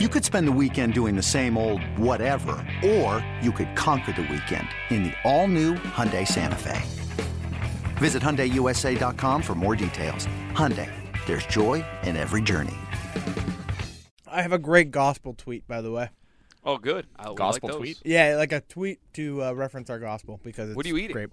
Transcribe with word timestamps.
You 0.00 0.08
could 0.08 0.24
spend 0.24 0.48
the 0.48 0.58
weekend 0.60 0.92
doing 0.92 1.14
the 1.14 1.22
same 1.22 1.56
old 1.56 1.80
whatever, 1.96 2.56
or 2.84 3.24
you 3.40 3.52
could 3.52 3.76
conquer 3.76 4.10
the 4.10 4.22
weekend 4.22 4.66
in 4.90 5.04
the 5.04 5.12
all-new 5.22 5.74
Hyundai 5.74 6.26
Santa 6.26 6.56
Fe. 6.56 6.82
Visit 7.98 8.20
HyundaiUSA.com 8.20 9.40
for 9.40 9.54
more 9.54 9.76
details. 9.76 10.26
Hyundai, 10.50 10.90
there's 11.26 11.46
joy 11.46 11.84
in 12.02 12.16
every 12.16 12.42
journey. 12.42 12.74
I 14.26 14.42
have 14.42 14.50
a 14.50 14.58
great 14.58 14.90
gospel 14.90 15.32
tweet, 15.32 15.64
by 15.68 15.80
the 15.80 15.92
way. 15.92 16.08
Oh, 16.64 16.76
good. 16.76 17.06
I 17.16 17.32
Gospel 17.32 17.68
those. 17.68 17.78
tweet? 17.78 18.02
Yeah, 18.04 18.34
like 18.36 18.50
a 18.50 18.62
tweet 18.62 18.98
to 19.12 19.44
uh, 19.44 19.52
reference 19.52 19.90
our 19.90 20.00
gospel 20.00 20.40
because 20.42 20.70
it's 20.70 20.76
What 20.76 20.86
are 20.86 20.88
you 20.88 20.96
eating? 20.96 21.12
Great. 21.12 21.28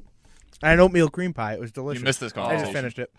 I 0.61 0.69
had 0.69 0.73
an 0.75 0.81
oatmeal 0.81 1.09
cream 1.09 1.33
pie. 1.33 1.55
It 1.55 1.59
was 1.59 1.71
delicious. 1.71 2.01
You 2.01 2.05
missed 2.05 2.19
this 2.19 2.33
I 2.37 2.57
just 2.57 2.71
finished 2.71 2.99
it. 2.99 3.11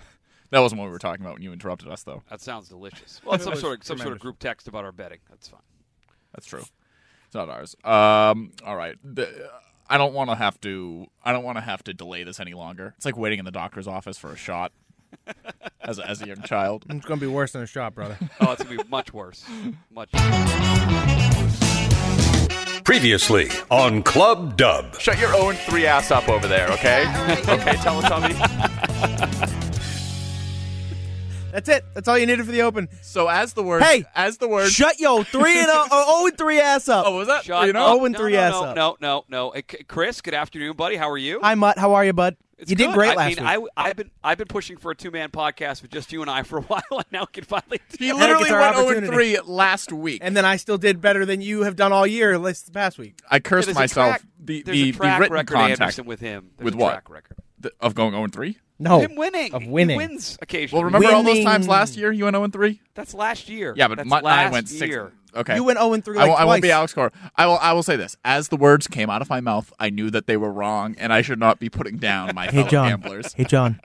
That 0.52 0.60
wasn't 0.60 0.80
what 0.80 0.84
we 0.84 0.92
were 0.92 0.98
talking 0.98 1.22
about 1.24 1.34
when 1.34 1.42
you 1.42 1.52
interrupted 1.52 1.88
us, 1.88 2.02
though. 2.02 2.22
That 2.28 2.42
sounds 2.42 2.68
delicious. 2.68 3.22
Well, 3.24 3.34
it's 3.34 3.44
some 3.44 3.56
sort 3.56 3.80
of 3.80 3.86
some 3.86 3.96
sort 3.96 4.12
of 4.12 4.20
group 4.20 4.38
text 4.38 4.68
about 4.68 4.84
our 4.84 4.92
betting. 4.92 5.18
That's 5.30 5.48
fine. 5.48 5.62
That's 6.34 6.46
true. 6.46 6.62
It's 7.26 7.34
not 7.34 7.48
ours. 7.48 7.74
Um. 7.84 8.52
All 8.64 8.76
right. 8.76 8.96
The- 9.02 9.50
I 9.88 9.98
don't 9.98 10.14
want 10.14 10.30
to 10.30 10.36
have 10.36 10.60
to. 10.60 11.06
I 11.24 11.32
don't 11.32 11.42
want 11.44 11.56
to 11.56 11.62
have 11.62 11.82
to 11.84 11.94
delay 11.94 12.22
this 12.22 12.38
any 12.38 12.52
longer. 12.54 12.92
It's 12.98 13.06
like 13.06 13.16
waiting 13.16 13.38
in 13.38 13.44
the 13.46 13.50
doctor's 13.50 13.88
office 13.88 14.18
for 14.18 14.30
a 14.30 14.36
shot. 14.36 14.72
as 15.80 15.98
a, 15.98 16.08
as 16.08 16.22
a 16.22 16.26
young 16.26 16.42
child. 16.42 16.84
It's 16.88 17.04
gonna 17.06 17.20
be 17.20 17.26
worse 17.26 17.52
than 17.52 17.62
a 17.62 17.66
shot, 17.66 17.94
brother. 17.94 18.18
Oh, 18.40 18.52
it's 18.52 18.62
gonna 18.62 18.82
be 18.82 18.88
much 18.88 19.12
worse. 19.12 19.44
Much. 19.90 20.10
Previously 22.84 23.48
on 23.70 24.02
Club 24.02 24.56
Dub. 24.56 24.98
Shut 24.98 25.18
your 25.18 25.34
own 25.34 25.54
three 25.54 25.86
ass 25.86 26.10
up 26.10 26.28
over 26.28 26.48
there, 26.48 26.68
okay? 26.72 27.02
okay, 27.48 27.74
Teletubby. 27.76 29.58
That's 31.52 31.68
it. 31.68 31.84
That's 31.94 32.08
all 32.08 32.18
you 32.18 32.26
needed 32.26 32.44
for 32.46 32.52
the 32.52 32.62
open. 32.62 32.88
So 33.02 33.28
as 33.28 33.52
the 33.52 33.62
word, 33.62 33.82
Hey! 33.82 34.04
as 34.14 34.38
the 34.38 34.48
word, 34.48 34.70
Shut 34.70 34.98
yo 34.98 35.22
three 35.22 35.58
and 35.58 35.68
oh, 35.70 35.86
oh, 35.90 36.04
oh 36.22 36.26
and 36.26 36.36
three 36.38 36.58
ass 36.60 36.88
up. 36.88 37.04
oh, 37.06 37.16
was 37.18 37.28
that? 37.28 37.44
Shut 37.44 37.66
you 37.66 37.72
know, 37.74 37.84
up. 37.84 38.00
Oh, 38.00 38.04
and 38.06 38.12
no, 38.14 38.18
three 38.18 38.32
no, 38.32 38.38
ass 38.40 38.52
no, 38.52 38.64
up. 38.64 38.76
No, 38.76 38.96
no, 39.00 39.24
no. 39.28 39.50
Hey, 39.50 39.62
Chris, 39.62 40.20
good 40.22 40.34
afternoon, 40.34 40.74
buddy. 40.76 40.96
How 40.96 41.10
are 41.10 41.18
you? 41.18 41.40
Hi 41.42 41.54
Mutt, 41.54 41.78
how 41.78 41.92
are 41.94 42.04
you, 42.04 42.12
bud? 42.14 42.36
It's 42.58 42.70
you 42.70 42.76
did 42.76 42.92
great 42.94 43.10
I 43.10 43.14
last 43.16 43.36
mean, 43.40 43.44
week. 43.62 43.70
I, 43.76 43.88
I've 43.88 43.96
been 43.96 44.10
I've 44.22 44.38
been 44.38 44.46
pushing 44.46 44.76
for 44.76 44.92
a 44.92 44.94
two 44.94 45.10
man 45.10 45.30
podcast 45.30 45.82
with 45.82 45.90
just 45.90 46.12
you 46.12 46.22
and 46.22 46.30
I 46.30 46.42
for 46.44 46.58
a 46.58 46.62
while, 46.68 46.82
and 46.92 47.04
now 47.10 47.24
can 47.24 47.42
finally. 47.44 47.80
he 47.98 48.12
literally 48.12 48.50
went 48.50 48.76
0 48.76 48.84
opportunity. 48.86 49.34
3 49.34 49.40
last 49.40 49.92
week. 49.92 50.20
and 50.24 50.36
then 50.36 50.44
I 50.44 50.56
still 50.56 50.78
did 50.78 51.00
better 51.00 51.26
than 51.26 51.40
you 51.42 51.64
have 51.64 51.74
done 51.76 51.92
all 51.92 52.06
year 52.06 52.38
this 52.38 52.70
past 52.70 52.98
week. 52.98 53.18
I 53.28 53.40
cursed 53.40 53.66
There's 53.66 53.74
myself. 53.76 54.10
track- 54.10 54.22
the 54.38 54.62
the, 54.62 54.90
a 54.90 54.92
track 54.92 55.18
the 55.18 55.20
written 55.22 55.34
record, 55.34 55.54
contact 55.54 55.80
Anderson, 55.82 56.06
with 56.06 56.20
him. 56.20 56.50
There's 56.56 56.64
With 56.66 56.74
a 56.74 56.76
what? 56.76 56.90
Track 56.92 57.10
record. 57.10 57.36
th- 57.62 57.74
of 57.80 57.94
going 57.94 58.12
0 58.12 58.28
3. 58.28 58.58
No. 58.82 59.00
Him 59.00 59.14
winning 59.16 59.54
Of 59.54 59.66
winning. 59.66 59.98
He 60.00 60.06
wins 60.06 60.38
occasionally. 60.42 60.80
Well, 60.80 60.84
remember 60.92 61.08
all 61.14 61.22
those 61.22 61.32
Winning. 61.32 61.44
times 61.46 61.68
last 61.68 61.96
year 61.96 62.12
you 62.12 62.24
went 62.24 62.34
0 62.36 62.48
3. 62.48 62.80
that's 62.94 63.14
last 63.14 63.48
year. 63.48 63.74
Yeah, 63.76 63.88
but 63.88 63.96
that's 63.96 64.08
Mutt 64.08 64.24
and 64.24 64.28
I 64.32 64.44
last 64.44 64.52
went 64.52 64.68
six. 64.68 64.88
year. 64.90 65.12
Okay, 65.34 65.54
You 65.54 65.64
went 65.64 65.78
0 65.78 65.92
and 65.94 66.04
3 66.04 66.18
I 66.18 66.20
like 66.20 66.28
won't, 66.28 66.40
I 66.40 66.44
won't 66.44 66.62
be 66.62 66.68
twice. 66.68 66.74
Alex 66.76 66.92
Cora. 66.94 67.12
I 67.36 67.46
will. 67.46 67.58
I 67.58 67.72
will 67.72 67.82
say 67.82 67.96
this: 67.96 68.16
as 68.24 68.48
the 68.48 68.56
words 68.58 68.86
came 68.86 69.08
out 69.08 69.22
of 69.22 69.30
my 69.30 69.40
mouth, 69.40 69.72
I 69.78 69.88
knew 69.88 70.10
that 70.10 70.26
they 70.26 70.36
were 70.36 70.52
wrong, 70.52 70.94
and 70.98 71.10
I 71.12 71.22
should 71.22 71.38
not 71.38 71.58
be 71.58 71.70
putting 71.70 71.96
down 71.96 72.34
my 72.34 72.46
Hey 72.46 72.50
fellow 72.58 72.68
John. 72.68 72.88
gamblers. 72.90 73.32
Hey 73.32 73.44
John. 73.44 73.80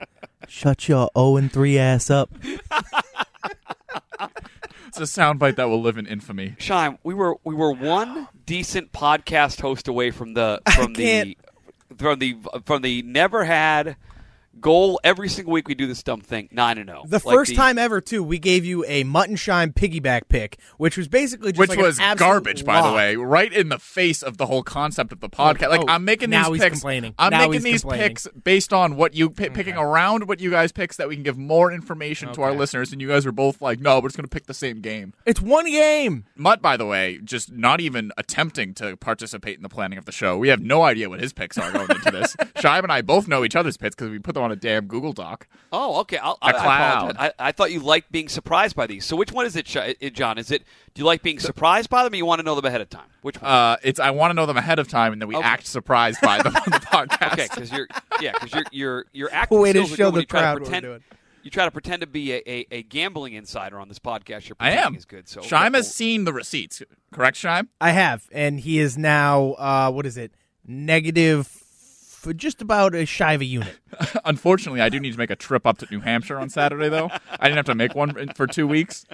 Shut 0.46 0.88
your 0.88 1.08
0 1.16 1.36
and 1.36 1.50
3 1.52 1.78
ass 1.78 2.10
up. 2.10 2.30
It's 4.88 4.98
a 4.98 5.02
soundbite 5.20 5.56
that 5.56 5.68
will 5.68 5.82
live 5.82 5.98
in 5.98 6.06
infamy. 6.06 6.56
Shime, 6.58 6.98
we 7.04 7.12
were 7.14 7.36
we 7.44 7.54
were 7.54 7.72
one 7.72 8.26
decent 8.46 8.90
podcast 8.90 9.60
host 9.60 9.86
away 9.86 10.10
from 10.10 10.32
the 10.34 10.60
from 10.74 10.92
the 10.94 11.02
can't- 11.04 11.38
from 11.98 12.18
the 12.18 12.36
from 12.64 12.82
the 12.82 13.02
never 13.02 13.44
had 13.44 13.96
goal 14.60 15.00
every 15.04 15.28
single 15.28 15.52
week 15.52 15.68
we 15.68 15.74
do 15.74 15.86
this 15.86 16.02
dumb 16.02 16.20
thing 16.20 16.48
nine 16.52 16.78
and 16.78 16.88
zero. 16.88 17.04
The 17.06 17.20
Like 17.24 17.34
first 17.34 17.54
time 17.54 17.78
ever, 17.78 18.00
too, 18.00 18.22
we 18.22 18.38
gave 18.38 18.64
you 18.64 18.84
a 18.86 19.04
Mutt 19.04 19.28
and 19.28 19.38
piggyback 19.38 20.22
pick, 20.28 20.58
which 20.76 20.96
was 20.96 21.08
basically 21.08 21.52
just 21.52 21.58
Which 21.60 21.70
like 21.70 21.78
was 21.78 21.98
absolute 21.98 22.18
garbage, 22.26 22.64
by 22.64 22.82
the 22.82 22.92
way, 22.94 23.16
right 23.16 23.52
in 23.52 23.68
the 23.68 23.78
face 23.78 24.22
of 24.22 24.36
the 24.36 24.46
whole 24.46 24.62
concept 24.62 25.12
of 25.12 25.20
the 25.20 25.28
oh, 25.32 25.36
podcast. 25.36 25.68
Like 25.68 25.80
oh, 25.80 25.86
I'm 25.88 26.04
making 26.04 26.30
now 26.30 26.44
these 26.50 26.56
he's 26.56 26.62
picks. 26.64 26.74
complaining. 26.80 27.14
I'm 27.18 27.30
Now 27.30 27.38
making 27.38 27.52
he's 27.54 27.62
these 27.64 27.80
complaining. 27.82 28.08
picks 28.08 28.28
based 28.28 28.72
on 28.72 28.96
what 28.96 29.14
you 29.14 29.30
pi 29.30 29.48
picking 29.48 29.76
around 29.76 30.28
what 30.28 30.40
you 30.40 30.50
guys 30.50 30.72
picks 30.72 30.96
that 30.96 31.08
we 31.08 31.14
can 31.14 31.22
give 31.22 31.38
more 31.38 31.72
information 31.72 32.32
to 32.34 32.42
our 32.42 32.52
listeners. 32.52 32.92
And 32.92 33.00
you 33.00 33.08
guys 33.08 33.26
are 33.26 33.32
both 33.32 33.60
like, 33.60 33.80
"No, 33.80 33.98
we're 34.00 34.08
just 34.08 34.16
going 34.16 34.28
to 34.28 34.34
pick 34.34 34.46
the 34.46 34.54
same 34.54 34.80
game." 34.80 35.14
It's 35.26 35.40
one 35.40 35.66
game. 35.66 36.24
Mutt, 36.36 36.60
by 36.62 36.76
the 36.76 36.86
way, 36.86 37.18
just 37.22 37.52
not 37.52 37.80
even 37.80 38.12
attempting 38.16 38.74
to 38.74 38.96
participate 38.96 39.56
in 39.56 39.62
the 39.62 39.68
planning 39.68 39.98
of 39.98 40.04
the 40.04 40.12
show. 40.12 40.36
We 40.36 40.48
have 40.48 40.60
no 40.60 40.82
idea 40.82 41.08
what 41.08 41.20
his 41.20 41.32
picks 41.32 41.58
are 41.58 41.70
going 41.72 41.90
into 41.90 42.10
this. 42.10 42.36
Shive 42.56 42.82
and 42.82 42.92
I 42.92 43.02
both 43.02 43.28
know 43.28 43.44
each 43.44 43.56
other's 43.56 43.76
picks 43.76 43.94
because 43.94 44.10
we 44.10 44.18
put 44.18 44.34
them 44.34 44.44
on 44.44 44.47
a 44.50 44.56
damn 44.56 44.86
Google 44.86 45.12
Doc. 45.12 45.46
Oh, 45.72 46.00
okay. 46.00 46.16
I'll, 46.18 46.38
I, 46.40 46.50
A 46.50 46.54
I 46.56 46.58
cloud. 46.62 46.96
apologize. 47.10 47.32
I, 47.38 47.48
I 47.48 47.52
thought 47.52 47.70
you 47.72 47.80
liked 47.80 48.10
being 48.12 48.28
surprised 48.28 48.74
by 48.76 48.86
these. 48.86 49.04
So 49.04 49.16
which 49.16 49.32
one 49.32 49.46
is 49.46 49.56
it, 49.56 49.66
John? 49.66 50.38
Is 50.38 50.50
it 50.50 50.62
do 50.94 51.00
you 51.00 51.04
like 51.06 51.22
being 51.22 51.38
surprised 51.38 51.90
by 51.90 52.04
them, 52.04 52.12
or 52.12 52.16
you 52.16 52.26
want 52.26 52.38
to 52.40 52.42
know 52.44 52.54
them 52.54 52.64
ahead 52.64 52.80
of 52.80 52.88
time? 52.90 53.06
Which 53.22 53.40
one? 53.40 53.50
Uh, 53.50 53.76
it's 53.82 54.00
I 54.00 54.10
want 54.10 54.30
to 54.30 54.34
know 54.34 54.46
them 54.46 54.56
ahead 54.56 54.78
of 54.78 54.88
time, 54.88 55.12
and 55.12 55.20
then 55.22 55.28
we 55.28 55.36
Okay. 55.36 55.46
act 55.46 55.66
surprised 55.66 56.20
by 56.22 56.42
them 56.42 56.56
on 56.56 56.62
the 56.66 56.70
podcast. 56.92 57.32
okay, 57.34 57.48
because 57.50 57.70
you're 57.72 57.88
yeah, 58.20 58.32
because 58.32 58.52
you're 58.54 58.64
you're 58.72 59.04
you're 59.12 59.30
acting 59.32 59.60
Way 59.60 59.72
to 59.74 59.84
show 59.86 60.10
good 60.10 60.14
the 60.14 60.20
you 60.20 60.26
try 60.26 60.40
crowd 60.40 60.54
to 60.54 60.54
what 60.54 60.60
we're 60.60 60.64
pretend. 60.66 60.82
doing. 60.84 61.04
You 61.44 61.50
try 61.52 61.64
to 61.64 61.70
pretend 61.70 62.00
to 62.02 62.06
be 62.06 62.32
a, 62.34 62.42
a, 62.50 62.66
a 62.72 62.82
gambling 62.82 63.32
insider 63.34 63.78
on 63.78 63.88
this 63.88 63.98
podcast. 64.00 64.48
Your 64.48 64.56
I 64.60 64.70
pretending 64.70 64.86
am. 64.86 64.94
is 64.96 65.04
good. 65.04 65.28
So 65.28 65.40
Shime 65.40 65.72
has 65.74 65.94
seen 65.94 66.24
the 66.24 66.32
receipts, 66.32 66.82
correct, 67.12 67.36
Shime? 67.38 67.68
I 67.80 67.92
have, 67.92 68.24
and 68.32 68.60
he 68.60 68.78
is 68.80 68.98
now 68.98 69.52
uh, 69.52 69.90
what 69.90 70.04
is 70.04 70.16
it? 70.18 70.32
Negative 70.66 71.46
for 72.28 72.34
just 72.34 72.60
about 72.60 72.94
a 72.94 73.06
shy 73.06 73.32
of 73.32 73.40
a 73.40 73.44
unit. 73.46 73.78
Unfortunately, 74.26 74.82
I 74.82 74.90
do 74.90 75.00
need 75.00 75.12
to 75.12 75.18
make 75.18 75.30
a 75.30 75.36
trip 75.36 75.66
up 75.66 75.78
to 75.78 75.86
New 75.90 76.00
Hampshire 76.00 76.38
on 76.38 76.50
Saturday, 76.50 76.90
though. 76.90 77.08
I 77.40 77.48
didn't 77.48 77.56
have 77.56 77.64
to 77.64 77.74
make 77.74 77.94
one 77.94 78.28
for 78.34 78.46
two 78.46 78.66
weeks. 78.66 79.06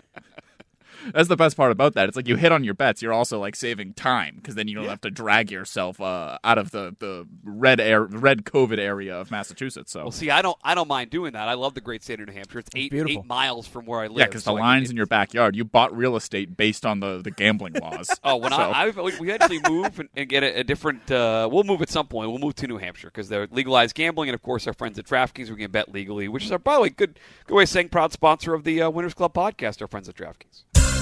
That's 1.13 1.29
the 1.29 1.37
best 1.37 1.57
part 1.57 1.73
about 1.73 1.95
that. 1.95 2.09
It's 2.09 2.17
like 2.17 2.29
you 2.29 2.37
hit 2.37 2.53
on 2.53 2.65
your 2.65 2.75
bets, 2.75 3.03
you're 3.03 3.13
also 3.13 3.39
like 3.41 3.57
saving 3.57 3.95
time 3.95 4.37
because 4.37 4.55
then 4.55 4.69
you 4.69 4.75
don't 4.75 4.89
have 4.89 5.01
to 5.03 5.11
drag 5.11 5.51
yourself 5.51 6.01
uh, 6.01 6.39
out 6.45 6.59
of 6.59 6.71
the, 6.71 6.95
the 6.99 7.27
red 7.45 7.81
air, 7.81 8.03
red 8.05 8.45
COVID 8.45 8.79
area 8.79 9.17
of 9.19 9.31
Massachusetts. 9.31 9.93
So 9.93 10.03
Well, 10.03 10.11
see, 10.13 10.31
I 10.31 10.41
don't 10.43 10.57
I 10.65 10.75
don't 10.75 10.89
mind 10.89 11.11
doing 11.11 11.33
that. 11.33 11.49
I 11.49 11.55
love 11.55 11.75
the 11.75 11.81
great 11.81 12.03
state 12.03 12.21
of 12.21 12.27
New 12.29 12.33
Hampshire. 12.33 12.61
It's 12.61 12.71
eight 12.75 12.91
beautiful. 12.91 13.23
eight 13.23 13.27
miles 13.27 13.67
from 13.67 13.87
where 13.87 14.01
I 14.01 14.07
live. 14.07 14.19
yeah, 14.19 14.27
because 14.27 14.45
so 14.45 14.55
the 14.55 14.61
I 14.61 14.67
lines 14.67 14.91
in 14.91 14.97
your 14.97 15.07
backyard, 15.07 15.57
you 15.57 15.65
bought 15.65 15.95
real 15.97 16.17
estate 16.17 16.57
based 16.57 16.87
on 16.87 17.01
the, 17.01 17.21
the 17.23 17.31
gambling 17.31 17.75
laws. 17.75 18.11
Oh, 18.25 18.37
when 18.37 18.53
So- 18.53 18.57
I, 18.57 18.87
I 18.87 18.91
we 19.21 19.31
actually 19.33 19.61
move 19.69 19.99
and, 20.01 20.09
and 20.17 20.29
get 20.29 20.43
a, 20.43 20.61
a 20.61 20.65
different. 20.65 21.11
Uh, 21.11 21.49
we'll 21.51 21.65
move 21.65 21.83
at 21.83 21.91
some 21.91 22.07
point. 22.07 22.31
We'll 22.31 22.39
move 22.39 22.55
to 22.57 22.67
New 22.67 22.79
Hampshire 22.79 23.09
because 23.09 23.29
they're 23.29 23.47
legalized 23.51 23.95
gambling, 23.95 24.29
and 24.31 24.35
of 24.35 24.43
course, 24.43 24.67
our 24.67 24.73
friends 24.73 24.99
at 24.99 25.05
DraftKings 25.05 25.51
we 25.51 25.57
can 25.57 25.71
bet 25.71 25.93
legally, 25.93 26.29
which 26.29 26.45
is 26.45 26.53
our 26.53 26.59
by 26.59 26.77
the 26.77 26.81
way 26.81 26.89
good 26.89 27.19
good 27.47 27.55
way 27.55 27.65
of 27.65 27.69
saying 27.69 27.91
proud 27.91 28.13
sponsor 28.13 28.55
of 28.55 28.65
the 28.65 28.81
uh, 28.83 28.89
Winners 28.91 29.15
Club 29.15 29.35
podcast. 29.35 29.83
Our 29.83 29.89
friends 29.89 30.09
at 30.09 30.15
DraftKings. 30.15 30.94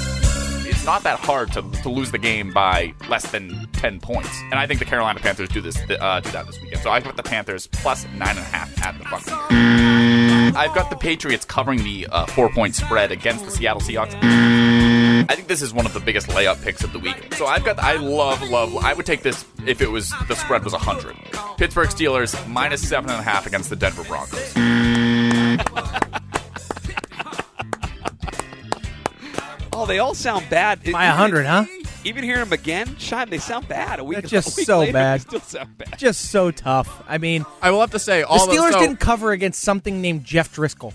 It's 0.66 0.84
not 0.84 1.02
that 1.04 1.18
hard 1.20 1.52
to, 1.52 1.62
to 1.82 1.88
lose 1.88 2.10
the 2.10 2.18
game 2.18 2.52
by 2.52 2.94
less 3.08 3.30
than 3.30 3.68
10 3.72 4.00
points. 4.00 4.30
And 4.50 4.54
I 4.54 4.66
think 4.66 4.78
the 4.78 4.86
Carolina 4.86 5.20
Panthers 5.20 5.48
do 5.48 5.60
this 5.60 5.76
uh, 5.78 6.20
do 6.20 6.30
that 6.30 6.46
this 6.46 6.60
weekend. 6.60 6.82
So 6.82 6.90
I've 6.90 7.04
got 7.04 7.16
the 7.16 7.22
Panthers 7.22 7.66
plus 7.66 8.04
9.5 8.06 8.82
at 8.82 8.98
the 8.98 9.04
Buccaneers. 9.04 10.56
I've 10.56 10.74
got 10.74 10.90
the 10.90 10.96
Patriots 10.96 11.44
covering 11.44 11.82
the 11.82 12.06
uh, 12.10 12.26
four 12.26 12.50
point 12.50 12.74
spread 12.74 13.10
against 13.10 13.44
the 13.44 13.50
Seattle 13.50 13.80
Seahawks. 13.80 14.14
I 14.22 15.34
think 15.34 15.48
this 15.48 15.62
is 15.62 15.72
one 15.72 15.86
of 15.86 15.94
the 15.94 16.00
biggest 16.00 16.28
layup 16.28 16.62
picks 16.62 16.84
of 16.84 16.92
the 16.92 16.98
week. 16.98 17.34
So 17.34 17.46
I've 17.46 17.64
got, 17.64 17.78
I 17.78 17.94
love, 17.94 18.42
love, 18.42 18.76
I 18.76 18.92
would 18.92 19.06
take 19.06 19.22
this 19.22 19.44
if 19.66 19.80
it 19.80 19.90
was, 19.90 20.12
the 20.28 20.34
spread 20.34 20.64
was 20.64 20.72
100. 20.72 21.16
Pittsburgh 21.56 21.88
Steelers 21.88 22.48
minus 22.48 22.84
7.5 22.84 23.46
against 23.46 23.70
the 23.70 23.76
Denver 23.76 24.04
Broncos. 24.04 24.52
Oh, 29.82 29.86
they 29.86 29.98
all 29.98 30.14
sound 30.14 30.48
bad. 30.48 30.80
By 30.92 31.06
a 31.06 31.10
hundred, 31.12 31.44
huh? 31.44 31.64
Even 32.04 32.22
hearing 32.22 32.38
them 32.38 32.52
again, 32.52 32.86
Shime, 33.00 33.28
they 33.30 33.38
sound 33.38 33.66
bad. 33.66 33.98
A 33.98 34.04
week, 34.04 34.18
That's 34.20 34.30
just 34.30 34.56
a 34.56 34.60
week 34.60 34.66
so 34.66 34.78
later, 34.78 34.92
bad. 34.94 35.20
They 35.22 35.24
still 35.24 35.40
sound 35.40 35.76
bad. 35.76 35.98
Just 35.98 36.30
so 36.30 36.52
tough. 36.52 37.02
I 37.08 37.18
mean, 37.18 37.44
I 37.60 37.72
will 37.72 37.80
have 37.80 37.90
to 37.90 37.98
say, 37.98 38.20
the 38.20 38.28
all 38.28 38.46
those- 38.46 38.56
Steelers 38.58 38.72
so- 38.74 38.78
didn't 38.78 39.00
cover 39.00 39.32
against 39.32 39.60
something 39.60 40.00
named 40.00 40.22
Jeff 40.22 40.54
Driskel. 40.54 40.94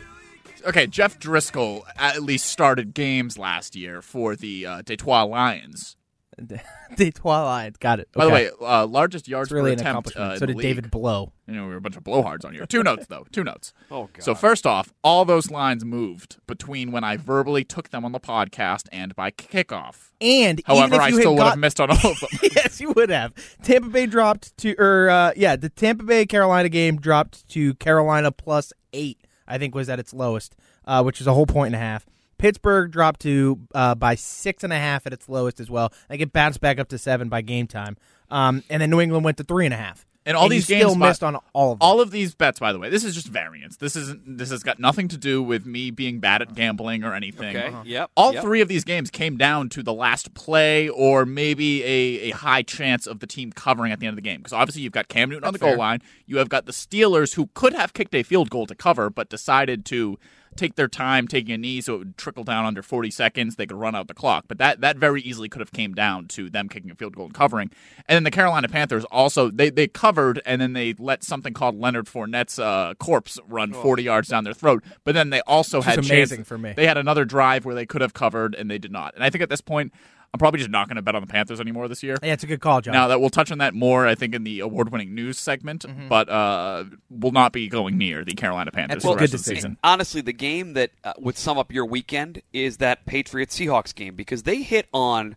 okay, 0.65 0.87
Jeff 0.87 1.19
Driskel 1.19 1.81
at 1.97 2.23
least 2.23 2.45
started 2.45 2.93
games 2.93 3.37
last 3.37 3.75
year 3.75 4.01
for 4.01 4.37
the 4.37 4.65
uh, 4.65 4.81
Detroit 4.83 5.29
Lions. 5.29 5.96
the 6.97 7.11
Twilight. 7.11 7.79
Got 7.79 7.99
it. 7.99 8.09
By 8.11 8.25
the 8.25 8.31
way, 8.31 8.49
uh, 8.61 8.85
largest 8.85 9.27
yards 9.27 9.47
it's 9.47 9.53
really 9.53 9.71
per 9.71 9.73
an 9.73 9.79
attempt. 9.79 10.09
accomplishment. 10.11 10.31
Uh, 10.31 10.35
so 10.35 10.39
the 10.41 10.47
did 10.47 10.55
league. 10.57 10.63
David 10.63 10.91
Blough. 10.91 11.31
You 11.47 11.55
know, 11.55 11.63
we 11.63 11.69
were 11.69 11.77
a 11.77 11.81
bunch 11.81 11.97
of 11.97 12.03
blowhards 12.03 12.45
on 12.45 12.53
here. 12.53 12.65
Two 12.65 12.83
notes 12.89 13.07
though. 13.07 13.25
Two 13.31 13.43
notes. 13.43 13.73
Oh, 13.89 14.09
God. 14.13 14.23
So 14.23 14.35
first 14.35 14.67
off, 14.67 14.93
all 15.03 15.25
those 15.25 15.49
lines 15.49 15.83
moved 15.83 16.37
between 16.45 16.91
when 16.91 17.03
I 17.03 17.17
verbally 17.17 17.63
took 17.63 17.89
them 17.89 18.05
on 18.05 18.11
the 18.11 18.19
podcast 18.19 18.87
and 18.91 19.15
by 19.15 19.31
kickoff. 19.31 20.11
And 20.21 20.61
However, 20.65 20.87
even 20.87 20.93
if 20.95 21.01
I 21.01 21.11
still 21.11 21.31
had 21.37 21.43
would 21.43 21.49
have 21.49 21.59
missed 21.59 21.79
on 21.79 21.89
all 21.89 22.11
of 22.11 22.19
them. 22.19 22.29
yes, 22.55 22.79
you 22.81 22.91
would 22.91 23.09
have. 23.09 23.33
Tampa 23.63 23.89
Bay 23.89 24.05
dropped 24.05 24.55
to, 24.57 24.75
or 24.77 25.09
uh, 25.09 25.31
yeah, 25.35 25.55
the 25.55 25.69
Tampa 25.69 26.03
Bay 26.03 26.25
Carolina 26.25 26.69
game 26.69 26.97
dropped 26.97 27.47
to 27.49 27.73
Carolina 27.75 28.31
plus 28.31 28.73
eight. 28.93 29.19
I 29.47 29.57
think 29.57 29.73
was 29.73 29.89
at 29.89 29.97
its 29.99 30.13
lowest, 30.13 30.55
uh, 30.85 31.01
which 31.03 31.21
is 31.21 31.27
a 31.27 31.33
whole 31.33 31.45
point 31.45 31.67
and 31.67 31.75
a 31.75 31.79
half. 31.79 32.05
Pittsburgh 32.37 32.91
dropped 32.91 33.21
to 33.21 33.59
uh, 33.73 33.95
by 33.95 34.15
six 34.15 34.63
and 34.63 34.73
a 34.73 34.77
half 34.77 35.05
at 35.05 35.13
its 35.13 35.27
lowest 35.27 35.59
as 35.59 35.69
well. 35.69 35.91
They 36.09 36.17
get 36.17 36.33
bounced 36.33 36.61
back 36.61 36.79
up 36.79 36.89
to 36.89 36.97
seven 36.97 37.29
by 37.29 37.41
game 37.41 37.67
time, 37.67 37.97
um, 38.29 38.63
and 38.69 38.81
then 38.81 38.89
New 38.89 39.01
England 39.01 39.25
went 39.25 39.37
to 39.37 39.43
three 39.43 39.65
and 39.65 39.73
a 39.73 39.77
half. 39.77 40.05
And 40.27 40.35
all 40.35 40.43
you 40.45 40.49
these 40.49 40.65
still 40.65 40.89
games 40.89 40.97
by- 40.97 41.07
missed 41.07 41.23
on 41.23 41.37
all 41.53 41.71
of 41.71 41.79
them. 41.79 41.87
All 41.87 42.01
of 42.01 42.11
these 42.11 42.35
bets, 42.35 42.59
by 42.59 42.73
the 42.73 42.79
way, 42.79 42.89
this 42.89 43.05
is 43.05 43.15
just 43.15 43.27
variance. 43.27 43.77
This 43.77 43.95
isn't. 43.95 44.37
This 44.37 44.49
has 44.49 44.61
got 44.61 44.77
nothing 44.77 45.07
to 45.07 45.17
do 45.17 45.41
with 45.41 45.65
me 45.65 45.89
being 45.89 46.19
bad 46.19 46.41
at 46.41 46.53
gambling 46.53 47.05
or 47.05 47.13
anything. 47.13 47.55
Okay. 47.55 47.73
Yep. 47.85 48.11
All 48.17 48.33
yep. 48.33 48.43
three 48.43 48.59
of 48.59 48.67
these 48.67 48.83
games 48.83 49.09
came 49.09 49.37
down 49.37 49.69
to 49.69 49.81
the 49.81 49.93
last 49.93 50.33
play 50.33 50.89
or 50.89 51.25
maybe 51.25 51.81
a, 51.81 52.29
a 52.29 52.29
high 52.31 52.61
chance 52.61 53.07
of 53.07 53.19
the 53.21 53.27
team 53.27 53.53
covering 53.53 53.93
at 53.93 54.01
the 54.01 54.05
end 54.05 54.11
of 54.11 54.15
the 54.17 54.29
game. 54.29 54.41
Because 54.41 54.51
obviously 54.51 54.81
you've 54.81 54.91
got 54.91 55.07
Cam 55.07 55.29
Newton 55.29 55.45
on 55.45 55.53
the 55.53 55.59
That's 55.59 55.71
goal 55.71 55.79
line. 55.79 56.01
You 56.25 56.39
have 56.39 56.49
got 56.49 56.65
the 56.65 56.73
Steelers 56.73 57.35
who 57.35 57.49
could 57.53 57.73
have 57.73 57.93
kicked 57.93 58.13
a 58.13 58.23
field 58.23 58.49
goal 58.49 58.67
to 58.67 58.75
cover, 58.75 59.09
but 59.09 59.29
decided 59.29 59.85
to 59.85 60.19
take 60.57 60.75
their 60.75 60.87
time 60.87 61.27
taking 61.27 61.53
a 61.53 61.57
knee 61.57 61.81
so 61.81 61.95
it 61.95 61.97
would 61.99 62.17
trickle 62.17 62.43
down 62.43 62.65
under 62.65 62.81
40 62.81 63.11
seconds. 63.11 63.55
They 63.55 63.65
could 63.65 63.77
run 63.77 63.95
out 63.95 64.07
the 64.07 64.13
clock. 64.13 64.45
But 64.47 64.57
that, 64.57 64.81
that 64.81 64.97
very 64.97 65.21
easily 65.21 65.49
could 65.49 65.59
have 65.59 65.71
came 65.71 65.93
down 65.93 66.27
to 66.29 66.49
them 66.49 66.69
kicking 66.69 66.91
a 66.91 66.95
field 66.95 67.15
goal 67.15 67.25
and 67.25 67.33
covering. 67.33 67.71
And 68.07 68.15
then 68.15 68.23
the 68.23 68.31
Carolina 68.31 68.67
Panthers 68.67 69.05
also, 69.05 69.49
they, 69.49 69.69
they 69.69 69.87
covered 69.87 70.41
and 70.45 70.61
then 70.61 70.73
they 70.73 70.93
let 70.97 71.23
something 71.23 71.53
called 71.53 71.79
Leonard 71.79 72.07
Fournette's 72.07 72.59
uh, 72.59 72.93
corpse 72.99 73.39
run 73.47 73.73
40 73.73 74.03
yards 74.03 74.29
down 74.29 74.43
their 74.43 74.53
throat. 74.53 74.83
But 75.03 75.13
then 75.13 75.29
they 75.29 75.41
also 75.41 75.79
Which 75.79 75.85
had 75.85 75.99
amazing 75.99 76.43
for 76.43 76.57
me. 76.57 76.73
They 76.73 76.87
had 76.87 76.97
another 76.97 77.25
drive 77.25 77.65
where 77.65 77.75
they 77.75 77.85
could 77.85 78.01
have 78.01 78.13
covered 78.13 78.55
and 78.55 78.69
they 78.69 78.77
did 78.77 78.91
not. 78.91 79.15
And 79.15 79.23
I 79.23 79.29
think 79.29 79.41
at 79.41 79.49
this 79.49 79.61
point, 79.61 79.93
I'm 80.37 80.39
probably 80.39 80.59
just 80.59 80.69
not 80.69 80.87
going 80.87 80.97
to 80.97 81.01
bet 81.01 81.15
on 81.15 81.21
the 81.21 81.27
Panthers 81.27 81.59
anymore 81.59 81.87
this 81.87 82.03
year. 82.03 82.15
yeah, 82.21 82.33
it's 82.33 82.43
a 82.43 82.47
good 82.47 82.61
call, 82.61 82.79
John. 82.81 82.93
Now 82.93 83.07
that 83.07 83.19
we'll 83.19 83.31
touch 83.31 83.51
on 83.51 83.57
that 83.57 83.73
more, 83.73 84.05
I 84.05 84.13
think, 84.15 84.35
in 84.35 84.43
the 84.43 84.59
award-winning 84.59 85.15
news 85.15 85.39
segment, 85.39 85.83
Mm-hmm. 85.83 86.07
but 86.07 86.29
uh, 86.29 86.83
will 87.09 87.31
not 87.31 87.51
be 87.53 87.67
going 87.67 87.97
near 87.97 88.23
the 88.23 88.33
Carolina 88.33 88.71
Panthers 88.71 88.95
That's 88.95 89.05
for 89.05 89.11
a 89.11 89.15
the 89.15 89.19
good 89.19 89.21
rest 89.21 89.33
of 89.33 89.43
the 89.45 89.55
season. 89.55 89.77
honestly, 89.83 90.21
the 90.21 90.33
game 90.33 90.73
that 90.73 90.91
uh, 91.03 91.13
would 91.17 91.37
sum 91.37 91.57
up 91.57 91.71
your 91.73 91.85
weekend 91.85 92.41
is 92.53 92.77
that 92.77 93.05
Patriots 93.05 93.57
Seahawks 93.59 93.95
game 93.95 94.15
because 94.15 94.43
they 94.43 94.61
hit 94.61 94.87
on 94.93 95.35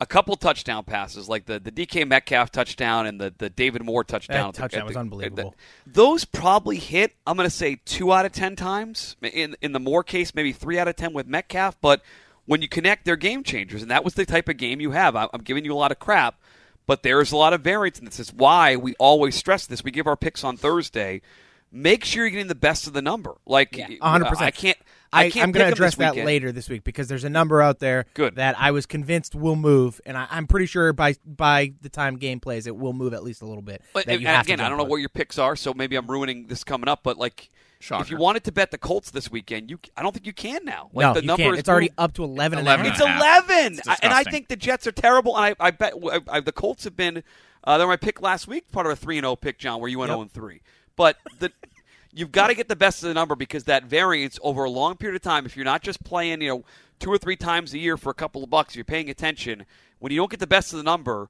a 0.00 0.06
couple 0.06 0.36
touchdown 0.36 0.84
passes, 0.84 1.28
like 1.28 1.46
the, 1.46 1.58
the 1.58 1.72
DK 1.72 2.06
Metcalf 2.06 2.52
touchdown 2.52 3.04
and 3.06 3.20
the, 3.20 3.34
the 3.36 3.50
David 3.50 3.82
Moore 3.84 4.04
touchdown. 4.04 4.36
That 4.36 4.48
at 4.48 4.54
the- 4.54 4.60
touchdown 4.60 4.84
was 4.86 4.94
the- 4.94 5.00
unbelievable. 5.00 5.54
the- 5.86 5.92
those 5.92 6.24
probably 6.24 6.76
hit. 6.76 7.14
I'm 7.26 7.36
going 7.36 7.48
to 7.48 7.54
say 7.54 7.80
two 7.84 8.12
out 8.12 8.24
of 8.24 8.30
ten 8.32 8.54
times. 8.54 9.16
In 9.22 9.56
in 9.60 9.72
the 9.72 9.80
Moore 9.80 10.04
case, 10.04 10.34
maybe 10.34 10.52
three 10.52 10.78
out 10.78 10.86
of 10.86 10.94
ten 10.96 11.12
with 11.12 11.26
Metcalf. 11.26 11.76
But 11.80 12.02
when 12.48 12.62
you 12.62 12.68
connect, 12.68 13.04
they're 13.04 13.14
game 13.14 13.44
changers, 13.44 13.82
and 13.82 13.90
that 13.90 14.02
was 14.02 14.14
the 14.14 14.24
type 14.24 14.48
of 14.48 14.56
game 14.56 14.80
you 14.80 14.92
have. 14.92 15.14
I'm 15.14 15.42
giving 15.44 15.66
you 15.66 15.74
a 15.74 15.76
lot 15.76 15.92
of 15.92 15.98
crap, 15.98 16.40
but 16.86 17.02
there's 17.02 17.30
a 17.30 17.36
lot 17.36 17.52
of 17.52 17.60
variance, 17.60 17.98
and 17.98 18.08
this 18.08 18.18
is 18.18 18.32
why 18.32 18.74
we 18.74 18.94
always 18.98 19.36
stress 19.36 19.66
this. 19.66 19.84
We 19.84 19.90
give 19.90 20.06
our 20.06 20.16
picks 20.16 20.42
on 20.42 20.56
Thursday. 20.56 21.20
Make 21.70 22.06
sure 22.06 22.24
you're 22.24 22.30
getting 22.30 22.46
the 22.48 22.54
best 22.54 22.86
of 22.86 22.94
the 22.94 23.02
number. 23.02 23.34
Like, 23.44 23.72
100%. 23.72 24.00
I 24.40 24.50
can't. 24.50 24.78
I, 25.12 25.30
can't 25.30 25.36
I, 25.36 25.42
am 25.42 25.52
going 25.52 25.66
to 25.66 25.72
address 25.72 25.96
that 25.96 26.16
later 26.16 26.50
this 26.52 26.68
week 26.70 26.84
because 26.84 27.08
there's 27.08 27.24
a 27.24 27.30
number 27.30 27.62
out 27.62 27.78
there 27.80 28.06
Good. 28.14 28.36
that 28.36 28.58
I 28.58 28.70
was 28.70 28.86
convinced 28.86 29.34
will 29.34 29.56
move, 29.56 30.00
and 30.06 30.16
I, 30.16 30.26
I'm 30.30 30.46
pretty 30.46 30.66
sure 30.66 30.92
by 30.92 31.16
by 31.24 31.72
the 31.80 31.88
time 31.88 32.16
game 32.16 32.40
plays, 32.40 32.66
it 32.66 32.76
will 32.76 32.92
move 32.92 33.14
at 33.14 33.22
least 33.22 33.40
a 33.40 33.46
little 33.46 33.62
bit. 33.62 33.82
But 33.94 34.04
that 34.06 34.12
and, 34.12 34.20
you 34.20 34.26
have 34.26 34.46
to 34.46 34.52
again, 34.52 34.64
I 34.64 34.68
don't 34.68 34.76
know 34.76 34.84
what 34.84 34.98
your 34.98 35.08
picks 35.08 35.38
are, 35.38 35.56
so 35.56 35.72
maybe 35.72 35.96
I'm 35.96 36.06
ruining 36.06 36.46
this 36.46 36.62
coming 36.62 36.88
up. 36.88 37.00
But 37.02 37.16
like, 37.16 37.48
if 38.00 38.10
you 38.10 38.16
wanted 38.16 38.44
to 38.44 38.52
bet 38.52 38.70
the 38.70 38.78
Colts 38.78 39.10
this 39.10 39.30
weekend, 39.30 39.70
you 39.70 39.78
I 39.96 40.02
don't 40.02 40.12
think 40.12 40.26
you 40.26 40.32
can 40.32 40.64
now. 40.64 40.90
Like 40.92 41.04
no, 41.04 41.14
the 41.14 41.20
you 41.22 41.26
number 41.26 41.42
can't. 41.44 41.54
is 41.54 41.60
It's 41.60 41.68
already 41.68 41.90
up 41.96 42.12
to 42.14 42.24
11 42.24 42.58
and 42.58 42.66
a 42.66 42.70
11 42.70 42.86
half. 42.86 42.94
It's 42.94 43.00
and 43.02 43.08
a 43.10 43.12
half. 43.12 43.48
eleven, 43.50 43.72
It's 43.78 43.88
I- 43.88 43.96
and 44.02 44.12
I 44.12 44.24
think 44.24 44.48
the 44.48 44.56
Jets 44.56 44.86
are 44.86 44.92
terrible. 44.92 45.36
And 45.36 45.44
I, 45.60 45.66
I 45.66 45.70
bet 45.70 45.94
I, 46.10 46.20
I, 46.28 46.40
the 46.40 46.52
Colts 46.52 46.84
have 46.84 46.96
been. 46.96 47.22
Uh, 47.64 47.76
they're 47.78 47.86
my 47.86 47.96
pick 47.96 48.20
last 48.22 48.46
week, 48.48 48.70
part 48.72 48.86
of 48.86 48.92
a 48.92 48.96
three 48.96 49.18
and 49.18 49.24
zero 49.24 49.36
pick, 49.36 49.58
John, 49.58 49.80
where 49.80 49.90
you 49.90 49.98
went 49.98 50.08
Yep. 50.08 50.14
zero 50.14 50.22
and 50.22 50.32
three. 50.32 50.60
But 50.96 51.16
the 51.38 51.52
you've 52.12 52.32
got 52.32 52.48
to 52.48 52.54
get 52.54 52.68
the 52.68 52.76
best 52.76 53.02
of 53.02 53.08
the 53.08 53.14
number 53.14 53.36
because 53.36 53.64
that 53.64 53.84
variance 53.84 54.38
over 54.42 54.64
a 54.64 54.70
long 54.70 54.96
period 54.96 55.16
of 55.16 55.22
time. 55.22 55.46
If 55.46 55.56
you're 55.56 55.64
not 55.64 55.82
just 55.82 56.02
playing, 56.02 56.40
you 56.42 56.48
know, 56.48 56.64
two 56.98 57.10
or 57.10 57.18
three 57.18 57.36
times 57.36 57.74
a 57.74 57.78
year 57.78 57.96
for 57.96 58.10
a 58.10 58.14
couple 58.14 58.42
of 58.42 58.50
bucks, 58.50 58.72
if 58.72 58.76
you're 58.76 58.84
paying 58.84 59.08
attention. 59.10 59.66
When 60.00 60.12
you 60.12 60.18
don't 60.18 60.30
get 60.30 60.38
the 60.40 60.46
best 60.46 60.72
of 60.72 60.76
the 60.78 60.84
number 60.84 61.28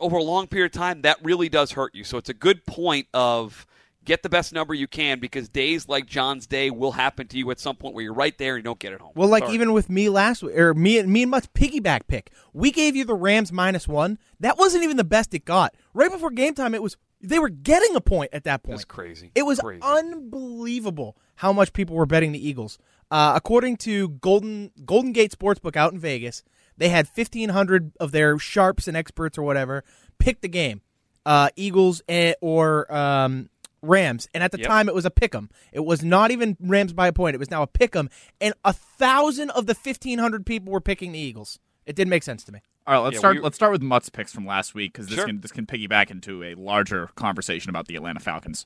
over 0.00 0.16
a 0.16 0.22
long 0.22 0.48
period 0.48 0.66
of 0.66 0.72
time, 0.78 1.02
that 1.02 1.18
really 1.22 1.48
does 1.48 1.72
hurt 1.72 1.94
you. 1.94 2.02
So 2.04 2.18
it's 2.18 2.28
a 2.28 2.34
good 2.34 2.66
point 2.66 3.06
of 3.14 3.64
get 4.04 4.22
the 4.22 4.28
best 4.28 4.52
number 4.52 4.74
you 4.74 4.86
can 4.86 5.20
because 5.20 5.48
days 5.48 5.88
like 5.88 6.06
John's 6.06 6.46
day 6.46 6.70
will 6.70 6.92
happen 6.92 7.28
to 7.28 7.38
you 7.38 7.50
at 7.50 7.60
some 7.60 7.76
point 7.76 7.94
where 7.94 8.02
you're 8.02 8.12
right 8.12 8.36
there 8.38 8.56
and 8.56 8.60
you 8.60 8.64
don't 8.64 8.78
get 8.78 8.92
it 8.92 9.00
home. 9.00 9.12
Well, 9.14 9.28
like 9.28 9.44
Sorry. 9.44 9.54
even 9.54 9.72
with 9.72 9.88
me 9.88 10.08
last 10.08 10.42
week, 10.42 10.56
or 10.56 10.74
me 10.74 10.98
and 10.98 11.10
me 11.12 11.22
and 11.22 11.30
Mutt's 11.30 11.48
piggyback 11.54 12.06
pick, 12.08 12.30
we 12.52 12.70
gave 12.72 12.96
you 12.96 13.04
the 13.04 13.14
Rams 13.14 13.52
minus 13.52 13.86
one. 13.86 14.18
That 14.40 14.58
wasn't 14.58 14.84
even 14.84 14.96
the 14.96 15.04
best 15.04 15.34
it 15.34 15.44
got. 15.44 15.74
Right 15.94 16.10
before 16.10 16.30
game 16.30 16.54
time, 16.54 16.74
it 16.74 16.82
was 16.82 16.96
they 17.20 17.38
were 17.38 17.48
getting 17.48 17.94
a 17.94 18.00
point 18.00 18.30
at 18.32 18.44
that 18.44 18.64
point. 18.64 18.78
That's 18.78 18.84
crazy. 18.84 19.30
It 19.34 19.44
was 19.44 19.60
Crazy. 19.60 19.80
unbelievable 19.82 21.16
how 21.36 21.52
much 21.52 21.72
people 21.72 21.96
were 21.96 22.06
betting 22.06 22.32
the 22.32 22.48
Eagles. 22.48 22.78
Uh, 23.10 23.32
according 23.36 23.76
to 23.76 24.08
Golden 24.08 24.70
Golden 24.84 25.12
Gate 25.12 25.36
Sportsbook 25.36 25.76
out 25.76 25.92
in 25.92 25.98
Vegas, 25.98 26.42
they 26.76 26.88
had 26.88 27.06
fifteen 27.06 27.50
hundred 27.50 27.92
of 28.00 28.10
their 28.12 28.38
sharps 28.38 28.88
and 28.88 28.96
experts 28.96 29.36
or 29.38 29.42
whatever 29.42 29.84
pick 30.18 30.40
the 30.40 30.48
game, 30.48 30.80
uh, 31.26 31.50
Eagles 31.56 32.00
or 32.40 32.92
um, 32.94 33.50
Rams, 33.82 34.28
and 34.32 34.42
at 34.42 34.52
the 34.52 34.58
Yep. 34.58 34.66
time 34.68 34.88
it 34.88 34.94
was 34.94 35.04
a 35.04 35.10
pick 35.10 35.34
'em. 35.34 35.50
It 35.72 35.80
was 35.80 36.02
not 36.04 36.30
even 36.30 36.56
Rams 36.60 36.92
by 36.92 37.08
a 37.08 37.12
point; 37.12 37.34
it 37.34 37.38
was 37.38 37.50
now 37.50 37.62
a 37.62 37.66
pick 37.66 37.94
'em, 37.96 38.08
and 38.40 38.54
a 38.64 38.72
thousand 38.72 39.50
of 39.50 39.66
the 39.66 39.74
fifteen 39.74 40.18
hundred 40.18 40.46
people 40.46 40.72
were 40.72 40.80
picking 40.80 41.12
the 41.12 41.18
Eagles. 41.18 41.58
It 41.84 41.96
didn't 41.96 42.10
make 42.10 42.22
sense 42.22 42.44
to 42.44 42.52
me. 42.52 42.60
All 42.86 42.94
right, 42.94 43.00
let's 43.00 43.14
Yeah, 43.14 43.18
start. 43.20 43.36
we- 43.36 43.42
Let's 43.42 43.56
start 43.56 43.72
with 43.72 43.82
Mutt's 43.82 44.08
picks 44.08 44.32
from 44.32 44.44
last 44.46 44.74
week 44.74 44.92
because 44.92 45.06
this 45.08 45.16
Sure. 45.16 45.26
can 45.26 45.40
this 45.40 45.52
can 45.52 45.66
piggyback 45.66 46.10
into 46.10 46.42
a 46.42 46.54
larger 46.54 47.08
conversation 47.16 47.70
about 47.70 47.86
the 47.88 47.96
Atlanta 47.96 48.20
Falcons. 48.20 48.64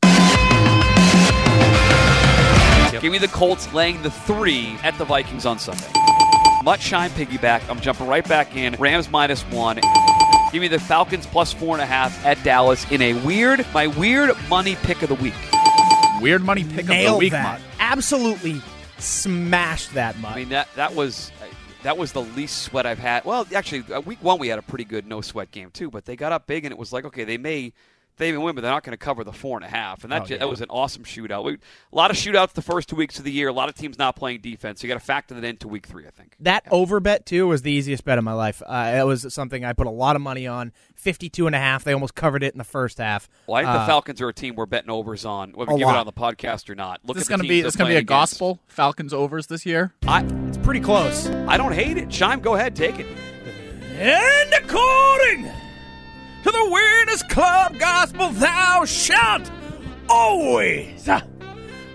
Give 3.00 3.12
me 3.12 3.18
the 3.18 3.28
Colts 3.28 3.72
laying 3.74 4.00
the 4.02 4.10
three 4.10 4.76
at 4.82 4.96
the 4.96 5.04
Vikings 5.04 5.44
on 5.44 5.58
Sunday. 5.58 5.86
Mutt 6.64 6.80
Shime 6.80 7.10
piggyback. 7.10 7.68
I'm 7.68 7.80
jumping 7.80 8.06
right 8.06 8.26
back 8.26 8.56
in. 8.56 8.74
Rams 8.78 9.10
minus 9.10 9.42
one. 9.44 9.78
Give 10.56 10.62
me 10.62 10.68
the 10.68 10.78
Falcons 10.78 11.26
plus 11.26 11.52
four 11.52 11.74
and 11.74 11.82
a 11.82 11.86
half 11.86 12.24
at 12.24 12.42
Dallas 12.42 12.90
in 12.90 13.02
a 13.02 13.12
weird, 13.26 13.66
my 13.74 13.88
weird 13.88 14.34
money 14.48 14.74
pick 14.76 15.02
of 15.02 15.10
the 15.10 15.14
week. 15.16 15.34
Weird 16.22 16.42
money 16.42 16.64
pick 16.64 16.80
of 16.80 16.86
the 16.86 16.94
Nailed 16.94 17.18
week, 17.18 17.32
that. 17.32 17.60
Mutt. 17.60 17.70
Absolutely 17.78 18.62
smashed 18.96 19.92
that 19.92 20.18
much. 20.18 20.32
I 20.32 20.36
mean 20.36 20.48
that 20.48 20.68
that 20.76 20.94
was 20.94 21.30
that 21.82 21.98
was 21.98 22.12
the 22.12 22.22
least 22.22 22.62
sweat 22.62 22.86
I've 22.86 22.98
had. 22.98 23.26
Well, 23.26 23.46
actually, 23.54 23.84
uh, 23.92 24.00
week 24.00 24.16
one 24.22 24.38
we 24.38 24.48
had 24.48 24.58
a 24.58 24.62
pretty 24.62 24.84
good 24.84 25.06
no 25.06 25.20
sweat 25.20 25.50
game 25.50 25.70
too, 25.70 25.90
but 25.90 26.06
they 26.06 26.16
got 26.16 26.32
up 26.32 26.46
big 26.46 26.64
and 26.64 26.72
it 26.72 26.78
was 26.78 26.90
like 26.90 27.04
okay, 27.04 27.24
they 27.24 27.36
may 27.36 27.74
they 28.16 28.28
even 28.28 28.42
win, 28.42 28.54
but 28.54 28.62
they're 28.62 28.70
not 28.70 28.82
going 28.82 28.92
to 28.92 28.96
cover 28.96 29.24
the 29.24 29.32
four 29.32 29.56
and 29.58 29.64
a 29.64 29.68
half, 29.68 30.02
and 30.02 30.12
that 30.12 30.22
Oh, 30.22 30.24
ju- 30.26 30.34
yeah. 30.34 30.40
that 30.40 30.48
was 30.48 30.60
an 30.60 30.70
awesome 30.70 31.04
shootout. 31.04 31.44
We, 31.44 31.54
a 31.54 31.58
lot 31.96 32.10
of 32.10 32.16
shootouts 32.16 32.52
the 32.52 32.62
first 32.62 32.88
two 32.88 32.96
weeks 32.96 33.18
of 33.18 33.24
the 33.24 33.30
year. 33.32 33.48
A 33.48 33.52
lot 33.52 33.68
of 33.68 33.74
teams 33.74 33.98
not 33.98 34.16
playing 34.16 34.40
defense. 34.40 34.80
So 34.80 34.86
you 34.86 34.92
got 34.92 34.98
to 34.98 35.04
factor 35.04 35.34
that 35.34 35.44
into 35.44 35.68
week 35.68 35.86
three, 35.86 36.06
I 36.06 36.10
think. 36.10 36.34
That 36.40 36.64
over 36.70 36.98
bet 37.00 37.26
too 37.26 37.46
was 37.46 37.62
the 37.62 37.70
easiest 37.72 38.04
bet 38.04 38.18
of 38.18 38.24
my 38.24 38.32
life. 38.32 38.62
Uh, 38.66 38.94
it 38.98 39.04
was 39.06 39.32
something 39.32 39.64
I 39.64 39.72
put 39.72 39.86
a 39.86 39.90
lot 39.90 40.16
of 40.16 40.22
money 40.22 40.46
on. 40.46 40.72
52 40.94 41.46
and 41.46 41.54
a 41.54 41.58
half. 41.58 41.84
They 41.84 41.92
almost 41.92 42.14
covered 42.14 42.42
it 42.42 42.54
in 42.54 42.58
the 42.58 42.64
first 42.64 42.98
half. 42.98 43.28
Well, 43.46 43.56
I 43.56 43.62
think 43.62 43.74
Uh, 43.74 43.78
the 43.80 43.86
Falcons 43.86 44.20
are 44.22 44.28
a 44.28 44.34
team 44.34 44.56
we're 44.56 44.66
betting 44.66 44.90
overs 44.90 45.24
on, 45.26 45.50
whether 45.52 45.70
A 45.70 45.74
we 45.74 45.80
give 45.80 45.88
it 45.90 45.94
on 45.94 46.06
the 46.06 46.12
podcast 46.12 46.70
or 46.70 46.74
not. 46.74 47.00
Look 47.04 47.16
This 47.16 47.24
is 47.24 47.28
going 47.28 47.42
to 47.42 47.48
be 47.48 47.60
this 47.60 47.76
going 47.76 47.88
to 47.88 47.90
be 47.90 47.96
a 47.96 48.04
playing 48.04 48.20
against. 48.20 48.32
gospel 48.32 48.60
Falcons 48.66 49.12
overs 49.12 49.46
this 49.46 49.66
year. 49.66 49.92
I 50.06 50.22
It's 50.48 50.56
pretty 50.58 50.80
close. 50.80 51.26
I 51.28 51.56
don't 51.58 51.72
hate 51.72 51.98
it. 51.98 52.10
Shime, 52.12 52.40
go 52.40 52.54
ahead, 52.54 52.74
take 52.74 52.98
it. 52.98 53.06
And 53.98 54.52
according 54.54 55.50
to 56.46 56.52
the 56.52 56.70
Weirdest 56.70 57.28
Club 57.28 57.76
Gospel, 57.76 58.30
thou 58.30 58.84
shalt 58.84 59.50
always 60.08 61.04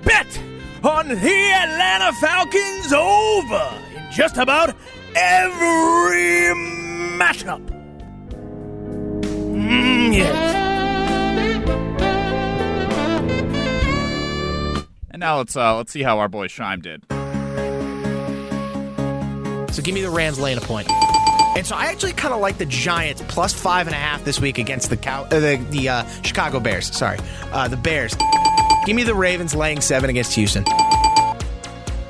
bet 0.03 0.41
on 0.83 1.07
the 1.07 1.15
Atlanta 1.15 2.11
Falcons 2.19 2.91
over 2.91 3.73
in 3.95 4.11
just 4.11 4.35
about 4.35 4.75
every 5.15 6.53
matchup. 7.17 7.65
Mm, 9.21 10.13
yes. 10.13 10.55
And 15.11 15.21
now 15.21 15.37
let's 15.37 15.55
uh, 15.55 15.77
let's 15.77 15.93
see 15.93 16.03
how 16.03 16.19
our 16.19 16.27
boy 16.27 16.47
Shime 16.47 16.81
did. 16.81 17.05
So 19.73 19.81
give 19.81 19.95
me 19.95 20.01
the 20.01 20.09
Rams 20.09 20.39
laying 20.39 20.57
a 20.57 20.61
point. 20.61 20.89
And 21.61 21.67
so 21.67 21.75
I 21.75 21.91
actually 21.91 22.13
kind 22.13 22.33
of 22.33 22.39
like 22.39 22.57
the 22.57 22.65
Giants 22.65 23.23
plus 23.27 23.53
five 23.53 23.85
and 23.85 23.93
a 23.93 23.99
half 23.99 24.23
this 24.23 24.41
week 24.41 24.57
against 24.57 24.89
the 24.89 24.97
cow, 24.97 25.25
uh, 25.25 25.39
the, 25.39 25.63
the 25.69 25.89
uh, 25.89 26.05
Chicago 26.23 26.59
Bears. 26.59 26.87
Sorry, 26.87 27.19
uh, 27.51 27.67
the 27.67 27.77
Bears. 27.77 28.15
Give 28.87 28.95
me 28.95 29.03
the 29.03 29.13
Ravens 29.13 29.53
laying 29.53 29.79
seven 29.79 30.09
against 30.09 30.33
Houston. 30.33 30.65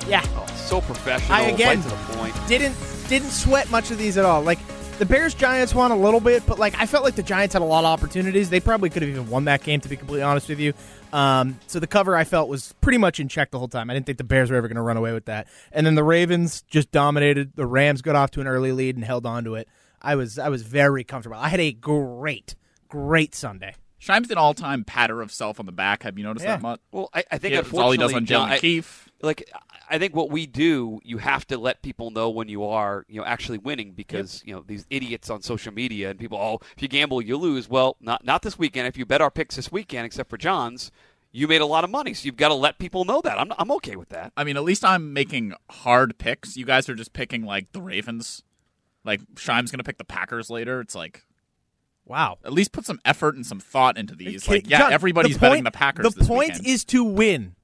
Yeah. 0.08 0.22
So 0.56 0.80
professional, 0.80 1.34
I 1.34 1.42
again 1.42 1.82
right 1.82 1.84
to 1.84 1.90
the 1.90 2.14
point. 2.16 2.48
didn't 2.48 2.78
didn't 3.10 3.32
sweat 3.32 3.70
much 3.70 3.92
of 3.92 3.98
these 3.98 4.18
at 4.18 4.24
all. 4.24 4.42
Like 4.42 4.60
the 5.02 5.06
Bears 5.08 5.34
Giants 5.34 5.74
won 5.74 5.90
a 5.90 5.96
little 5.98 6.20
bit, 6.20 6.46
but 6.46 6.60
like 6.60 6.80
I 6.80 6.86
felt 6.86 7.04
like 7.04 7.16
the 7.16 7.24
Giants 7.24 7.54
had 7.54 7.64
a 7.64 7.66
lot 7.66 7.80
of 7.80 7.86
opportunities. 7.86 8.52
They 8.52 8.60
probably 8.60 8.92
could 8.92 9.02
have 9.02 9.10
even 9.10 9.32
won 9.32 9.46
that 9.46 9.64
game 9.64 9.82
to 9.82 9.90
be 9.90 9.98
completely 9.98 10.22
honest 10.22 10.48
with 10.48 10.60
you. 10.60 10.74
Um, 11.12 11.60
so 11.66 11.80
the 11.80 11.88
cover 11.88 12.16
I 12.16 12.24
felt 12.24 12.50
was 12.50 12.76
pretty 12.82 13.00
much 13.00 13.20
in 13.20 13.28
check 13.28 13.50
the 13.50 13.58
whole 13.58 13.68
time. 13.68 13.90
I 13.90 13.96
didn't 13.96 14.06
think 14.06 14.20
the 14.20 14.24
Bears 14.24 14.52
were 14.52 14.58
ever 14.58 14.68
going 14.68 14.76
to 14.76 14.84
run 14.84 14.98
away 14.98 15.12
with 15.12 15.26
that. 15.26 15.48
And 15.72 15.88
then 15.88 15.96
the 15.96 16.04
Ravens 16.04 16.62
just 16.70 16.92
dominated. 16.92 17.54
The 17.56 17.66
Rams 17.66 18.04
got 18.04 18.16
off 18.16 18.30
to 18.32 18.42
an 18.42 18.48
early 18.48 18.72
lead 18.74 18.96
and 18.96 19.04
held 19.04 19.26
on 19.26 19.44
to 19.46 19.56
it. 19.56 19.68
I 20.04 20.14
was 20.14 20.38
I 20.38 20.50
was 20.50 20.62
very 20.62 21.04
comfortable. 21.04 21.38
I 21.38 21.50
had 21.50 21.60
a 21.60 21.72
great 21.72 22.54
great 22.88 23.34
Sunday. 23.34 23.74
Shime's 23.98 24.30
an 24.30 24.38
all-time 24.38 24.84
patter 24.84 25.20
of 25.24 25.32
self 25.32 25.60
on 25.60 25.66
the 25.66 25.72
back. 25.72 26.04
Have 26.04 26.16
you 26.20 26.24
noticed 26.26 26.46
Yeah. 26.46 26.58
that 26.58 26.62
much? 26.62 26.80
Well, 26.92 27.10
I, 27.12 27.24
I 27.32 27.40
think 27.40 27.56
Yeah, 27.56 27.62
that's 27.62 27.74
all 27.74 27.90
he 27.92 27.98
does 27.98 28.12
unfortunately, 28.14 28.36
on 28.36 28.50
John, 28.50 28.58
Dylan 28.58 28.60
Keefe. 28.62 29.10
Like 29.24 29.50
I 29.90 29.98
think 30.00 30.16
what 30.16 30.30
we 30.30 30.46
do, 30.46 31.00
you 31.04 31.18
have 31.18 31.46
to 31.48 31.58
let 31.58 31.82
people 31.82 32.12
know 32.12 32.30
when 32.30 32.48
you 32.48 32.64
are, 32.64 33.06
you 33.08 33.20
know, 33.20 33.26
actually 33.26 33.58
winning 33.58 33.92
because 33.92 34.42
you 34.46 34.54
know 34.54 34.64
these 34.66 34.86
idiots 34.90 35.30
on 35.30 35.42
social 35.42 35.74
media 35.74 36.10
and 36.12 36.20
people, 36.20 36.38
oh, 36.38 36.60
if 36.76 36.82
you 36.82 36.88
gamble, 36.88 37.22
you 37.22 37.38
lose. 37.38 37.70
Well, 37.70 37.98
not 38.00 38.26
not 38.26 38.42
this 38.42 38.58
weekend. 38.58 38.88
If 38.88 38.98
you 38.98 39.06
bet 39.06 39.22
our 39.22 39.32
picks 39.32 39.56
this 39.56 39.72
weekend, 39.72 40.06
except 40.06 40.30
for 40.30 40.38
John's, 40.38 40.92
you 41.32 41.48
made 41.48 41.62
a 41.62 41.66
lot 41.66 41.84
of 41.84 41.90
money. 41.90 42.14
So 42.14 42.26
you've 42.26 42.38
got 42.38 42.50
to 42.50 42.54
let 42.56 42.80
people 42.80 43.06
know 43.06 43.22
that. 43.22 43.40
I'm 43.40 43.52
I'm 43.58 43.72
okay 43.72 43.96
with 43.96 44.10
that. 44.10 44.32
I 44.38 44.44
mean, 44.44 44.58
at 44.58 44.64
least 44.64 44.84
I'm 44.86 45.14
making 45.14 45.54
hard 45.70 46.18
picks. 46.18 46.58
You 46.58 46.66
guys 46.66 46.88
are 46.90 46.96
just 46.96 47.14
picking 47.14 47.44
like 47.44 47.72
the 47.72 47.82
Ravens. 47.82 48.44
Like 49.04 49.22
Shime's 49.38 49.72
gonna 49.72 49.84
pick 49.84 49.98
the 49.98 50.04
Packers 50.06 50.50
later. 50.50 50.80
It's 50.82 50.96
like 50.96 51.26
Wow. 52.06 52.40
at 52.44 52.52
least 52.52 52.72
put 52.72 52.86
some 52.86 53.00
effort 53.06 53.36
and 53.36 53.46
some 53.46 53.60
thought 53.60 53.98
into 53.98 54.16
these. 54.16 54.48
Like, 54.48 54.70
yeah, 54.70 54.80
John, 54.80 54.94
everybody's 54.94 55.36
the 55.36 55.40
betting 55.40 55.64
the 55.64 55.72
Packers. 55.72 56.14
The 56.14 56.20
this 56.20 56.28
point 56.28 56.50
weekend. 56.50 56.68
is 56.68 56.84
to 56.86 57.04
win. 57.04 57.56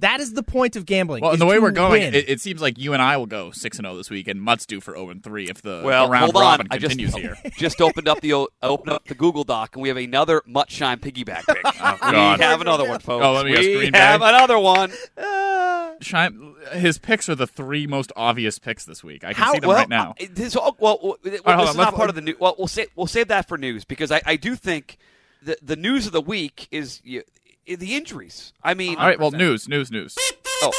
That 0.00 0.20
is 0.20 0.32
the 0.32 0.42
point 0.42 0.74
of 0.76 0.86
gambling. 0.86 1.22
well, 1.22 1.30
is 1.30 1.34
and 1.34 1.40
the 1.42 1.46
way 1.46 1.58
we're 1.60 1.70
going, 1.70 2.02
it, 2.02 2.28
it 2.28 2.40
seems 2.40 2.60
like 2.60 2.78
you 2.78 2.92
and 2.94 3.00
I 3.02 3.16
will 3.16 3.26
go 3.26 3.52
six 3.52 3.78
and 3.78 3.86
zero 3.86 3.96
this 3.96 4.10
week, 4.10 4.26
and 4.28 4.42
Mutt's 4.42 4.66
due 4.66 4.80
for 4.80 4.94
zero 4.94 5.10
and 5.10 5.22
three 5.22 5.48
if 5.48 5.62
the, 5.62 5.82
Well, 5.84 6.06
the 6.06 6.10
round 6.12 6.32
hold 6.32 6.42
robin 6.42 6.66
on. 6.70 6.76
I 6.76 6.78
just 6.78 6.98
continues 6.98 7.14
here. 7.42 7.52
just 7.58 7.80
opened 7.80 8.08
up 8.08 8.20
the 8.20 8.32
opened 8.62 8.90
up 8.92 9.04
the 9.06 9.14
Google 9.14 9.44
Doc 9.44 9.76
and 9.76 9.82
we 9.82 9.88
have 9.88 9.96
another 9.96 10.42
Mutt 10.46 10.70
Shime 10.70 10.98
piggyback 10.98 11.46
pick. 11.46 11.62
Oh, 12.06 12.34
we 12.36 12.42
have 12.42 12.60
another 12.60 12.88
one, 12.88 12.98
folks. 13.00 13.24
Oh, 13.24 13.32
let 13.34 13.44
me 13.46 13.52
guess, 13.52 13.60
we 13.64 13.76
Green 13.76 13.92
Bay? 13.92 13.98
have 13.98 14.20
another 14.22 14.58
one. 14.58 14.90
Shime, 16.00 16.54
his 16.72 16.98
picks 16.98 17.28
are 17.28 17.34
the 17.34 17.46
three 17.46 17.86
most 17.86 18.10
obvious 18.16 18.58
picks 18.58 18.84
this 18.84 19.02
week. 19.04 19.22
I 19.24 19.32
can 19.32 19.42
How 19.42 19.52
see 19.52 19.60
them 19.60 19.68
well? 19.68 19.78
right 19.78 19.88
now. 19.88 20.14
uh, 20.20 20.24
This, 20.30 20.56
oh, 20.56 20.74
well, 20.78 20.98
well, 21.02 21.16
this 21.22 21.40
hold 21.44 21.60
is 21.62 21.70
on, 21.70 21.76
not 21.76 21.84
let's- 21.86 21.96
part 21.96 22.08
of 22.08 22.14
the 22.16 22.20
news. 22.20 22.36
Well, 22.40 22.54
we'll 22.58 22.66
say 22.68 22.86
we'll 22.96 23.06
save 23.06 23.28
that 23.28 23.48
for 23.48 23.56
news 23.58 23.84
because 23.84 24.10
I, 24.10 24.20
I 24.26 24.36
do 24.36 24.56
think 24.56 24.96
the 25.42 25.56
the 25.62 25.76
news 25.76 26.06
of 26.06 26.12
the 26.12 26.20
week 26.20 26.68
is 26.70 27.00
you, 27.04 27.22
the 27.66 27.94
injuries. 27.96 28.52
I 28.62 28.74
mean, 28.74 28.96
All 28.98 29.06
right, 29.06 29.18
well, 29.18 29.30
news, 29.30 29.68
news, 29.68 29.90
news. 29.90 30.16
oh, 30.62 30.72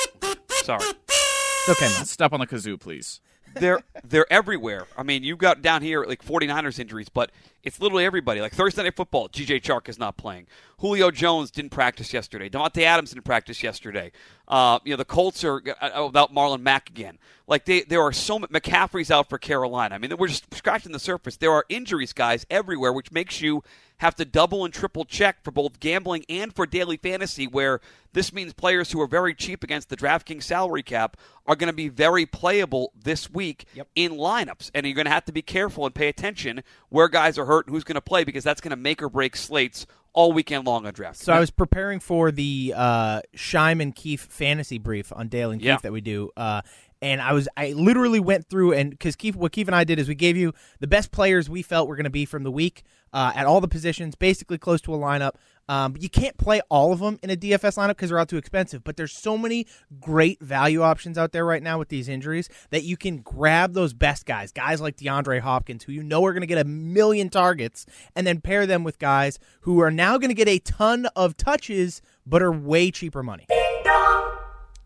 sorry. 0.64 0.84
It's 1.08 1.70
okay, 1.70 1.88
man. 1.94 2.06
Step 2.06 2.32
on 2.34 2.40
the 2.40 2.48
kazoo, 2.48 2.80
please. 2.80 3.22
they're 3.56 3.80
they're 4.04 4.32
everywhere. 4.32 4.86
I 4.98 5.04
mean, 5.04 5.24
you 5.24 5.36
got 5.38 5.62
down 5.62 5.82
here 5.82 6.04
like 6.06 6.24
49ers 6.24 6.78
injuries, 6.78 7.10
but 7.10 7.32
it's 7.64 7.80
literally 7.82 8.06
everybody. 8.06 8.42
Like 8.42 8.54
Thursday 8.54 8.84
night 8.84 8.96
football, 8.96 9.30
DJ 9.30 9.62
Chark 9.62 9.88
is 9.90 9.98
not 9.98 10.18
playing. 10.18 10.46
Julio 10.80 11.10
Jones 11.10 11.52
didn't 11.52 11.72
practice 11.72 12.14
yesterday. 12.14 12.50
Davante 12.50 12.84
Adams 12.84 13.12
didn't 13.12 13.24
practice 13.24 13.64
yesterday. 13.64 14.12
Uh, 14.48 14.78
you 14.84 14.92
know, 14.92 14.98
the 14.98 15.06
Colts 15.06 15.44
are 15.44 15.64
uh, 15.82 16.04
without 16.06 16.34
Marlon 16.36 16.62
Mack 16.62 16.90
again. 16.90 17.18
Like 17.48 17.66
they, 17.66 17.82
there 17.82 18.02
are 18.02 18.12
so 18.14 18.38
many. 18.38 18.52
McCaffrey's 18.52 19.10
out 19.10 19.30
for 19.30 19.38
Carolina. 19.38 19.96
I 19.96 19.98
mean, 20.00 20.16
we're 20.18 20.28
just 20.28 20.54
scratching 20.54 20.92
the 20.92 21.00
surface. 21.00 21.38
There 21.38 21.52
are 21.54 21.66
injuries, 21.70 22.14
guys, 22.14 22.46
everywhere, 22.50 22.92
which 22.94 23.12
makes 23.12 23.42
you 23.42 23.64
have 23.98 24.16
to 24.16 24.26
double 24.26 24.66
and 24.66 24.74
triple 24.74 25.06
check 25.06 25.44
for 25.44 25.52
both 25.52 25.80
gambling 25.80 26.26
and 26.30 26.54
for 26.54 26.66
daily 26.66 26.98
fantasy, 26.98 27.48
where 27.48 27.80
this 28.14 28.34
means 28.34 28.54
players 28.54 28.92
who 28.92 29.00
are 29.02 29.08
very 29.08 29.34
cheap 29.34 29.64
against 29.64 29.90
the 29.90 29.96
DraftKings 29.98 30.44
salary 30.44 30.84
cap 30.84 31.18
are 31.46 31.56
going 31.56 31.70
to 31.70 31.74
be 31.76 31.88
very 31.90 32.26
playable 32.26 32.92
this 33.02 33.30
week 33.32 33.66
in 33.96 34.14
lineups. 34.14 34.72
And 34.74 34.86
you're 34.86 34.96
going 34.96 35.06
to 35.06 35.12
have 35.12 35.26
to 35.26 35.32
be 35.34 35.42
careful 35.42 35.86
and 35.86 35.96
pay 35.96 36.08
attention 36.08 36.64
where 36.90 37.08
guys 37.08 37.38
are 37.38 37.46
hurt 37.46 37.68
and 37.68 37.74
who's 37.76 37.84
going 37.84 37.96
to 37.96 38.02
play 38.02 38.24
because 38.24 38.44
that's 38.44 38.62
going 38.62 38.72
to 38.72 38.76
make 38.78 39.02
or 39.02 39.10
break 39.10 39.36
slates 39.36 39.86
all 40.14 40.32
weekend 40.32 40.66
long 40.66 40.86
on 40.88 40.94
DraftKings. 40.94 41.18
So 41.18 41.34
I 41.34 41.40
was 41.42 41.52
preparing 41.52 42.00
for 42.00 42.32
the 42.32 42.74
uh, 42.76 43.22
Shime 43.36 43.82
and 43.82 43.94
Keefe 43.94 44.22
fantasy 44.22 44.78
brief 44.78 45.12
on 45.14 45.28
Dale 45.28 45.52
and 45.52 45.60
Keefe 45.60 45.68
Yeah. 45.68 45.78
that 45.84 45.92
we 45.92 46.00
do, 46.00 46.32
uh, 46.38 46.62
and 47.06 47.22
I 47.22 47.34
was 47.34 47.48
I 47.56 47.74
literally 47.74 48.20
went 48.20 48.50
through 48.50 48.74
and 48.74 48.90
because 48.90 49.16
Keefe 49.16 49.36
what 49.36 49.52
Keefe 49.52 49.68
and 49.68 49.76
I 49.76 49.84
did 49.84 50.00
is 50.00 50.08
we 50.08 50.16
gave 50.16 50.36
you 50.36 50.54
the 50.80 50.88
best 50.88 51.12
players 51.12 51.48
we 51.48 51.62
felt 51.62 51.88
were 51.88 51.96
going 51.96 52.06
to 52.06 52.10
be 52.10 52.26
from 52.26 52.42
the 52.42 52.52
week 52.52 52.84
uh, 53.14 53.32
at 53.36 53.46
all 53.46 53.62
the 53.62 53.68
positions, 53.68 54.16
basically 54.16 54.58
close 54.58 54.82
to 54.82 54.94
a 54.94 54.98
lineup. 54.98 55.34
Um, 55.70 55.94
but 55.94 56.02
you 56.02 56.10
can't 56.10 56.36
play 56.38 56.62
all 56.70 56.92
of 56.92 57.00
them 57.00 57.20
in 57.22 57.30
a 57.30 57.36
DFS 57.36 57.78
lineup 57.78 57.90
because 57.90 58.10
they're 58.10 58.20
all 58.20 58.26
too 58.26 58.38
expensive. 58.38 58.84
But 58.84 58.98
there's 58.98 59.14
so 59.14 59.38
many 59.38 59.68
great 60.00 60.42
value 60.42 60.82
options 60.82 61.18
out 61.18 61.32
there 61.32 61.46
right 61.46 61.62
now 61.62 61.78
with 61.78 61.90
these 61.90 62.10
injuries 62.10 62.50
that 62.72 62.84
you 62.84 62.98
can 62.98 63.18
grab 63.18 63.74
those 63.74 63.94
best 63.94 64.26
guys, 64.26 64.52
guys 64.52 64.82
like 64.82 64.98
DeAndre 64.98 65.42
Hopkins, 65.42 65.84
who 65.84 65.92
you 65.92 66.04
know 66.04 66.26
are 66.26 66.34
going 66.34 66.42
to 66.42 66.48
get 66.48 66.58
a 66.58 66.66
million 66.66 67.30
targets, 67.30 67.86
and 68.16 68.26
then 68.26 68.42
pair 68.42 68.66
them 68.66 68.84
with 68.84 68.98
guys 69.00 69.38
who 69.62 69.80
are 69.80 69.92
now 69.92 70.18
going 70.18 70.30
to 70.30 70.36
get 70.36 70.48
a 70.48 70.60
ton 70.60 71.08
of 71.16 71.38
touches 71.38 72.02
but 72.26 72.42
are 72.42 72.52
way 72.52 72.90
cheaper 72.90 73.22
money. 73.22 73.46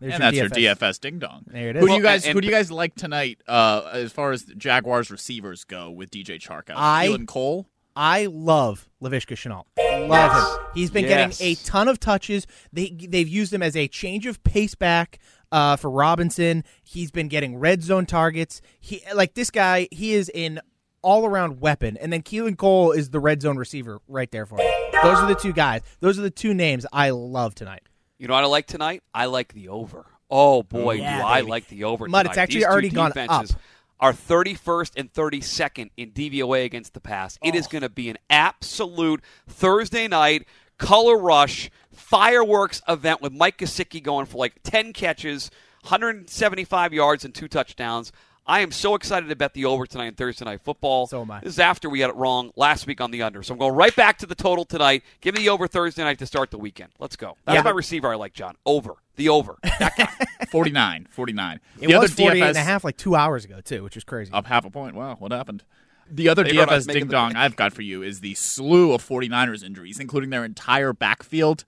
There's 0.00 0.14
and 0.14 0.22
that's 0.22 0.36
your 0.36 0.48
DFS 0.48 0.98
ding 1.00 1.18
dong. 1.18 1.44
There 1.46 1.68
it 1.70 1.76
Who 1.76 1.82
is. 1.82 1.86
do 1.88 1.92
you 1.92 2.02
Well, 2.02 2.12
guys 2.12 2.24
and- 2.24 2.34
Who 2.34 2.40
do 2.40 2.46
you 2.48 2.52
guys 2.52 2.70
like 2.70 2.94
tonight? 2.94 3.40
Uh, 3.46 3.90
as 3.92 4.12
far 4.12 4.32
as 4.32 4.44
Jaguars 4.56 5.10
receivers 5.10 5.64
go, 5.64 5.90
with 5.90 6.10
DJ 6.10 6.38
Chark 6.40 6.70
out, 6.70 6.76
I- 6.78 7.08
Keelan 7.08 7.26
Cole. 7.26 7.66
I 7.96 8.26
love 8.26 8.88
Laviska 9.02 9.34
Shenault. 9.36 9.64
Love 10.08 10.32
him. 10.32 10.66
He's 10.74 10.90
been 10.90 11.04
Yes. 11.04 11.38
getting 11.38 11.52
a 11.52 11.54
ton 11.56 11.88
of 11.88 11.98
touches. 12.00 12.46
They 12.72 12.90
they've 12.90 13.28
used 13.28 13.52
him 13.52 13.62
as 13.62 13.76
a 13.76 13.88
change 13.88 14.26
of 14.26 14.42
pace 14.44 14.74
back 14.74 15.18
uh, 15.52 15.76
for 15.76 15.90
Robinson. 15.90 16.64
He's 16.84 17.10
been 17.10 17.28
getting 17.28 17.58
red 17.58 17.82
zone 17.82 18.06
targets. 18.06 18.62
He 18.78 19.02
like 19.14 19.34
this 19.34 19.50
guy. 19.50 19.88
He 19.90 20.14
is 20.14 20.28
an 20.30 20.60
all 21.02 21.26
around 21.26 21.60
weapon. 21.60 21.96
And 21.96 22.12
then 22.12 22.22
Keelan 22.22 22.56
Cole 22.56 22.92
is 22.92 23.10
the 23.10 23.20
red 23.20 23.42
zone 23.42 23.56
receiver 23.58 23.98
right 24.06 24.30
there 24.30 24.46
for 24.46 24.58
him. 24.58 24.66
Those 25.02 25.18
are 25.18 25.26
the 25.28 25.34
two 25.34 25.52
guys. 25.52 25.80
Those 26.00 26.18
are 26.18 26.22
the 26.22 26.30
two 26.30 26.54
names 26.54 26.86
I 26.92 27.10
love 27.10 27.54
tonight. 27.54 27.82
You 28.20 28.28
know 28.28 28.34
what 28.34 28.44
I 28.44 28.48
like 28.48 28.66
tonight? 28.66 29.02
I 29.14 29.24
like 29.24 29.54
the 29.54 29.70
over. 29.70 30.04
Oh 30.30 30.62
boy, 30.62 30.96
Yeah, 30.96 31.18
do 31.20 31.24
I 31.24 31.40
baby. 31.40 31.50
like 31.50 31.68
the 31.68 31.84
over. 31.84 32.06
Mud, 32.06 32.24
tonight. 32.24 32.30
it's 32.32 32.38
actually 32.38 32.66
already 32.66 32.90
gone 32.90 33.10
defenses 33.12 33.52
up. 33.54 33.60
Are 33.98 34.12
31st 34.12 34.92
and 34.96 35.10
32nd 35.12 35.90
in 35.96 36.10
DVOA 36.12 36.64
against 36.66 36.92
the 36.94 37.00
pass. 37.00 37.38
It 37.42 37.54
Oh. 37.54 37.58
is 37.58 37.66
going 37.66 37.80
to 37.82 37.88
be 37.88 38.10
an 38.10 38.18
absolute 38.28 39.22
Thursday 39.48 40.06
night 40.06 40.46
color 40.78 41.16
rush 41.16 41.70
fireworks 41.94 42.82
event 42.86 43.22
with 43.22 43.32
Mike 43.32 43.56
Gesicki 43.58 44.02
going 44.02 44.26
for 44.26 44.36
like 44.38 44.54
10 44.64 44.92
catches, 44.92 45.50
175 45.82 46.92
yards, 46.92 47.24
and 47.24 47.34
two 47.34 47.48
touchdowns. 47.48 48.12
I 48.46 48.60
am 48.60 48.72
so 48.72 48.94
excited 48.96 49.28
to 49.28 49.36
bet 49.36 49.54
the 49.54 49.64
over 49.66 49.86
tonight 49.86 50.06
in 50.06 50.14
Thursday 50.14 50.44
Night 50.44 50.60
Football. 50.62 51.06
So 51.06 51.20
am 51.22 51.30
I. 51.30 51.40
This 51.40 51.52
is 51.54 51.58
after 51.60 51.88
we 51.88 52.00
got 52.00 52.10
it 52.10 52.16
wrong 52.16 52.50
last 52.56 52.86
week 52.86 53.00
on 53.00 53.10
the 53.12 53.22
under. 53.22 53.42
So 53.42 53.52
I'm 53.54 53.58
going 53.58 53.74
right 53.74 53.94
back 53.94 54.18
to 54.18 54.26
the 54.26 54.34
total 54.34 54.64
tonight. 54.64 55.04
Give 55.20 55.34
me 55.36 55.42
the 55.42 55.50
over 55.50 55.68
Thursday 55.68 56.02
night 56.02 56.18
to 56.18 56.26
start 56.26 56.50
the 56.50 56.58
weekend. 56.58 56.90
Let's 56.98 57.14
go. 57.16 57.36
That's 57.44 57.56
Yeah. 57.56 57.62
my 57.62 57.70
receiver 57.70 58.10
I 58.12 58.16
like, 58.16 58.32
John. 58.32 58.56
Over. 58.66 58.94
The 59.16 59.28
over. 59.28 59.56
That 59.78 59.96
guy. 59.96 60.46
49, 60.50 61.06
49. 61.10 61.60
It 61.80 61.80
the 61.80 61.86
was 61.88 61.94
other 61.96 62.08
48 62.08 62.42
DFS 62.42 62.48
and 62.48 62.56
a 62.56 62.60
half 62.62 62.82
like 62.82 62.96
two 62.96 63.14
hours 63.14 63.44
ago, 63.44 63.60
too, 63.60 63.84
which 63.84 63.96
is 63.96 64.02
crazy. 64.04 64.32
up 64.32 64.46
half 64.46 64.64
a 64.64 64.70
point. 64.70 64.96
Wow, 64.96 65.16
what 65.18 65.30
happened? 65.30 65.62
The 66.10 66.28
other 66.28 66.42
They 66.42 66.50
DFS 66.50 66.92
ding 66.92 67.06
dong. 67.06 67.36
I've 67.36 67.54
got 67.54 67.72
for 67.72 67.82
you 67.82 68.02
is 68.02 68.18
the 68.20 68.34
slew 68.34 68.92
of 68.92 69.06
49ers 69.06 69.62
injuries, 69.62 70.00
including 70.00 70.30
their 70.30 70.44
entire 70.44 70.92
backfield. 70.92 71.64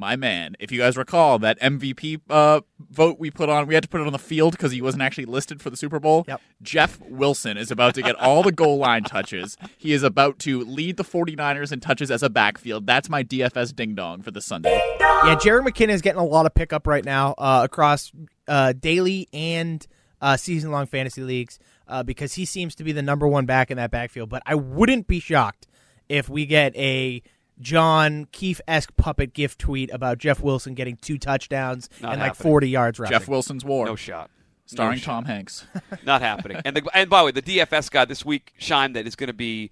My 0.00 0.16
man, 0.16 0.56
if 0.58 0.72
you 0.72 0.78
guys 0.78 0.96
recall 0.96 1.38
that 1.40 1.60
MVP 1.60 2.22
uh, 2.30 2.62
vote 2.88 3.18
we 3.20 3.30
put 3.30 3.50
on, 3.50 3.66
we 3.66 3.74
had 3.74 3.82
to 3.82 3.88
put 3.88 4.00
it 4.00 4.06
on 4.06 4.14
the 4.14 4.18
field 4.18 4.52
because 4.52 4.72
he 4.72 4.80
wasn't 4.80 5.02
actually 5.02 5.26
listed 5.26 5.60
for 5.60 5.68
the 5.68 5.76
Super 5.76 6.00
Bowl. 6.00 6.24
Yep. 6.26 6.40
Jeff 6.62 6.98
Wilson 7.02 7.58
is 7.58 7.70
about 7.70 7.94
to 7.96 8.02
get 8.02 8.16
all 8.16 8.42
the 8.42 8.50
goal 8.50 8.78
line 8.78 9.04
touches. 9.04 9.58
He 9.76 9.92
is 9.92 10.02
about 10.02 10.38
to 10.38 10.60
lead 10.64 10.96
the 10.96 11.04
49ers 11.04 11.70
in 11.70 11.80
touches 11.80 12.10
as 12.10 12.22
a 12.22 12.30
backfield. 12.30 12.86
That's 12.86 13.10
my 13.10 13.22
DFS 13.22 13.76
ding 13.76 13.94
dong 13.94 14.22
for 14.22 14.30
the 14.30 14.40
Sunday. 14.40 14.80
Yeah, 15.00 15.36
Jerick 15.36 15.68
McKinnon 15.68 15.90
is 15.90 16.00
getting 16.00 16.22
a 16.22 16.24
lot 16.24 16.46
of 16.46 16.54
pickup 16.54 16.86
right 16.86 17.04
now 17.04 17.34
uh, 17.36 17.60
across 17.62 18.10
uh, 18.48 18.72
daily 18.72 19.28
and 19.34 19.86
uh, 20.22 20.38
season 20.38 20.70
long 20.70 20.86
fantasy 20.86 21.22
leagues 21.22 21.58
uh, 21.88 22.02
because 22.02 22.32
he 22.32 22.46
seems 22.46 22.74
to 22.76 22.84
be 22.84 22.92
the 22.92 23.02
number 23.02 23.28
one 23.28 23.44
back 23.44 23.70
in 23.70 23.76
that 23.76 23.90
backfield. 23.90 24.30
But 24.30 24.42
I 24.46 24.54
wouldn't 24.54 25.08
be 25.08 25.20
shocked 25.20 25.66
if 26.08 26.30
we 26.30 26.46
get 26.46 26.74
a 26.74 27.22
John 27.60 28.26
Keefe 28.32 28.60
esque 28.66 28.94
puppet 28.96 29.34
gift 29.34 29.58
tweet 29.58 29.90
about 29.92 30.18
Jeff 30.18 30.40
Wilson 30.40 30.74
getting 30.74 30.96
two 30.96 31.18
touchdowns 31.18 31.88
Not 32.00 32.12
and 32.14 32.20
like 32.20 32.34
40 32.34 32.68
yards 32.68 32.98
rushing. 32.98 33.12
Jeff 33.12 33.28
Wilson's 33.28 33.64
War, 33.64 33.86
No 33.86 33.96
shot. 33.96 34.30
starring 34.66 34.92
No 34.92 34.98
shot. 34.98 35.04
Tom 35.12 35.24
Hanks. 35.26 35.66
Not 36.04 36.22
happening. 36.22 36.60
And 36.64 36.76
the, 36.76 36.88
and 36.94 37.10
by 37.10 37.20
the 37.20 37.24
way, 37.26 37.30
the 37.32 37.42
DFS 37.42 37.90
guy 37.90 38.04
this 38.04 38.24
week, 38.24 38.52
Shime, 38.58 38.94
that 38.94 39.06
is 39.06 39.16
going 39.16 39.28
to 39.28 39.34
be 39.34 39.70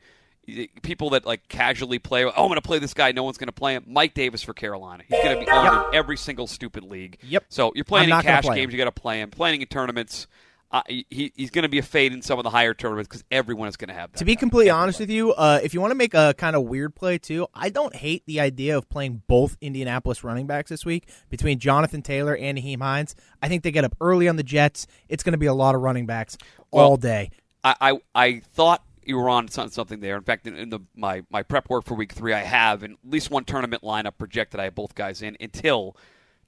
people 0.83 1.11
that 1.11 1.27
like 1.27 1.49
casually 1.49 1.99
play. 1.99 2.25
Oh, 2.25 2.31
I'm 2.31 2.49
going 2.49 2.55
to 2.55 2.63
play 2.63 2.79
this 2.79 2.95
guy. 2.95 3.13
No 3.13 3.23
one's 3.23 3.39
going 3.39 3.49
to 3.49 3.53
play 3.53 3.75
him. 3.75 3.85
Mike 3.87 4.15
Davis 4.15 4.43
for 4.43 4.55
Carolina. 4.55 5.05
He's 5.07 5.23
going 5.23 5.39
to 5.39 5.45
be 5.45 5.51
on 5.51 5.89
in 5.91 5.95
every 5.95 6.17
single 6.17 6.47
stupid 6.47 6.85
league. 6.85 7.19
Yep. 7.23 7.45
So 7.49 7.73
you're 7.75 7.85
playing 7.85 8.11
in 8.11 8.21
cash 8.21 8.45
play 8.45 8.57
games. 8.57 8.65
him. 8.65 8.71
You 8.73 8.79
got 8.79 8.95
to 8.95 9.01
play 9.01 9.21
him. 9.21 9.31
Playing 9.31 9.61
in 9.61 9.69
tournaments. 9.69 10.27
Uh, 10.71 10.83
he, 10.87 11.33
he's 11.35 11.51
going 11.51 11.63
to 11.63 11.69
be 11.69 11.79
a 11.79 11.83
fade 11.83 12.13
in 12.13 12.21
some 12.21 12.39
of 12.39 12.43
the 12.43 12.51
higher 12.51 12.75
tournaments 12.75 13.09
because 13.09 13.25
everyone 13.31 13.69
is 13.69 13.77
going 13.79 13.89
to 13.89 13.95
have 13.95 14.13
that. 14.13 14.19
To 14.19 14.25
be 14.27 14.37
completely 14.37 14.69
honest 14.69 15.01
with 15.01 15.09
you, 15.09 15.33
uh, 15.33 15.61
if 15.63 15.73
you 15.73 15.81
want 15.81 15.93
to 15.93 15.95
make 15.95 16.13
a 16.13 16.35
kind 16.37 16.55
of 16.55 16.65
weird 16.65 16.95
play 16.95 17.17
too, 17.17 17.47
I 17.55 17.71
don't 17.71 17.95
hate 17.97 18.23
the 18.27 18.41
idea 18.41 18.77
of 18.77 18.87
playing 18.91 19.23
both 19.27 19.57
Indianapolis 19.63 20.23
running 20.23 20.47
backs 20.47 20.69
this 20.69 20.85
week 20.85 21.09
between 21.31 21.59
Jonathan 21.59 22.03
Taylor 22.03 22.37
and 22.37 22.59
Nyheim 22.59 22.83
Hines. 22.83 23.15
I 23.41 23.49
think 23.49 23.63
they 23.63 23.71
get 23.71 23.85
up 23.85 23.97
early 23.99 24.29
on 24.29 24.37
the 24.37 24.43
Jets. 24.43 24.87
It's 25.09 25.23
going 25.23 25.33
to 25.33 25.39
be 25.39 25.47
a 25.47 25.55
lot 25.55 25.75
of 25.75 25.81
running 25.81 26.05
backs 26.05 26.37
all 26.71 26.99
day. 26.99 27.31
I, 27.65 27.75
I 27.81 28.01
I 28.15 28.41
thought 28.53 28.85
you 29.03 29.17
were 29.17 29.31
on 29.31 29.49
something 29.49 30.01
there. 30.01 30.17
In 30.17 30.23
fact, 30.23 30.47
in, 30.47 30.55
in 30.55 30.69
the 30.69 30.81
my 30.95 31.23
my 31.31 31.43
prep 31.43 31.71
work 31.71 31.87
for 31.87 31.95
week 31.95 32.13
three, 32.13 32.35
I 32.35 32.41
have 32.41 32.83
in 32.83 32.93
at 32.93 33.11
least 33.11 33.31
one 33.31 33.45
tournament 33.45 33.83
lineup 33.83 34.19
projected. 34.19 34.61
I 34.61 34.65
have 34.65 34.75
both 34.75 34.95
guys 34.95 35.23
in 35.23 35.37
until. 35.41 35.97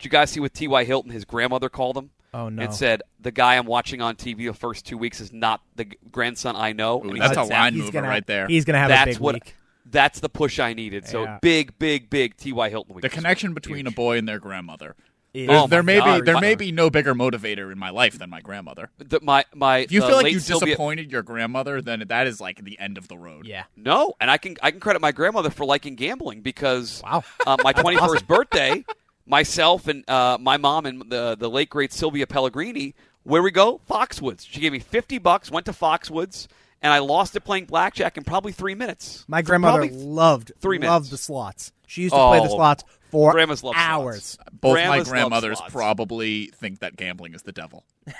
Did 0.01 0.07
you 0.07 0.11
guys 0.11 0.31
see 0.31 0.41
what 0.41 0.55
T.Y. 0.55 0.85
Hilton, 0.85 1.11
his 1.13 1.25
grandmother, 1.27 1.69
called 1.69 1.97
him? 1.97 2.11
Oh, 2.33 2.49
no. 2.49 2.63
And 2.63 2.73
said 2.75 3.03
the 3.21 3.31
guy 3.31 3.57
I'm 3.59 3.67
watching 3.67 4.01
on 4.01 4.17
TV 4.17 4.47
the 4.47 4.55
first 4.55 4.87
two 4.87 4.97
weeks 4.97 5.21
is 5.21 5.31
not 5.33 5.61
the 5.77 5.85
grandson 6.11 6.57
I 6.57 6.73
know. 6.73 7.05
Ooh, 7.05 7.11
And 7.11 7.21
that's 7.21 7.37
a 7.37 7.43
line 7.43 7.75
He's 7.75 7.83
mover 7.83 7.93
gonna, 7.93 8.09
right 8.09 8.27
there. 8.27 8.47
He's 8.47 8.65
going 8.65 8.75
to 8.75 8.79
have 8.81 8.89
That's 8.89 9.03
a 9.03 9.15
big 9.15 9.19
what 9.21 9.35
week. 9.35 9.55
That's 9.85 10.21
the 10.21 10.29
push 10.29 10.59
I 10.59 10.73
needed. 10.73 11.07
So 11.07 11.25
Yeah. 11.25 11.39
big, 11.43 11.79
big, 11.79 12.09
big 12.09 12.37
T.Y. 12.37 12.71
Hilton 12.71 12.95
week. 12.95 13.03
The 13.03 13.09
connection 13.11 13.53
between 13.53 13.87
a 13.87 13.91
boy 13.91 14.17
and 14.17 14.27
their 14.29 14.39
grandmother. 14.39 14.95
It- 15.35 15.49
Oh 15.51 15.67
there 15.69 15.83
may 15.85 15.99
God. 15.99 16.25
be 16.25 16.33
there 16.33 16.41
may 16.41 16.57
be 16.57 16.73
no 16.73 16.91
bigger 16.91 17.15
motivator 17.15 17.71
in 17.71 17.79
my 17.79 17.91
life 17.91 18.19
than 18.19 18.31
my 18.31 18.41
grandmother. 18.41 18.91
The- 18.99 19.21
my 19.23 19.45
my. 19.55 19.79
If 19.79 19.93
you 19.93 20.01
the 20.01 20.07
feel 20.09 20.17
like 20.17 20.33
you 20.33 20.41
Sylvia- 20.41 20.67
disappointed 20.75 21.13
your 21.13 21.23
grandmother, 21.23 21.81
then 21.81 22.03
that 22.09 22.27
is 22.27 22.41
like 22.41 22.65
the 22.65 22.77
end 22.81 22.99
of 22.99 23.07
the 23.07 23.17
road. 23.17 23.47
yeah. 23.47 23.63
No, 23.77 24.15
and 24.21 24.29
I 24.29 24.39
can 24.39 24.57
I 24.61 24.73
can 24.73 24.81
credit 24.81 25.01
my 25.01 25.13
grandmother 25.13 25.51
for 25.51 25.65
liking 25.65 25.95
gambling 25.95 26.41
because 26.41 27.01
Wow. 27.05 27.23
uh, 27.47 27.57
my 27.63 27.73
21st 27.75 28.27
birthday, 28.27 28.85
myself 29.31 29.87
and 29.89 30.09
uh, 30.11 30.37
my 30.41 30.57
mom 30.59 30.85
and 30.85 31.09
the 31.11 31.37
the 31.39 31.49
late 31.49 31.71
great 31.71 31.93
Sylvia 31.93 32.27
Pellegrini, 32.27 32.95
where 33.23 33.43
we 33.43 33.51
go 33.51 33.81
Foxwoods. 33.89 34.47
She 34.51 34.61
gave 34.61 34.73
me 34.73 34.81
50 34.81 35.19
bucks, 35.19 35.51
went 35.51 35.65
to 35.67 35.73
Foxwoods, 35.73 36.49
and 36.83 36.93
I 36.93 36.99
lost 36.99 37.37
it 37.37 37.41
playing 37.41 37.67
blackjack 37.67 38.17
in 38.19 38.25
probably 38.25 38.53
three 38.53 38.75
minutes. 38.75 39.25
My 39.29 39.41
grandmother 39.43 39.79
Probably 39.87 39.97
loved 39.97 40.53
three 40.61 40.79
minutes. 40.79 40.91
loved 40.91 41.11
the 41.11 41.19
slots. 41.19 41.73
She 41.87 42.03
used 42.03 42.15
to 42.15 42.21
play 42.29 42.39
the 42.41 42.47
Oh, 42.47 42.57
slots 42.57 42.85
for 43.11 43.33
grandmas 43.33 43.63
love 43.65 43.75
hours. 43.77 44.25
slots. 44.25 44.51
Both 44.53 44.75
Grandmas 44.75 45.07
my 45.07 45.13
grandmothers 45.13 45.61
probably 45.71 46.47
think 46.55 46.81
that 46.81 46.97
gambling 46.97 47.35
is 47.35 47.43
the 47.43 47.53
devil. 47.53 47.85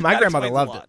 My 0.00 0.12
That 0.12 0.20
grandmother 0.20 0.48
loved 0.50 0.76
it. 0.76 0.84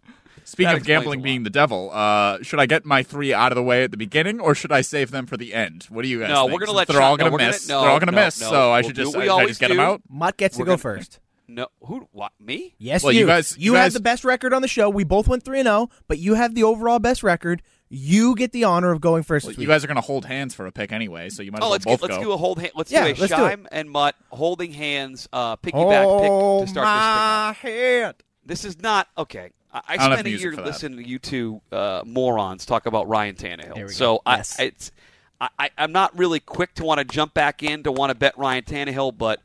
Speaking 0.47 0.71
That 0.71 0.77
of 0.77 0.85
gambling 0.85 1.21
being 1.21 1.43
the 1.43 1.49
devil, 1.49 1.91
uh, 1.91 2.37
should 2.41 2.59
I 2.61 2.67
get 2.67 2.85
my 2.85 3.03
three 3.03 3.33
out 3.33 3.51
of 3.51 3.57
the 3.57 3.63
way 3.63 3.83
at 3.83 3.91
the 3.91 3.97
beginning, 3.97 4.39
or 4.39 4.55
should 4.55 4.71
I 4.71 4.79
save 4.79 5.11
them 5.11 5.25
for 5.25 5.35
the 5.35 5.53
end? 5.53 5.83
What 5.89 6.03
do 6.03 6.07
you 6.07 6.21
guys 6.21 6.29
No, 6.29 6.43
think? 6.43 6.53
we're 6.53 6.59
gonna 6.59 6.67
Since 6.69 6.77
let 6.77 6.87
they're 6.87 7.01
all 7.01 7.11
Sean- 7.11 7.17
no, 7.17 7.23
gonna 7.25 7.31
we're 7.33 7.37
gonna- 7.39 7.51
miss. 7.51 7.67
no, 7.67 7.81
they're 7.81 7.89
all 7.89 7.99
gonna 7.99 8.11
no, 8.13 8.23
miss. 8.25 8.39
no. 8.41 8.49
So 8.49 8.71
I 8.71 8.79
We'll 8.79 8.83
should 8.89 8.95
just, 8.95 9.15
I, 9.17 9.21
should 9.25 9.29
I 9.29 9.45
just 9.45 9.59
get 9.59 9.67
do. 9.67 9.73
them 9.75 9.85
out. 9.85 10.01
Mutt 10.09 10.37
gets 10.37 10.55
to 10.55 10.61
We're 10.61 10.65
go 10.67 10.71
gonna- 10.71 10.77
first. 10.77 11.19
No, 11.49 11.67
who? 11.81 12.07
What? 12.13 12.31
Me? 12.39 12.75
Yes, 12.77 13.03
Well, 13.03 13.11
you. 13.11 13.21
you 13.21 13.25
guys- 13.25 13.57
you 13.59 13.73
have 13.73 13.85
guys- 13.87 13.93
the 13.93 13.99
best 13.99 14.23
record 14.23 14.53
on 14.53 14.61
the 14.61 14.67
show. 14.69 14.89
We 14.89 15.03
both 15.03 15.27
went 15.27 15.43
three 15.43 15.59
and 15.59 15.67
zero, 15.67 15.89
but 16.07 16.17
you 16.17 16.35
have 16.35 16.55
the 16.55 16.63
overall 16.63 16.99
best 16.99 17.23
record. 17.23 17.61
You 17.89 18.33
get 18.35 18.53
the 18.53 18.63
honor 18.63 18.91
of 18.91 19.01
going 19.01 19.23
first. 19.23 19.47
Well, 19.47 19.55
you 19.55 19.67
guys 19.67 19.83
are 19.83 19.87
gonna 19.87 19.99
hold 20.01 20.23
hands 20.25 20.53
for 20.55 20.65
a 20.65 20.71
pick 20.71 20.93
anyway, 20.93 21.29
so 21.29 21.43
you 21.43 21.51
might 21.51 21.57
as 21.57 21.63
Oh, 21.63 21.65
well 21.65 21.71
let's 21.71 21.85
both 21.85 21.99
get, 22.01 22.09
let's 22.09 22.17
go. 22.17 22.23
do 22.23 22.31
a 22.31 22.37
hold 22.37 22.59
hand. 22.59 22.71
Let's 22.75 22.89
Yeah, 22.91 23.03
do 23.03 23.07
a 23.07 23.15
let's 23.19 23.19
do 23.19 23.27
Shime 23.27 23.67
and 23.71 23.89
Mutt 23.89 24.15
holding 24.29 24.71
hands 24.71 25.27
uh, 25.33 25.57
piggyback 25.57 26.05
oh, 26.05 26.59
pick 26.59 26.67
to 26.67 26.71
start 26.71 26.85
my 26.85 27.49
this 27.51 27.61
thing. 27.61 27.71
head. 27.73 28.15
This 28.45 28.63
is 28.63 28.81
not 28.81 29.07
okay. 29.17 29.51
I, 29.73 29.81
I 29.87 30.13
spent 30.13 30.27
a 30.27 30.29
year 30.29 30.55
listening 30.55 30.97
to 30.97 31.07
you 31.07 31.19
two 31.19 31.61
uh, 31.71 32.01
morons 32.05 32.65
talk 32.65 32.85
about 32.85 33.07
Ryan 33.07 33.35
Tannehill. 33.35 33.75
There 33.75 33.89
so 33.89 34.21
Yes. 34.25 34.59
I, 34.59 34.63
it's 34.63 34.91
I, 35.39 35.49
I, 35.59 35.69
I'm 35.77 35.91
not 35.91 36.17
really 36.17 36.39
quick 36.39 36.73
to 36.75 36.83
want 36.83 36.99
to 36.99 37.05
jump 37.05 37.33
back 37.33 37.63
in 37.63 37.83
to 37.83 37.91
want 37.91 38.11
to 38.11 38.15
bet 38.15 38.37
Ryan 38.37 38.63
Tannehill, 38.63 39.17
but 39.17 39.41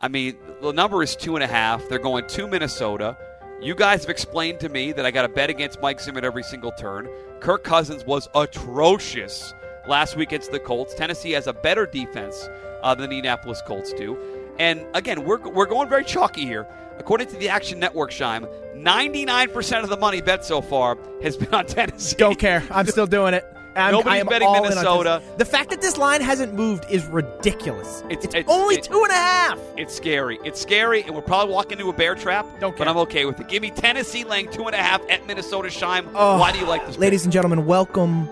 I 0.00 0.08
mean 0.08 0.36
the 0.60 0.72
number 0.72 1.02
is 1.02 1.16
two 1.16 1.36
and 1.36 1.44
a 1.44 1.46
half. 1.46 1.88
They're 1.88 1.98
going 1.98 2.26
to 2.26 2.46
Minnesota. 2.46 3.16
You 3.60 3.74
guys 3.74 4.02
have 4.02 4.10
explained 4.10 4.58
to 4.60 4.70
me 4.70 4.92
that 4.92 5.04
I 5.04 5.10
got 5.10 5.22
to 5.22 5.28
bet 5.28 5.50
against 5.50 5.80
Mike 5.82 6.00
Zimmer 6.00 6.20
every 6.24 6.42
single 6.42 6.72
turn. 6.72 7.08
Kirk 7.40 7.62
Cousins 7.62 8.04
was 8.04 8.26
atrocious 8.34 9.52
last 9.86 10.16
week 10.16 10.28
against 10.28 10.50
the 10.50 10.58
Colts. 10.60 10.94
Tennessee 10.94 11.32
has 11.32 11.46
a 11.46 11.52
better 11.52 11.84
defense 11.84 12.48
uh, 12.82 12.94
than 12.94 13.10
the 13.10 13.16
Indianapolis 13.16 13.60
Colts 13.66 13.92
do. 13.92 14.18
And 14.60 14.84
again, 14.92 15.24
we're, 15.24 15.38
we're 15.38 15.64
going 15.66 15.88
very 15.88 16.04
chalky 16.04 16.44
here. 16.44 16.66
According 16.98 17.28
to 17.28 17.36
the 17.38 17.48
Action 17.48 17.80
Network, 17.80 18.10
Shime, 18.10 18.46
99% 18.76 19.82
of 19.82 19.88
the 19.88 19.96
money 19.96 20.20
bet 20.20 20.44
so 20.44 20.60
far 20.60 20.98
has 21.22 21.34
been 21.34 21.52
on 21.54 21.64
Tennessee. 21.66 22.14
Don't 22.18 22.38
care. 22.38 22.62
I'm 22.70 22.84
still 22.86 23.06
doing 23.06 23.32
it. 23.32 23.42
I'm, 23.74 23.92
Nobody's 23.92 24.24
betting 24.24 24.52
Minnesota. 24.52 25.22
The 25.38 25.46
fact 25.46 25.70
that 25.70 25.80
this 25.80 25.96
line 25.96 26.20
hasn't 26.20 26.52
moved 26.52 26.84
is 26.90 27.06
ridiculous. 27.06 28.02
It's- 28.10 28.24
It's, 28.26 28.34
it's- 28.34 28.44
only 28.54 28.74
it- 28.74 28.82
two 28.82 29.02
and 29.02 29.10
a 29.10 29.14
half. 29.14 29.58
It's 29.78 29.94
scary. 29.94 30.38
It's 30.44 30.60
scary, 30.60 31.04
and 31.04 31.14
we're 31.14 31.22
probably 31.22 31.54
walking 31.54 31.78
into 31.78 31.88
a 31.88 31.94
bear 31.94 32.14
trap. 32.14 32.44
Don't 32.60 32.72
care. 32.76 32.84
But. 32.84 32.88
I'm 32.88 32.96
okay 32.98 33.24
with 33.24 33.40
it. 33.40 33.48
Give 33.48 33.62
me 33.62 33.70
Tennessee 33.70 34.24
laying 34.24 34.50
two 34.50 34.66
and 34.66 34.74
a 34.74 34.78
half 34.78 35.00
at 35.08 35.26
Minnesota 35.26 35.68
Shime. 35.70 36.06
Oh, 36.14 36.38
Why 36.38 36.52
do 36.52 36.58
you 36.58 36.66
like 36.66 36.82
this? 36.84 36.96
pick? 36.96 37.00
Ladies 37.00 37.24
and 37.24 37.32
gentlemen, 37.32 37.64
welcome, 37.64 38.28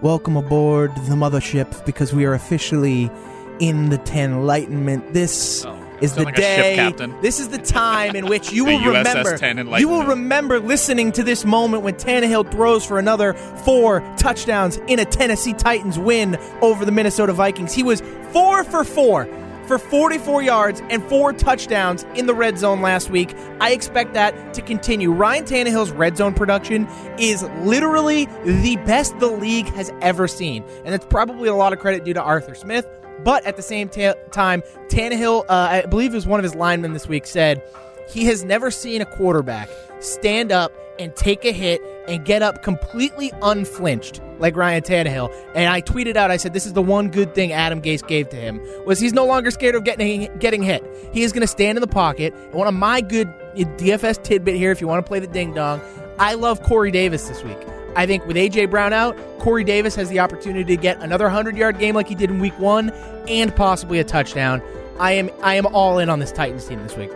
welcome 0.00 0.36
aboard 0.36 0.94
the 1.08 1.16
mothership 1.16 1.84
because 1.86 2.12
we 2.14 2.24
are 2.24 2.34
officially 2.34 3.10
in 3.60 3.88
the 3.90 4.00
Enlightenment. 4.14 5.12
This 5.12 5.64
Oh. 5.64 5.76
is 6.00 6.14
the 6.14 6.24
like 6.24 6.34
day. 6.34 6.92
This 7.22 7.40
is 7.40 7.48
the 7.48 7.58
time 7.58 8.14
in 8.16 8.26
which 8.26 8.52
you 8.52 8.64
will 8.66 8.78
remember. 8.80 9.36
10 9.38 9.58
Enlightenment. 9.58 9.80
You 9.80 9.88
will 9.88 10.04
remember 10.04 10.60
listening 10.60 11.12
to 11.12 11.22
this 11.22 11.44
moment 11.44 11.82
when 11.82 11.94
Tannehill 11.94 12.50
throws 12.50 12.84
for 12.84 12.98
another 12.98 13.34
four 13.34 14.00
touchdowns 14.16 14.78
in 14.88 14.98
a 14.98 15.04
Tennessee 15.04 15.52
Titans 15.54 15.98
win 15.98 16.36
over 16.62 16.84
the 16.84 16.92
Minnesota 16.92 17.32
Vikings. 17.32 17.72
He 17.72 17.82
was 17.82 18.02
four 18.32 18.64
for 18.64 18.84
four. 18.84 19.28
For 19.66 19.78
44 19.80 20.42
yards 20.44 20.80
and 20.90 21.02
four 21.08 21.32
touchdowns 21.32 22.04
in 22.14 22.26
the 22.26 22.34
red 22.34 22.56
zone 22.56 22.82
last 22.82 23.10
week. 23.10 23.34
I 23.60 23.72
expect 23.72 24.14
that 24.14 24.54
to 24.54 24.62
continue. 24.62 25.10
Ryan 25.10 25.44
Tannehill's 25.44 25.90
red 25.90 26.16
zone 26.16 26.34
production 26.34 26.86
is 27.18 27.42
literally 27.64 28.26
the 28.44 28.76
best 28.86 29.18
the 29.18 29.26
league 29.26 29.66
has 29.74 29.92
ever 30.02 30.28
seen. 30.28 30.62
And 30.84 30.94
it's 30.94 31.04
probably 31.06 31.48
a 31.48 31.54
lot 31.56 31.72
of 31.72 31.80
credit 31.80 32.04
due 32.04 32.14
to 32.14 32.22
Arthur 32.22 32.54
Smith. 32.54 32.86
But 33.24 33.44
at 33.46 33.56
the 33.56 33.62
same 33.62 33.88
ta- 33.88 34.14
time, 34.30 34.62
Tannehill, 34.88 35.44
uh, 35.48 35.52
I 35.52 35.86
believe 35.86 36.12
it 36.12 36.16
was 36.16 36.26
one 36.26 36.40
of 36.40 36.44
his 36.44 36.54
linemen 36.54 36.92
this 36.92 37.08
week, 37.08 37.26
said 37.26 37.62
he 38.08 38.26
has 38.26 38.44
never 38.44 38.70
seen 38.70 39.00
a 39.00 39.06
quarterback 39.06 39.68
stand 40.00 40.52
up 40.52 40.72
and 40.98 41.14
take 41.14 41.44
a 41.44 41.52
hit 41.52 41.82
and 42.08 42.24
get 42.24 42.42
up 42.42 42.62
completely 42.62 43.30
unflinched 43.42 44.20
like 44.38 44.56
Ryan 44.56 44.82
Tannehill. 44.82 45.34
And 45.54 45.68
I 45.68 45.82
tweeted 45.82 46.16
out, 46.16 46.30
I 46.30 46.36
said, 46.36 46.52
this 46.52 46.66
is 46.66 46.72
the 46.72 46.82
one 46.82 47.10
good 47.10 47.34
thing 47.34 47.52
Adam 47.52 47.82
Gase 47.82 48.06
gave 48.06 48.28
to 48.30 48.36
him 48.36 48.60
was 48.84 48.98
he's 48.98 49.12
no 49.12 49.26
longer 49.26 49.50
scared 49.50 49.74
of 49.74 49.84
getting 49.84 50.34
getting 50.38 50.62
hit. 50.62 50.84
He 51.12 51.22
is 51.22 51.32
going 51.32 51.42
to 51.42 51.46
stand 51.46 51.76
in 51.78 51.80
the 51.80 51.86
pocket. 51.86 52.34
And 52.34 52.54
one 52.54 52.68
of 52.68 52.74
my 52.74 53.00
good 53.00 53.28
DFS 53.54 54.22
tidbit 54.22 54.56
here, 54.56 54.70
if 54.70 54.80
you 54.80 54.88
want 54.88 55.04
to 55.04 55.08
play 55.08 55.20
the 55.20 55.26
ding 55.26 55.54
dong, 55.54 55.80
I 56.18 56.34
love 56.34 56.62
Corey 56.62 56.90
Davis 56.90 57.28
this 57.28 57.42
week. 57.42 57.58
I 57.96 58.06
think 58.06 58.26
with 58.26 58.36
AJ 58.36 58.70
Brown 58.70 58.92
out, 58.92 59.16
Corey 59.38 59.64
Davis 59.64 59.94
has 59.96 60.08
the 60.10 60.20
opportunity 60.20 60.76
to 60.76 60.80
get 60.80 61.00
another 61.02 61.24
100 61.24 61.56
yard 61.56 61.78
game 61.78 61.94
like 61.94 62.08
he 62.08 62.14
did 62.14 62.30
in 62.30 62.38
week 62.38 62.56
one 62.58 62.90
and 63.26 63.54
possibly 63.56 63.98
a 63.98 64.04
touchdown. 64.04 64.62
I 64.98 65.12
am 65.12 65.30
I 65.42 65.54
am 65.54 65.66
all 65.66 65.98
in 65.98 66.08
on 66.08 66.18
this 66.18 66.30
Titans 66.30 66.66
team 66.66 66.82
this 66.82 66.96
week. 66.96 67.10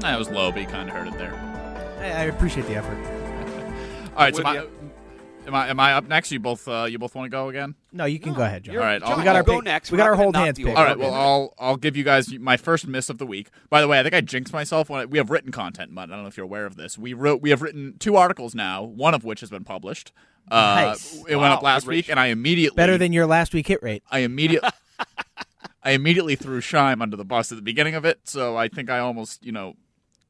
That 0.00 0.18
was 0.18 0.30
low, 0.30 0.52
but 0.52 0.60
you 0.60 0.66
kind 0.66 0.88
of 0.88 0.94
heard 0.94 1.08
it 1.08 1.18
there. 1.18 1.34
I, 2.00 2.22
I 2.22 2.24
appreciate 2.24 2.66
the 2.66 2.76
effort. 2.76 2.96
All 4.16 4.24
right, 4.24 4.34
so 4.34 4.42
With 4.42 4.70
am 5.50 5.54
I, 5.56 5.68
am 5.68 5.80
I 5.80 5.92
up 5.94 6.06
next? 6.08 6.30
You 6.32 6.40
both 6.40 6.66
uh, 6.68 6.86
you 6.88 6.98
both 6.98 7.14
want 7.14 7.26
to 7.26 7.30
go 7.30 7.48
again? 7.48 7.74
No, 7.92 8.04
you 8.04 8.18
can 8.18 8.32
go 8.34 8.42
ahead, 8.42 8.64
John. 8.64 8.72
You're- 8.74 8.84
All 8.84 8.90
right, 8.90 9.00
John, 9.00 9.10
I'll- 9.12 9.18
we 9.18 9.24
got 9.24 9.36
our 9.36 9.42
go 9.42 9.56
pick- 9.56 9.64
next. 9.64 9.90
we 9.90 9.96
We're 9.96 9.98
got 9.98 10.04
not 10.04 10.10
our 10.10 10.14
gonna 10.14 10.22
hold 10.24 10.34
knock 10.34 10.44
hands 10.46 10.58
you 10.58 10.66
pick. 10.66 10.76
All 10.78 10.84
right, 10.84 10.98
well 10.98 11.14
I'll 11.14 11.54
I'll 11.58 11.76
give 11.76 11.96
you 11.96 12.04
guys 12.04 12.32
my 12.38 12.56
first 12.56 12.86
miss 12.86 13.10
of 13.10 13.18
the 13.18 13.26
week. 13.26 13.50
By 13.68 13.80
the 13.80 13.88
way, 13.88 13.98
I 14.00 14.02
think 14.02 14.14
I 14.14 14.20
jinxed 14.20 14.52
myself 14.52 14.88
when 14.88 15.00
I, 15.00 15.04
we 15.06 15.18
have 15.18 15.30
written 15.30 15.50
content, 15.52 15.94
but 15.94 16.02
I 16.02 16.06
don't 16.14 16.22
know 16.22 16.28
if 16.28 16.36
you're 16.36 16.44
aware 16.44 16.66
of 16.66 16.76
this. 16.76 16.96
We 16.96 17.12
wrote 17.12 17.42
we 17.42 17.50
have 17.50 17.62
written 17.62 17.96
two 17.98 18.16
articles 18.16 18.54
now, 18.54 18.82
one 18.82 19.12
of 19.14 19.24
which 19.24 19.40
has 19.40 19.50
been 19.50 19.64
published. 19.64 20.12
Uh, 20.50 20.86
Nice. 20.88 21.14
It 21.28 21.36
went 21.36 21.50
Wow, 21.50 21.54
up 21.56 21.62
last 21.62 21.82
good 21.84 21.90
week, 21.90 21.96
reach. 22.06 22.10
and 22.10 22.18
I 22.18 22.26
immediately 22.26 22.76
Better 22.76 22.96
than 22.98 23.12
your 23.12 23.26
last 23.26 23.52
week 23.54 23.66
hit 23.68 23.82
rate. 23.82 24.02
I 24.10 24.20
immediately 24.20 24.70
I 25.82 25.92
immediately 25.92 26.36
threw 26.36 26.60
Shime 26.60 27.00
under 27.00 27.16
the 27.16 27.24
bus 27.24 27.50
at 27.52 27.56
the 27.56 27.62
beginning 27.62 27.94
of 27.94 28.04
it. 28.04 28.20
So 28.24 28.56
I 28.56 28.68
think 28.68 28.90
I 28.90 28.98
almost 28.98 29.44
you 29.44 29.52
know 29.52 29.74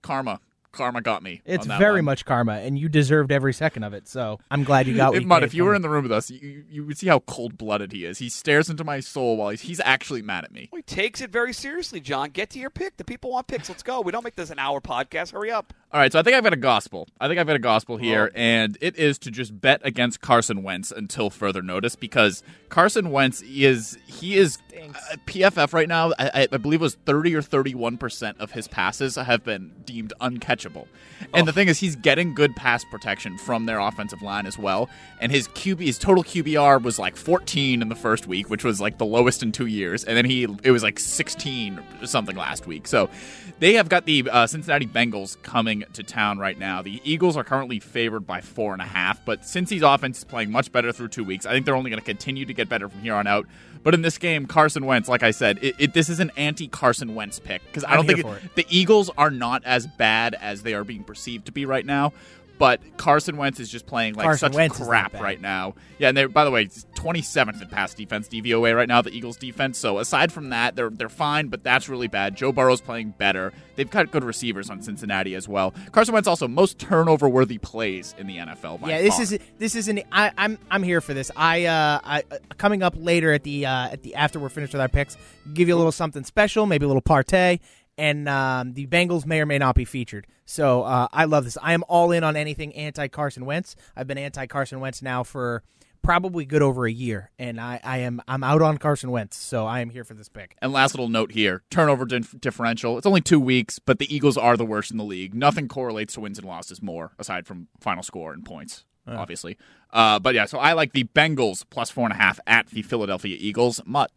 karma 0.02 0.40
karma 0.72 1.00
got 1.00 1.22
me. 1.22 1.42
It's 1.44 1.62
on 1.62 1.68
that 1.68 1.78
very 1.78 1.96
one. 2.00 2.06
much 2.06 2.24
karma, 2.24 2.54
and 2.54 2.78
you 2.78 2.88
deserved 2.88 3.32
every 3.32 3.52
second 3.52 3.84
of 3.84 3.92
it. 3.94 4.08
So 4.08 4.38
I'm 4.50 4.64
glad 4.64 4.86
you 4.86 4.96
got. 4.96 5.10
What 5.10 5.16
If, 5.16 5.22
you 5.22 5.28
Mud, 5.28 5.42
if 5.44 5.54
you 5.54 5.64
were 5.64 5.70
from. 5.70 5.76
in 5.76 5.82
the 5.82 5.88
room 5.88 6.02
with 6.04 6.12
us, 6.12 6.30
you, 6.30 6.64
you 6.68 6.84
would 6.86 6.98
see 6.98 7.08
how 7.08 7.20
cold 7.20 7.56
blooded 7.58 7.92
he 7.92 8.04
is. 8.04 8.18
He 8.18 8.28
stares 8.28 8.70
into 8.70 8.84
my 8.84 9.00
soul 9.00 9.36
while 9.36 9.50
he's, 9.50 9.62
he's 9.62 9.80
actually 9.80 10.22
mad 10.22 10.44
at 10.44 10.52
me. 10.52 10.68
He 10.74 10.82
takes 10.82 11.20
it 11.20 11.30
very 11.30 11.52
seriously, 11.52 12.00
John. 12.00 12.30
Get 12.30 12.50
to 12.50 12.58
your 12.58 12.70
pick. 12.70 12.96
The 12.96 13.04
people 13.04 13.30
want 13.30 13.46
picks. 13.46 13.68
Let's 13.68 13.82
go. 13.82 14.00
We 14.00 14.12
don't 14.12 14.24
make 14.24 14.36
this 14.36 14.50
an 14.50 14.58
hour 14.58 14.80
podcast. 14.80 15.32
Hurry 15.32 15.50
up. 15.50 15.72
All 15.92 15.98
right, 15.98 16.12
so 16.12 16.20
I 16.20 16.22
think 16.22 16.36
I've 16.36 16.44
got 16.44 16.52
a 16.52 16.56
gospel. 16.56 17.08
I 17.20 17.26
think 17.26 17.40
I've 17.40 17.48
got 17.48 17.56
a 17.56 17.58
gospel 17.58 17.96
here, 17.96 18.30
Oh. 18.32 18.38
and 18.38 18.78
it 18.80 18.96
is 18.96 19.18
to 19.18 19.30
just 19.32 19.60
bet 19.60 19.80
against 19.82 20.20
Carson 20.20 20.62
Wentz 20.62 20.92
until 20.92 21.30
further 21.30 21.62
notice 21.62 21.96
because 21.96 22.44
Carson 22.68 23.10
Wentz 23.10 23.42
is 23.42 23.98
he 24.06 24.36
is 24.36 24.58
uh, 24.80 25.16
PFF 25.26 25.72
right 25.72 25.88
now. 25.88 26.12
I, 26.16 26.46
I 26.52 26.56
believe 26.58 26.80
it 26.80 26.84
was 26.84 26.94
thirty 26.94 27.34
or 27.34 27.42
thirty-one 27.42 27.98
percent 27.98 28.38
of 28.38 28.52
his 28.52 28.68
passes 28.68 29.16
have 29.16 29.42
been 29.42 29.72
deemed 29.84 30.12
uncatchable, 30.20 30.86
and 31.34 31.48
the 31.48 31.52
thing 31.52 31.66
is, 31.66 31.80
he's 31.80 31.96
getting 31.96 32.36
good 32.36 32.54
pass 32.54 32.84
protection 32.84 33.36
from 33.36 33.66
their 33.66 33.80
offensive 33.80 34.22
line 34.22 34.46
as 34.46 34.56
well. 34.56 34.88
And 35.20 35.32
his 35.32 35.48
QB, 35.48 35.80
his 35.80 35.98
total 35.98 36.22
QBR 36.22 36.80
was 36.84 37.00
like 37.00 37.16
fourteen 37.16 37.82
in 37.82 37.88
the 37.88 37.96
first 37.96 38.28
week, 38.28 38.48
which 38.48 38.62
was 38.62 38.80
like 38.80 38.98
the 38.98 39.06
lowest 39.06 39.42
in 39.42 39.50
two 39.50 39.66
years, 39.66 40.04
and 40.04 40.16
then 40.16 40.24
he 40.24 40.44
it 40.62 40.70
was 40.70 40.84
like 40.84 41.00
sixteen 41.00 41.80
or 42.00 42.06
something 42.06 42.36
last 42.36 42.68
week. 42.68 42.86
So 42.86 43.10
they 43.58 43.74
have 43.74 43.88
got 43.88 44.06
the 44.06 44.30
uh, 44.30 44.46
Cincinnati 44.46 44.86
Bengals 44.86 45.36
coming 45.42 45.79
to 45.92 46.02
town 46.02 46.38
right 46.38 46.58
now. 46.58 46.82
The 46.82 47.00
Eagles 47.04 47.36
are 47.36 47.44
currently 47.44 47.80
favored 47.80 48.26
by 48.26 48.40
four 48.40 48.72
and 48.72 48.82
a 48.82 48.86
half, 48.86 49.24
but 49.24 49.42
Cincy's 49.42 49.82
offense 49.82 50.18
is 50.18 50.24
playing 50.24 50.50
much 50.50 50.72
better 50.72 50.92
through 50.92 51.08
two 51.08 51.24
weeks. 51.24 51.46
I 51.46 51.52
think 51.52 51.66
they're 51.66 51.76
only 51.76 51.90
going 51.90 52.00
to 52.00 52.04
continue 52.04 52.44
to 52.44 52.54
get 52.54 52.68
better 52.68 52.88
from 52.88 53.00
here 53.00 53.14
on 53.14 53.26
out. 53.26 53.46
But 53.82 53.94
in 53.94 54.02
this 54.02 54.18
game, 54.18 54.46
Carson 54.46 54.84
Wentz, 54.84 55.08
like 55.08 55.22
I 55.22 55.30
said, 55.30 55.58
it, 55.62 55.74
it, 55.78 55.94
this 55.94 56.08
is 56.10 56.20
an 56.20 56.30
anti 56.36 56.68
Carson 56.68 57.14
Wentz 57.14 57.38
pick 57.38 57.64
because 57.64 57.84
I 57.84 57.96
don't 57.96 58.06
think 58.06 58.18
it. 58.18 58.54
the 58.54 58.66
Eagles 58.68 59.10
are 59.16 59.30
not 59.30 59.64
as 59.64 59.86
bad 59.86 60.34
as 60.34 60.62
they 60.62 60.74
are 60.74 60.84
being 60.84 61.02
perceived 61.02 61.46
to 61.46 61.52
be 61.52 61.64
right 61.64 61.86
now. 61.86 62.12
But 62.60 62.98
Carson 62.98 63.38
Wentz 63.38 63.58
is 63.58 63.70
just 63.70 63.86
playing 63.86 64.14
like 64.14 64.24
Carson 64.24 64.52
such 64.52 64.54
Wentz 64.54 64.78
crap 64.78 65.14
right 65.14 65.40
now. 65.40 65.74
Yeah, 65.98 66.08
and 66.08 66.16
they're 66.16 66.28
by 66.28 66.44
the 66.44 66.50
way, 66.50 66.66
27th 66.66 67.62
in 67.62 67.68
pass 67.68 67.94
defense 67.94 68.28
DVOA 68.28 68.76
right 68.76 68.86
now, 68.86 69.00
the 69.00 69.10
Eagles 69.10 69.38
defense. 69.38 69.78
So 69.78 69.98
aside 69.98 70.30
from 70.30 70.50
that, 70.50 70.76
they're 70.76 70.90
they're 70.90 71.08
fine, 71.08 71.48
but 71.48 71.64
that's 71.64 71.88
really 71.88 72.06
bad. 72.06 72.36
Joe 72.36 72.52
Burrow's 72.52 72.82
playing 72.82 73.14
better. 73.16 73.54
They've 73.76 73.90
got 73.90 74.10
good 74.10 74.24
receivers 74.24 74.68
on 74.68 74.82
Cincinnati 74.82 75.34
as 75.34 75.48
well. 75.48 75.72
Carson 75.90 76.12
Wentz 76.12 76.28
also 76.28 76.46
most 76.46 76.78
turnover 76.78 77.30
worthy 77.30 77.56
plays 77.56 78.14
in 78.18 78.26
the 78.26 78.36
NFL. 78.36 78.82
By 78.82 78.90
yeah, 78.90 79.00
this 79.00 79.14
far. 79.14 79.22
is 79.22 79.38
this 79.58 79.74
is 79.74 79.88
an 79.88 80.02
I, 80.12 80.30
I'm 80.36 80.58
I'm 80.70 80.82
here 80.82 81.00
for 81.00 81.14
this. 81.14 81.30
I 81.34 81.64
uh 81.64 82.00
I 82.04 82.24
uh, 82.30 82.36
coming 82.58 82.82
up 82.82 82.92
later 82.94 83.32
at 83.32 83.42
the 83.42 83.64
uh 83.64 83.88
at 83.88 84.02
the 84.02 84.16
after 84.16 84.38
we're 84.38 84.50
finished 84.50 84.74
with 84.74 84.82
our 84.82 84.88
picks, 84.88 85.16
give 85.54 85.66
you 85.66 85.74
a 85.74 85.78
little 85.78 85.92
something 85.92 86.24
special, 86.24 86.66
maybe 86.66 86.84
a 86.84 86.88
little 86.88 87.00
partay, 87.00 87.58
and 88.00 88.28
um, 88.28 88.72
the 88.72 88.86
Bengals 88.86 89.26
may 89.26 89.40
or 89.40 89.46
may 89.46 89.58
not 89.58 89.74
be 89.74 89.84
featured. 89.84 90.26
So 90.46 90.82
uh, 90.82 91.06
I 91.12 91.26
love 91.26 91.44
this. 91.44 91.58
I 91.62 91.74
am 91.74 91.84
all 91.86 92.10
in 92.12 92.24
on 92.24 92.34
anything 92.34 92.74
anti 92.74 93.08
Carson 93.08 93.44
Wentz. 93.44 93.76
I've 93.94 94.06
been 94.06 94.18
anti 94.18 94.46
Carson 94.46 94.80
Wentz 94.80 95.02
now 95.02 95.22
for 95.22 95.62
probably 96.02 96.46
good 96.46 96.62
over 96.62 96.86
a 96.86 96.90
year, 96.90 97.30
and 97.38 97.60
I, 97.60 97.78
I 97.84 97.98
am 97.98 98.22
I'm 98.26 98.42
out 98.42 98.62
on 98.62 98.78
Carson 98.78 99.10
Wentz. 99.10 99.36
So 99.36 99.66
I 99.66 99.80
am 99.80 99.90
here 99.90 100.02
for 100.02 100.14
this 100.14 100.30
pick. 100.30 100.56
And 100.62 100.72
last 100.72 100.94
little 100.94 101.08
note 101.08 101.32
here 101.32 101.62
turnover 101.70 102.06
dif- 102.06 102.40
differential. 102.40 102.96
It's 102.96 103.06
only 103.06 103.20
two 103.20 103.38
weeks, 103.38 103.78
but 103.78 103.98
the 103.98 104.12
Eagles 104.12 104.38
are 104.38 104.56
the 104.56 104.64
worst 104.64 104.90
in 104.90 104.96
the 104.96 105.04
league. 105.04 105.34
Nothing 105.34 105.68
correlates 105.68 106.14
to 106.14 106.20
wins 106.20 106.38
and 106.38 106.48
losses 106.48 106.80
more, 106.80 107.12
aside 107.18 107.46
from 107.46 107.68
final 107.80 108.02
score 108.02 108.32
and 108.32 108.44
points, 108.44 108.86
obviously. 109.06 109.58
Uh, 109.92 110.18
but 110.18 110.34
yeah, 110.34 110.46
so 110.46 110.58
I 110.58 110.72
like 110.72 110.92
the 110.94 111.04
Bengals 111.04 111.64
plus 111.68 111.90
four 111.90 112.04
and 112.04 112.14
a 112.14 112.16
half 112.16 112.40
at 112.46 112.68
the 112.68 112.80
Philadelphia 112.80 113.36
Eagles. 113.38 113.82
Mutt. 113.84 114.10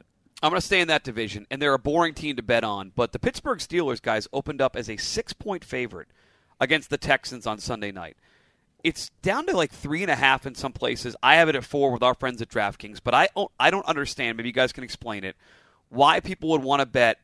I'm 0.43 0.49
going 0.49 0.59
to 0.59 0.65
stay 0.65 0.81
in 0.81 0.89
that 0.89 1.05
division, 1.05 1.47
and 1.49 1.61
they're 1.61 1.73
a 1.73 1.79
boring 1.79 2.13
team 2.13 2.35
to 2.35 2.43
bet 2.43 2.65
on. 2.65 2.91
But 2.93 3.13
the 3.13 3.19
Pittsburgh 3.19 3.59
Steelers 3.59 4.01
guys 4.01 4.27
opened 4.33 4.61
up 4.61 4.75
as 4.75 4.89
a 4.89 4.97
six-point 4.97 5.63
favorite 5.63 6.09
against 6.59 6.89
the 6.89 6.97
Texans 6.97 7.47
on 7.47 7.59
Sunday 7.59 7.93
night. 7.93 8.17
It's 8.83 9.09
down 9.21 9.45
to 9.45 9.55
like 9.55 9.71
three 9.71 10.01
and 10.01 10.11
a 10.11 10.15
half 10.15 10.45
in 10.45 10.53
some 10.53 10.73
places. 10.73 11.15
I 11.23 11.35
have 11.35 11.47
it 11.47 11.55
at 11.55 11.63
four 11.63 11.93
with 11.93 12.03
our 12.03 12.13
friends 12.13 12.41
at 12.41 12.49
DraftKings, 12.49 12.99
but 13.01 13.13
I 13.13 13.29
don't, 13.33 13.49
I 13.57 13.71
don't 13.71 13.85
understand. 13.85 14.35
Maybe 14.35 14.49
you 14.49 14.53
guys 14.53 14.73
can 14.73 14.83
explain 14.83 15.23
it. 15.23 15.37
Why 15.87 16.19
people 16.19 16.49
would 16.49 16.61
want 16.61 16.81
to 16.81 16.85
bet 16.85 17.19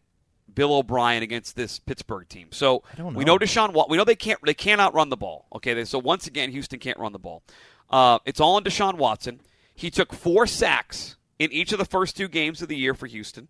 Bill 0.55 0.73
O'Brien 0.73 1.21
against 1.21 1.57
this 1.57 1.77
Pittsburgh 1.77 2.29
team? 2.29 2.47
So 2.51 2.83
don't 2.95 3.15
we 3.15 3.25
know. 3.25 3.33
know 3.33 3.39
Deshaun. 3.39 3.89
We 3.89 3.97
know 3.97 4.05
they 4.05 4.15
can't. 4.15 4.39
They 4.45 4.53
cannot 4.53 4.93
run 4.93 5.09
the 5.09 5.17
ball. 5.17 5.47
Okay. 5.55 5.83
So 5.83 5.99
once 5.99 6.25
again, 6.25 6.51
Houston 6.51 6.79
can't 6.79 6.97
run 6.97 7.11
the 7.11 7.19
ball. 7.19 7.43
Uh, 7.89 8.19
it's 8.25 8.39
all 8.39 8.55
on 8.55 8.63
Deshaun 8.63 8.95
Watson. 8.95 9.41
He 9.75 9.89
took 9.89 10.13
four 10.13 10.47
sacks 10.47 11.17
in 11.39 11.51
each 11.51 11.71
of 11.71 11.79
the 11.79 11.85
first 11.85 12.15
two 12.15 12.27
games 12.27 12.61
of 12.61 12.67
the 12.67 12.77
year 12.77 12.93
for 12.93 13.07
Houston. 13.07 13.47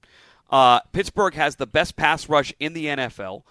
Uh, 0.50 0.80
Pittsburgh 0.94 1.34
has 1.34 1.58
the 1.58 1.68
best 1.68 1.96
pass 1.96 2.30
rush 2.30 2.54
in 2.60 2.74
the 2.74 2.86
NFL. 2.86 3.44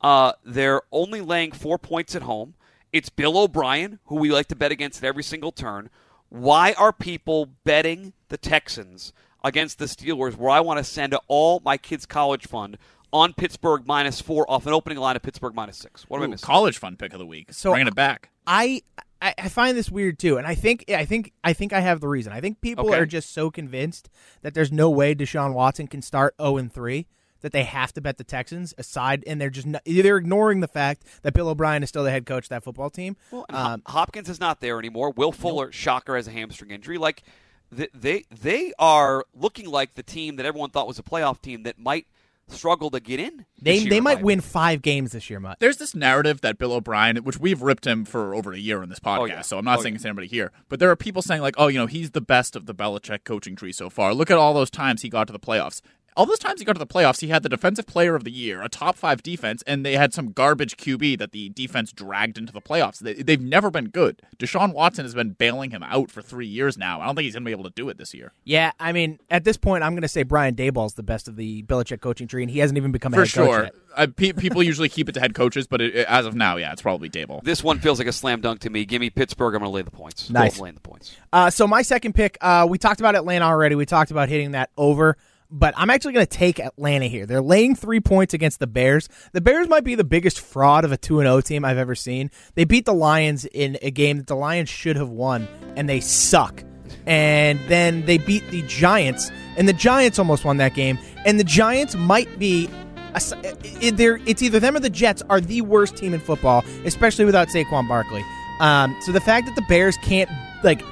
Uh, 0.00 0.32
they're 0.44 0.82
only 0.92 1.20
laying 1.20 1.52
four 1.52 1.78
points 1.78 2.14
at 2.14 2.22
home. 2.22 2.54
It's 2.92 3.08
Bill 3.08 3.38
O'Brien, 3.38 3.98
who 4.06 4.16
we 4.16 4.30
like 4.30 4.48
to 4.48 4.56
bet 4.56 4.70
against 4.70 5.02
at 5.02 5.08
every 5.08 5.22
single 5.22 5.50
turn. 5.50 5.90
Why 6.28 6.72
are 6.74 6.92
people 6.92 7.46
betting 7.64 8.12
the 8.28 8.36
Texans 8.36 9.12
against 9.42 9.78
the 9.78 9.84
Steelers 9.86 10.36
where 10.36 10.50
I 10.50 10.60
want 10.60 10.78
to 10.78 10.84
send 10.84 11.16
all 11.28 11.60
my 11.64 11.76
kids' 11.76 12.06
college 12.06 12.46
fund 12.46 12.78
on 13.14 13.32
Pittsburgh 13.32 13.86
minus 13.86 14.20
four 14.20 14.44
off 14.50 14.66
an 14.66 14.72
opening 14.74 14.98
line 14.98 15.16
of 15.16 15.22
Pittsburgh 15.22 15.54
minus 15.54 15.78
six? 15.78 16.02
What 16.10 16.18
am 16.18 16.24
I 16.24 16.26
missing? 16.26 16.44
college 16.44 16.76
fun 16.76 16.96
pick 16.96 17.12
of 17.14 17.18
the 17.18 17.26
week. 17.26 17.52
So 17.52 17.70
Bringing 17.70 17.88
it 17.88 17.94
back. 17.94 18.28
I, 18.46 18.82
I 19.22 19.34
I 19.38 19.48
find 19.48 19.74
this 19.76 19.90
weird 19.90 20.18
too, 20.18 20.36
and 20.36 20.46
I 20.46 20.54
think 20.54 20.84
I 20.90 21.06
think 21.06 21.32
I 21.42 21.54
think 21.54 21.72
I 21.72 21.80
have 21.80 22.00
the 22.00 22.08
reason. 22.08 22.32
I 22.32 22.40
think 22.42 22.60
people 22.60 22.88
Okay. 22.88 22.98
are 22.98 23.06
just 23.06 23.32
so 23.32 23.50
convinced 23.50 24.10
that 24.42 24.52
there's 24.52 24.70
no 24.72 24.90
way 24.90 25.14
Deshaun 25.14 25.54
Watson 25.54 25.86
can 25.86 26.02
start 26.02 26.34
zero 26.38 26.58
and 26.58 26.70
three 26.70 27.06
that 27.40 27.52
they 27.52 27.64
have 27.64 27.92
to 27.92 28.00
bet 28.00 28.16
the 28.18 28.24
Texans 28.24 28.72
aside, 28.78 29.22
and 29.26 29.38
they're 29.40 29.50
just 29.50 29.66
not, 29.66 29.82
they're 29.86 30.16
ignoring 30.16 30.60
the 30.60 30.68
fact 30.68 31.04
that 31.22 31.34
Bill 31.34 31.48
O'Brien 31.48 31.82
is 31.82 31.90
still 31.90 32.02
the 32.02 32.10
head 32.10 32.24
coach 32.26 32.46
of 32.46 32.48
that 32.48 32.64
football 32.64 32.88
team. 32.88 33.16
Well, 33.30 33.44
Um, 33.50 33.82
Hopkins 33.86 34.30
is 34.30 34.40
not 34.40 34.60
there 34.60 34.78
anymore. 34.78 35.10
Will 35.10 35.30
Fuller, 35.30 35.70
shocker, 35.70 36.16
has 36.16 36.26
a 36.26 36.30
hamstring 36.30 36.70
injury. 36.70 36.96
Like 36.98 37.22
they 37.70 38.24
they 38.30 38.72
are 38.78 39.24
looking 39.34 39.66
like 39.70 39.94
the 39.94 40.02
team 40.02 40.36
that 40.36 40.46
everyone 40.46 40.70
thought 40.70 40.86
was 40.86 40.98
a 40.98 41.02
playoff 41.02 41.40
team 41.40 41.62
that 41.64 41.78
might 41.78 42.06
struggle 42.48 42.90
to 42.90 43.00
get 43.00 43.20
in. 43.20 43.46
they 43.60 43.76
year, 43.78 43.90
they 43.90 44.00
might 44.00 44.18
my 44.18 44.22
win 44.24 44.40
five 44.40 44.82
games 44.82 45.12
this 45.12 45.30
year, 45.30 45.40
Mutt. 45.40 45.58
There's 45.60 45.78
this 45.78 45.94
narrative 45.94 46.40
that 46.42 46.58
Bill 46.58 46.72
O'Brien, 46.72 47.16
which 47.18 47.38
we've 47.38 47.62
ripped 47.62 47.86
him 47.86 48.04
for 48.04 48.34
over 48.34 48.52
a 48.52 48.58
year 48.58 48.82
on 48.82 48.88
this 48.88 49.00
oh, 49.04 49.08
podcast, 49.08 49.20
Oh, 49.20 49.24
yeah. 49.26 49.40
so 49.42 49.58
I'm 49.58 49.64
not 49.64 49.78
Oh, 49.78 49.82
saying 49.82 49.94
yeah. 49.94 49.96
it's 49.96 50.04
anybody 50.04 50.26
here, 50.26 50.52
but 50.68 50.78
there 50.78 50.90
are 50.90 50.96
people 50.96 51.22
saying 51.22 51.40
like, 51.42 51.54
oh, 51.58 51.68
you 51.68 51.78
know, 51.78 51.86
he's 51.86 52.10
the 52.12 52.20
best 52.20 52.54
of 52.56 52.66
the 52.66 52.74
Belichick 52.74 53.24
coaching 53.24 53.56
tree 53.56 53.72
so 53.72 53.88
far. 53.90 54.14
Look 54.14 54.30
at 54.30 54.38
all 54.38 54.54
those 54.54 54.70
times 54.70 55.02
he 55.02 55.08
got 55.08 55.26
to 55.28 55.32
the 55.32 55.38
playoffs. 55.40 55.80
All 56.16 56.26
those 56.26 56.38
times 56.38 56.60
he 56.60 56.64
got 56.64 56.74
to 56.74 56.78
the 56.78 56.86
playoffs, 56.86 57.20
he 57.20 57.28
had 57.28 57.42
the 57.42 57.48
defensive 57.48 57.86
player 57.86 58.14
of 58.14 58.22
the 58.22 58.30
year, 58.30 58.62
a 58.62 58.68
top 58.68 58.96
five 58.96 59.22
defense, 59.22 59.62
and 59.66 59.84
they 59.84 59.94
had 59.96 60.14
some 60.14 60.30
garbage 60.30 60.76
QB 60.76 61.18
that 61.18 61.32
the 61.32 61.48
defense 61.48 61.92
dragged 61.92 62.38
into 62.38 62.52
the 62.52 62.60
playoffs. 62.60 63.00
They, 63.00 63.14
they've 63.14 63.40
never 63.40 63.70
been 63.70 63.88
good. 63.88 64.22
Deshaun 64.38 64.72
Watson 64.72 65.04
has 65.04 65.14
been 65.14 65.30
bailing 65.30 65.72
him 65.72 65.82
out 65.82 66.10
for 66.12 66.22
three 66.22 66.46
years 66.46 66.78
now. 66.78 67.00
I 67.00 67.06
don't 67.06 67.16
think 67.16 67.24
he's 67.24 67.34
going 67.34 67.42
to 67.42 67.48
be 67.48 67.52
able 67.52 67.64
to 67.64 67.70
do 67.70 67.88
it 67.88 67.98
this 67.98 68.14
year. 68.14 68.32
Yeah, 68.44 68.70
I 68.78 68.92
mean, 68.92 69.18
at 69.28 69.42
this 69.42 69.56
point, 69.56 69.82
I'm 69.82 69.92
going 69.92 70.02
to 70.02 70.08
say 70.08 70.22
Brian 70.22 70.54
Daboll's 70.54 70.94
the 70.94 71.02
best 71.02 71.26
of 71.26 71.34
the 71.34 71.62
Belichick 71.64 72.00
coaching 72.00 72.28
tree, 72.28 72.42
and 72.42 72.50
he 72.50 72.60
hasn't 72.60 72.76
even 72.76 72.92
become 72.92 73.12
a 73.12 73.16
For 73.16 73.22
head 73.24 73.32
coach 73.32 73.46
sure. 73.54 73.62
yet. 73.64 73.74
I, 73.96 74.06
pe- 74.06 74.32
people 74.32 74.62
usually 74.62 74.88
keep 74.88 75.08
it 75.08 75.12
to 75.12 75.20
head 75.20 75.34
coaches, 75.34 75.66
but 75.66 75.80
it, 75.80 75.96
it- 75.96 76.06
as 76.08 76.26
of 76.26 76.34
now, 76.36 76.56
yeah, 76.58 76.72
it's 76.72 76.82
probably 76.82 77.10
Daboll. 77.10 77.42
This 77.42 77.64
one 77.64 77.80
feels 77.80 77.98
like 77.98 78.06
a 78.08 78.12
slam 78.12 78.40
dunk 78.40 78.60
to 78.60 78.70
me. 78.70 78.84
Give 78.84 79.00
me 79.00 79.10
Pittsburgh. 79.10 79.54
I'm 79.54 79.60
going 79.62 79.70
to 79.70 79.74
lay 79.74 79.82
the 79.82 79.90
points. 79.90 80.30
Nice. 80.30 80.54
Both 80.54 80.60
laying 80.62 80.74
the 80.76 80.80
points. 80.80 81.16
Uh, 81.32 81.50
so 81.50 81.66
my 81.66 81.82
second 81.82 82.14
pick, 82.14 82.38
uh, 82.40 82.66
we 82.68 82.78
talked 82.78 83.00
about 83.00 83.16
Atlanta 83.16 83.46
already. 83.46 83.74
We 83.74 83.84
talked 83.86 84.12
about 84.12 84.28
hitting 84.28 84.52
that 84.52 84.70
over, 84.76 85.16
but 85.50 85.74
I'm 85.76 85.90
actually 85.90 86.14
going 86.14 86.26
to 86.26 86.36
take 86.36 86.58
Atlanta 86.58 87.06
here. 87.06 87.26
They're 87.26 87.42
laying 87.42 87.74
three 87.74 88.00
points 88.00 88.34
against 88.34 88.58
the 88.58 88.66
Bears. 88.66 89.08
The 89.32 89.40
Bears 89.40 89.68
might 89.68 89.84
be 89.84 89.94
the 89.94 90.04
biggest 90.04 90.40
fraud 90.40 90.84
of 90.84 90.92
a 90.92 90.96
two 90.96 91.20
and 91.20 91.26
zero 91.26 91.40
team 91.40 91.64
I've 91.64 91.78
ever 91.78 91.94
seen. 91.94 92.30
They 92.54 92.64
beat 92.64 92.84
the 92.84 92.94
Lions 92.94 93.44
in 93.44 93.78
a 93.82 93.90
game 93.90 94.18
that 94.18 94.26
the 94.26 94.36
Lions 94.36 94.68
should 94.68 94.96
have 94.96 95.10
won, 95.10 95.48
and 95.76 95.88
they 95.88 96.00
suck. 96.00 96.62
And 97.06 97.60
then 97.68 98.06
they 98.06 98.18
beat 98.18 98.50
the 98.50 98.62
Giants, 98.62 99.30
and 99.56 99.68
the 99.68 99.72
Giants 99.72 100.18
almost 100.18 100.44
won 100.44 100.56
that 100.58 100.74
game. 100.74 100.98
And 101.24 101.38
the 101.38 101.44
Giants 101.44 101.94
might 101.94 102.38
be 102.38 102.68
it's 103.16 104.42
either 104.42 104.58
them 104.58 104.76
or 104.76 104.80
the 104.80 104.90
Jets 104.90 105.22
are 105.30 105.40
the 105.40 105.60
worst 105.60 105.96
team 105.96 106.14
in 106.14 106.20
football, 106.20 106.64
especially 106.84 107.24
without 107.24 107.48
Saquon 107.48 107.86
Barkley. 107.86 108.24
Um, 108.60 108.96
so 109.02 109.12
the 109.12 109.20
fact 109.20 109.46
that 109.46 109.54
the 109.54 109.62
Bears 109.62 109.96
can't 109.98 110.30
like 110.62 110.82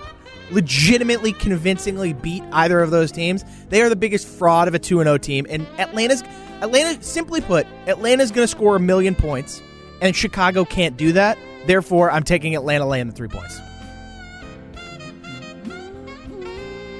legitimately 0.53 1.33
convincingly 1.33 2.13
beat 2.13 2.43
either 2.53 2.81
of 2.81 2.91
those 2.91 3.11
teams, 3.13 3.45
they 3.69 3.83
are 3.83 3.89
the 3.89 3.97
biggest 3.97 4.27
fraud 4.29 4.69
of 4.69 4.75
a 4.75 4.79
2 4.79 4.99
0 5.03 5.19
team. 5.19 5.47
And 5.49 5.67
Atlanta's 5.79 6.23
Atlanta 6.61 7.03
simply 7.03 7.41
put, 7.41 7.67
Atlanta's 7.87 8.31
going 8.31 8.45
to 8.45 8.49
score 8.49 8.77
a 8.77 8.81
million 8.81 9.15
points 9.15 9.61
and 10.01 10.15
Chicago 10.15 10.65
can't 10.65 10.97
do 10.97 11.13
that. 11.13 11.37
Therefore, 11.67 12.11
I'm 12.11 12.23
taking 12.25 12.55
Atlanta 12.57 12.87
laying 12.87 13.07
the 13.09 13.13
3 13.13 13.29
points. 13.29 13.59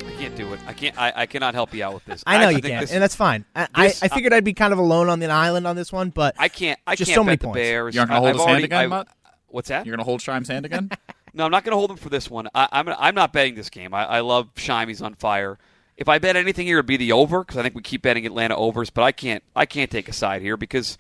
I 0.05 0.15
can't 0.19 0.37
do 0.37 0.53
it. 0.53 0.61
I 0.67 0.73
can't. 0.73 0.99
I, 0.99 1.13
I 1.17 1.27
cannot 1.27 1.55
help 1.55 1.75
you 1.75 1.85
out 1.85 1.95
with 1.95 2.05
this. 2.05 2.23
I 2.27 2.37
know 2.39 2.45
actually 2.45 2.55
you 2.57 2.61
think 2.63 2.73
can't, 2.73 2.81
this- 2.83 2.93
and 2.93 3.03
that's 3.03 3.17
fine. 3.17 3.45
I, 3.57 3.67
this- 3.89 4.03
I, 4.03 4.07
I 4.07 4.09
figured 4.09 4.33
I'd 4.33 4.45
be 4.45 4.55
kind 4.55 4.73
of 4.73 4.79
alone 4.79 5.09
on 5.09 5.19
the 5.19 5.29
island 5.31 5.67
on 5.67 5.75
this 5.77 5.93
one, 5.93 6.11
but 6.11 6.35
I 6.39 6.49
can't. 6.49 6.79
I 6.87 6.95
Just 6.95 7.09
can't 7.11 7.17
so 7.17 7.25
many 7.25 7.37
the 7.37 7.45
points. 7.45 7.57
Bears. 7.57 7.95
You 7.95 8.01
aren't 8.01 8.11
gonna 8.11 8.21
hold 8.21 8.29
I've 8.31 8.35
his 8.37 8.41
hand 8.43 8.51
already- 8.51 8.65
again, 8.65 8.93
I've- 8.93 9.09
What's 9.49 9.69
that? 9.69 9.85
You're 9.85 9.93
going 9.95 10.03
to 10.03 10.09
hold 10.09 10.23
Shime's 10.23 10.49
hand 10.49 10.65
again? 10.65 10.91
No, 11.35 11.45
I'm 11.45 11.51
not 11.51 11.65
going 11.65 11.73
to 11.73 11.79
hold 11.79 11.91
him 11.91 11.97
for 11.97 12.09
this 12.09 12.31
one. 12.31 12.49
I, 12.55 12.69
I'm 12.73 12.89
I'm 12.89 13.15
not 13.15 13.33
betting 13.33 13.55
this 13.55 13.71
game. 13.71 13.95
I, 13.95 14.05
I 14.05 14.21
love 14.21 14.55
Shime. 14.55 14.89
He's 14.89 15.03
on 15.03 15.15
fire. 15.15 15.59
If 15.97 16.09
I 16.09 16.19
bet 16.19 16.37
anything 16.37 16.67
here, 16.67 16.79
it'd 16.79 16.87
be 16.87 16.97
the 16.97 17.13
over 17.13 17.41
because 17.41 17.57
I 17.57 17.63
think 17.63 17.75
we 17.75 17.83
keep 17.83 18.03
betting 18.03 18.27
Atlanta 18.27 18.57
overs. 18.57 18.91
But 18.91 19.03
I 19.03 19.13
can't 19.13 19.43
I 19.55 19.67
can't 19.67 19.91
take 19.91 20.09
a 20.09 20.13
side 20.13 20.43
here 20.43 20.57
because 20.57 20.99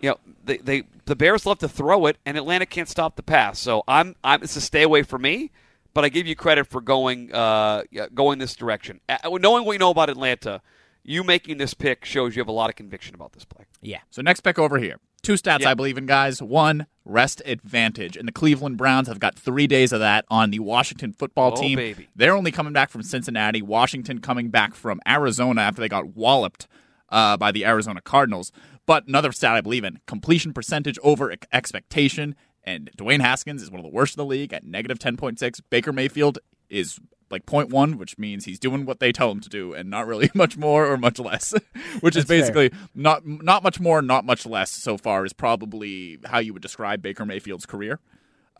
you 0.00 0.10
know 0.10 0.18
they, 0.44 0.58
they 0.58 0.82
the 1.06 1.16
Bears 1.16 1.46
love 1.46 1.58
to 1.58 1.68
throw 1.68 2.06
it 2.06 2.18
and 2.24 2.36
Atlanta 2.36 2.66
can't 2.66 2.88
stop 2.88 3.16
the 3.16 3.22
pass. 3.22 3.58
So 3.58 3.82
I'm 3.88 4.14
I'm 4.22 4.42
it's 4.42 4.56
a 4.56 4.60
stay 4.60 4.82
away 4.82 5.02
for 5.02 5.18
me. 5.18 5.50
But 5.94 6.04
I 6.06 6.08
give 6.08 6.26
you 6.26 6.34
credit 6.34 6.66
for 6.68 6.80
going 6.80 7.34
uh, 7.34 7.82
going 8.14 8.38
this 8.38 8.54
direction. 8.54 9.00
Uh, 9.08 9.18
knowing 9.24 9.64
what 9.64 9.66
we 9.66 9.78
know 9.78 9.90
about 9.90 10.08
Atlanta, 10.08 10.62
you 11.02 11.22
making 11.22 11.58
this 11.58 11.74
pick 11.74 12.04
shows 12.06 12.34
you 12.34 12.40
have 12.40 12.48
a 12.48 12.52
lot 12.52 12.70
of 12.70 12.76
conviction 12.76 13.14
about 13.14 13.32
this 13.32 13.44
play. 13.44 13.66
yeah. 13.82 13.98
So 14.10 14.22
next 14.22 14.40
pick 14.40 14.58
over 14.58 14.78
here. 14.78 14.98
Two 15.22 15.34
stats. 15.34 15.64
I 15.64 15.74
believe 15.74 15.96
in, 15.98 16.06
guys. 16.06 16.42
One, 16.42 16.86
rest 17.04 17.42
advantage. 17.46 18.16
And 18.16 18.26
the 18.26 18.32
Cleveland 18.32 18.76
Browns 18.76 19.06
have 19.06 19.20
got 19.20 19.36
three 19.38 19.68
days 19.68 19.92
of 19.92 20.00
that 20.00 20.24
on 20.28 20.50
the 20.50 20.58
Washington 20.58 21.12
football 21.12 21.52
Oh, 21.56 21.60
team. 21.60 21.76
baby. 21.76 22.08
They're 22.16 22.34
only 22.34 22.50
coming 22.50 22.72
back 22.72 22.90
from 22.90 23.02
Cincinnati. 23.04 23.62
Washington 23.62 24.20
coming 24.20 24.48
back 24.48 24.74
from 24.74 25.00
Arizona 25.06 25.60
after 25.60 25.80
they 25.80 25.88
got 25.88 26.16
walloped 26.16 26.66
uh, 27.08 27.36
by 27.36 27.52
the 27.52 27.64
Arizona 27.64 28.00
Cardinals. 28.00 28.50
But 28.84 29.06
another 29.06 29.30
stat 29.30 29.54
I 29.54 29.60
believe 29.60 29.84
in 29.84 30.00
completion 30.08 30.52
percentage 30.52 30.98
over 31.04 31.32
expectation. 31.52 32.34
And 32.64 32.90
Dwayne 32.98 33.20
Haskins 33.20 33.62
is 33.62 33.70
one 33.70 33.78
of 33.78 33.84
the 33.84 33.92
worst 33.92 34.16
in 34.16 34.18
the 34.18 34.26
league 34.28 34.52
at 34.52 34.64
negative 34.64 34.98
10.6. 34.98 35.60
Baker 35.70 35.92
Mayfield 35.92 36.40
is 36.68 36.98
like 37.32 37.46
0.1, 37.46 37.96
which 37.96 38.18
means 38.18 38.44
he's 38.44 38.58
doing 38.58 38.84
what 38.84 39.00
they 39.00 39.10
tell 39.10 39.30
him 39.30 39.40
to 39.40 39.48
do 39.48 39.72
and 39.74 39.90
not 39.90 40.06
really 40.06 40.30
much 40.34 40.56
more 40.56 40.86
or 40.86 40.96
much 40.96 41.18
less, 41.18 41.52
which 42.00 42.16
is 42.16 42.26
That's 42.26 42.28
fair. 42.28 42.52
basically 42.52 42.78
not 42.94 43.26
not 43.26 43.62
much 43.62 43.80
more, 43.80 44.02
not 44.02 44.24
much 44.24 44.46
less 44.46 44.70
so 44.70 44.96
far 44.96 45.24
is 45.24 45.32
probably 45.32 46.18
how 46.26 46.38
you 46.38 46.52
would 46.52 46.62
describe 46.62 47.02
Baker 47.02 47.24
Mayfield's 47.24 47.66
career. 47.66 47.98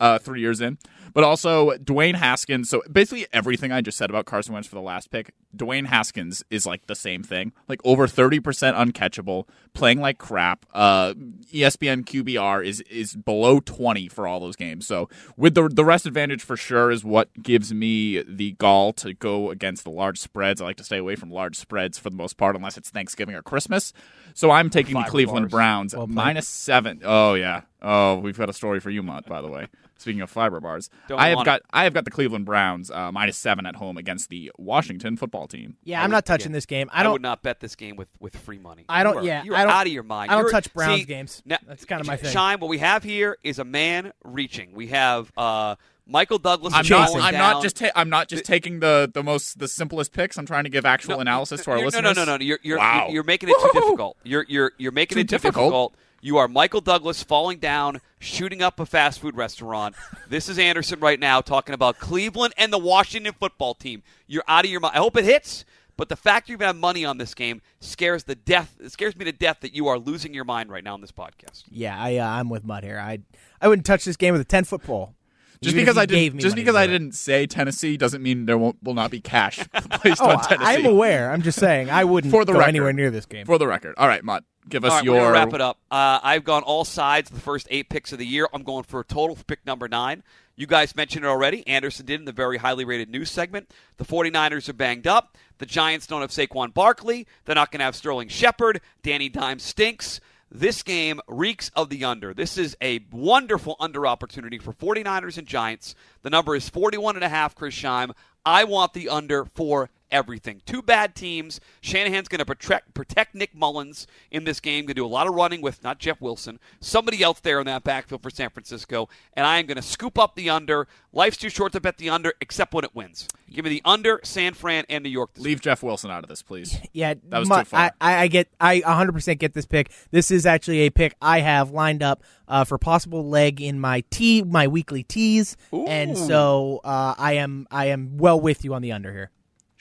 Uh, 0.03 0.19
three 0.19 0.41
years 0.41 0.59
in. 0.61 0.77
But 1.13 1.23
also 1.23 1.71
Dwayne 1.77 2.15
Haskins. 2.15 2.69
So 2.69 2.81
basically 2.91 3.27
everything 3.31 3.71
I 3.71 3.81
just 3.81 3.99
said 3.99 4.09
about 4.09 4.25
Carson 4.25 4.53
Wentz 4.53 4.67
for 4.67 4.73
the 4.73 4.81
last 4.81 5.11
pick, 5.11 5.31
Dwayne 5.55 5.85
Haskins 5.85 6.43
is 6.49 6.65
like 6.65 6.87
the 6.87 6.95
same 6.95 7.21
thing. 7.21 7.53
Like 7.67 7.79
over 7.85 8.07
thirty 8.07 8.39
percent 8.39 8.75
uncatchable, 8.75 9.47
playing 9.73 10.01
like 10.01 10.17
crap. 10.17 10.65
Uh, 10.73 11.13
ESPN 11.53 12.03
QBR 12.03 12.65
is 12.65 12.81
is 12.81 13.15
below 13.15 13.59
twenty 13.59 14.07
for 14.07 14.27
all 14.27 14.39
those 14.39 14.55
games. 14.55 14.87
So 14.87 15.07
with 15.37 15.53
the 15.53 15.69
the 15.69 15.85
rest 15.85 16.07
advantage 16.07 16.41
for 16.41 16.57
sure 16.57 16.89
is 16.89 17.03
what 17.03 17.29
gives 17.43 17.71
me 17.71 18.23
the 18.23 18.53
gall 18.53 18.91
to 18.93 19.13
go 19.13 19.51
against 19.51 19.83
the 19.83 19.91
large 19.91 20.17
spreads. 20.19 20.61
I 20.61 20.65
like 20.65 20.77
to 20.77 20.83
stay 20.83 20.97
away 20.97 21.15
from 21.15 21.29
large 21.29 21.57
spreads 21.57 21.99
for 21.99 22.09
the 22.09 22.15
most 22.15 22.37
part, 22.37 22.55
unless 22.55 22.75
it's 22.75 22.89
Thanksgiving 22.89 23.35
or 23.35 23.43
Christmas. 23.43 23.93
So 24.33 24.49
I'm 24.49 24.71
taking 24.71 24.95
the 24.95 25.03
Cleveland 25.03 25.51
bars. 25.51 25.51
Browns 25.51 25.95
minus 26.07 26.47
seven. 26.47 27.01
Oh 27.05 27.35
yeah. 27.35 27.61
Oh, 27.83 28.15
we've 28.15 28.37
got 28.37 28.49
a 28.49 28.53
story 28.53 28.79
for 28.79 28.89
you, 28.89 29.03
Mont. 29.03 29.27
By 29.27 29.41
the 29.41 29.49
way, 29.49 29.67
speaking 30.03 30.21
of 30.21 30.29
fiber 30.29 30.59
bars, 30.59 30.89
Don't 31.07 31.19
I 31.19 31.29
have 31.29 31.37
want 31.37 31.45
got 31.47 31.61
I 31.71 31.85
have 31.85 31.93
got 31.93 32.05
the 32.05 32.11
Cleveland 32.11 32.45
Browns 32.45 32.91
uh, 32.91 33.11
minus 33.11 33.37
seven 33.37 33.65
at 33.65 33.77
home 33.77 33.97
against 33.97 34.29
the 34.29 34.51
Washington 34.59 35.17
football 35.17 35.47
team. 35.47 35.77
Yeah, 35.83 36.03
I'm 36.03 36.11
not 36.11 36.25
touching 36.25 36.51
this 36.51 36.65
game. 36.67 36.89
I 36.93 36.99
I, 36.99 37.03
don't. 37.03 37.13
would 37.13 37.21
not 37.21 37.41
bet 37.41 37.59
this 37.59 37.75
game 37.75 37.95
with, 37.95 38.09
with 38.19 38.35
free 38.37 38.59
money. 38.59 38.85
I 38.87 39.03
don't- 39.03 39.15
You 39.15 39.19
are- 39.21 39.23
yeah, 39.25 39.43
you're 39.43 39.55
I 39.55 39.63
don't- 39.63 39.71
out 39.71 39.87
of 39.87 39.93
your 39.93 40.03
mind. 40.03 40.29
I 40.31 40.35
don't 40.35 40.43
You're- 40.43 40.51
touch 40.51 40.73
Browns 40.73 40.99
see, 41.01 41.05
games. 41.05 41.41
now- 41.45 41.57
That's 41.67 41.85
kinda 41.85 42.03
my 42.03 42.17
thing. 42.17 42.31
Shime. 42.31 42.59
What 42.59 42.69
we 42.69 42.77
have 42.77 43.03
here 43.03 43.37
is 43.43 43.57
a 43.59 43.63
man 43.65 44.13
reaching. 44.23 44.73
We 44.73 44.87
have 44.87 45.31
uh, 45.37 45.75
Michael 46.05 46.37
Douglas. 46.37 46.73
I'm 46.73 46.85
not. 46.87 47.09
I'm 47.15 47.31
down. 47.31 47.53
not 47.53 47.61
just. 47.63 47.77
Ta- 47.77 47.91
I'm 47.95 48.09
not 48.09 48.27
just 48.27 48.43
taking 48.43 48.81
the 48.81 49.09
the 49.13 49.23
most 49.23 49.57
the 49.59 49.69
simplest 49.69 50.11
picks. 50.11 50.37
I'm 50.37 50.45
trying 50.45 50.65
to 50.65 50.69
give 50.69 50.85
actual 50.85 51.15
No, 51.15 51.21
analysis 51.21 51.63
to 51.63 51.71
our 51.71 51.77
listeners. 51.79 52.03
No, 52.03 52.25
no, 52.25 52.25
no, 52.25 52.37
no. 52.37 52.43
You're 52.43 52.59
you're, 52.61 52.77
wow. 52.77 53.05
you're, 53.05 53.13
you're 53.15 53.23
making 53.23 53.47
it 53.49 53.55
too 53.61 53.69
difficult. 53.73 54.17
You're 54.23 54.45
you're 54.49 54.71
you're 54.77 54.91
making 54.91 55.15
Too 55.15 55.19
it 55.21 55.23
too 55.23 55.27
difficult? 55.35 55.63
difficult. 55.65 55.95
You 56.25 56.37
are 56.37 56.47
Michael 56.47 56.79
Douglas 56.79 57.21
falling 57.21 57.59
down, 57.59 57.99
shooting 58.17 58.61
up 58.61 58.79
a 58.79 58.85
fast 58.85 59.19
food 59.19 59.35
restaurant. 59.35 59.93
this 60.29 60.47
is 60.47 60.57
Anderson 60.57 61.01
right 61.01 61.19
now 61.19 61.41
talking 61.41 61.75
about 61.75 61.99
Cleveland 61.99 62.53
and 62.57 62.71
the 62.71 62.77
Washington 62.77 63.33
football 63.37 63.73
team. 63.73 64.03
You're 64.25 64.45
out 64.47 64.63
of 64.63 64.71
your 64.71 64.79
mind. 64.79 64.95
I 64.95 64.99
hope 64.99 65.17
it 65.17 65.25
hits, 65.25 65.65
but 65.97 66.07
the 66.07 66.15
fact 66.15 66.47
you 66.47 66.53
even 66.53 66.65
have 66.65 66.77
money 66.77 67.03
on 67.03 67.17
this 67.17 67.33
game 67.33 67.61
scares 67.81 68.23
the 68.23 68.35
death. 68.35 68.77
It 68.79 68.93
scares 68.93 69.17
me 69.17 69.25
to 69.25 69.33
death 69.33 69.57
that 69.63 69.75
you 69.75 69.87
are 69.87 69.99
losing 69.99 70.33
your 70.33 70.45
mind 70.45 70.69
right 70.71 70.81
now 70.83 70.93
on 70.93 71.01
this 71.01 71.11
podcast. 71.11 71.63
Yeah, 71.69 72.01
I, 72.01 72.15
uh, 72.15 72.25
I'm 72.25 72.47
with 72.49 72.63
Mud 72.63 72.85
here. 72.85 72.99
I 72.99 73.19
I 73.61 73.67
wouldn't 73.67 73.85
touch 73.85 74.05
this 74.05 74.15
game 74.15 74.31
with 74.31 74.39
a 74.41 74.45
ten 74.45 74.63
foot 74.63 74.81
pole. 74.83 75.15
Just 75.61 75.75
because 75.75 75.97
I 75.97 76.05
didn't, 76.05 76.39
just 76.39 76.55
because 76.55 76.75
I 76.75 76.83
it. 76.85 76.87
didn't 76.87 77.15
say 77.15 77.47
Tennessee 77.47 77.95
doesn't 77.97 78.21
mean 78.23 78.45
there 78.45 78.57
won't 78.57 78.81
will 78.81 78.93
not 78.93 79.11
be 79.11 79.19
cash 79.19 79.59
placed 79.91 80.21
Oh, 80.21 80.29
on 80.29 80.41
Tennessee. 80.43 80.65
I, 80.71 80.73
am 80.75 80.85
aware. 80.85 81.31
I'm 81.31 81.41
just 81.41 81.59
saying 81.59 81.89
I 81.89 82.05
wouldn't 82.05 82.31
For 82.31 82.45
the 82.45 82.53
go 82.53 82.59
record. 82.59 82.69
anywhere 82.69 82.93
near 82.93 83.11
this 83.11 83.25
game. 83.25 83.45
For 83.45 83.57
the 83.57 83.67
record, 83.67 83.95
all 83.97 84.07
right, 84.07 84.23
Mutt, 84.25 84.43
give 84.67 84.85
us 84.85 84.91
right, 84.91 85.03
your 85.03 85.31
wrap 85.31 85.53
it 85.53 85.61
up. 85.61 85.77
Uh, 85.91 86.19
I've 86.23 86.43
gone 86.43 86.63
all 86.63 86.85
sides 86.85 87.29
the 87.29 87.39
first 87.39 87.67
eight 87.69 87.89
picks 87.89 88.11
of 88.11 88.19
the 88.19 88.25
year. 88.25 88.47
I'm 88.53 88.63
going 88.63 88.83
for 88.83 88.99
a 88.99 89.03
total 89.03 89.35
for 89.35 89.43
pick 89.43 89.65
number 89.65 89.87
nine. 89.87 90.23
You 90.55 90.67
guys 90.67 90.95
mentioned 90.95 91.25
it 91.25 91.27
already. 91.27 91.65
Anderson 91.67 92.05
did 92.05 92.19
in 92.19 92.25
the 92.25 92.31
very 92.31 92.57
highly 92.57 92.85
rated 92.85 93.09
news 93.09 93.31
segment. 93.31 93.71
The 93.97 94.05
49ers 94.05 94.69
are 94.69 94.73
banged 94.73 95.07
up. 95.07 95.37
The 95.57 95.65
Giants 95.65 96.05
don't 96.05 96.21
have 96.21 96.29
Saquon 96.29 96.73
Barkley. 96.73 97.27
They're 97.45 97.55
not 97.55 97.71
going 97.71 97.79
to 97.79 97.85
have 97.85 97.95
Sterling 97.95 98.27
Shepard. 98.27 98.81
Danny 99.01 99.29
Dimes 99.29 99.63
stinks. 99.63 100.19
This 100.51 100.83
game 100.83 101.19
reeks 101.27 101.71
of 101.75 101.89
the 101.89 102.05
under. 102.05 102.31
This 102.31 102.59
is 102.59 102.77
a 102.79 103.03
wonderful 103.11 103.75
under 103.79 104.05
opportunity 104.05 104.59
for 104.59 104.71
49ers 104.71 105.39
and 105.39 105.47
Giants. 105.47 105.95
The 106.21 106.29
number 106.29 106.55
is 106.55 106.69
41 106.69 107.15
and 107.15 107.25
a 107.25 107.29
half, 107.29 107.55
Chris 107.55 107.73
Scheim. 107.73 108.11
I 108.45 108.65
want 108.65 108.93
the 108.93 109.09
under 109.09 109.45
for 109.45 109.89
everything. 110.13 110.61
Two 110.65 110.81
bad 110.81 111.15
teams. 111.15 111.59
Shanahan's 111.81 112.29
going 112.29 112.39
to 112.39 112.45
protect, 112.45 112.93
protect 112.93 113.35
Nick 113.35 113.53
Mullens 113.53 114.07
in 114.31 114.45
this 114.45 114.59
game. 114.61 114.85
Going 114.85 114.87
to 114.89 114.93
do 114.93 115.05
a 115.05 115.07
lot 115.07 115.27
of 115.27 115.33
running 115.33 115.61
with 115.61 115.83
not 115.83 115.97
Jeff 115.99 116.21
Wilson, 116.21 116.59
somebody 116.79 117.21
else 117.21 117.39
there 117.41 117.59
in 117.59 117.65
that 117.65 117.83
backfield 117.83 118.21
for 118.21 118.29
San 118.29 118.49
Francisco. 118.51 119.09
And 119.33 119.45
I 119.45 119.57
am 119.59 119.65
going 119.65 119.75
to 119.75 119.81
scoop 119.81 120.17
up 120.17 120.35
the 120.35 120.49
under. 120.49 120.87
Life's 121.11 121.37
too 121.37 121.49
short 121.49 121.73
to 121.73 121.81
bet 121.81 121.97
the 121.97 122.09
under, 122.09 122.33
except 122.39 122.73
when 122.73 122.85
it 122.85 122.95
wins. 122.95 123.27
Give 123.51 123.65
me 123.65 123.69
the 123.69 123.81
under, 123.85 124.19
San 124.23 124.53
Fran, 124.53 124.85
and 124.89 125.03
New 125.03 125.09
York. 125.09 125.33
This 125.33 125.43
leave 125.43 125.61
Jeff 125.61 125.83
Wilson 125.83 126.09
out 126.09 126.23
of 126.23 126.29
this, 126.29 126.41
please. 126.41 126.79
Yeah, 126.93 127.15
That 127.29 127.39
was 127.39 127.49
Mutt, 127.49 127.65
too 127.65 127.69
far. 127.71 127.79
I, 127.79 127.91
I 127.99 128.21
I 128.23 128.27
get, 128.27 128.47
I 128.59 128.81
100% 128.81 129.39
get 129.39 129.53
this 129.53 129.65
pick. 129.65 129.91
This 130.11 130.29
is 130.29 130.45
actually 130.45 130.81
a 130.81 130.91
pick 130.91 131.15
I 131.21 131.39
have 131.39 131.71
lined 131.71 132.03
up 132.03 132.23
uh, 132.47 132.63
for 132.65 132.77
possible 132.77 133.27
leg 133.27 133.59
in 133.61 133.79
my 133.79 134.03
tea, 134.11 134.43
my 134.43 134.67
weekly 134.67 135.01
teas, 135.03 135.57
and 135.71 136.15
so 136.17 136.81
uh, 136.83 137.15
I 137.17 137.33
am, 137.33 137.67
I 137.71 137.87
am 137.87 138.17
well 138.17 138.39
with 138.39 138.63
you 138.63 138.73
on 138.75 138.81
the 138.83 138.91
under 138.91 139.11
here. 139.11 139.31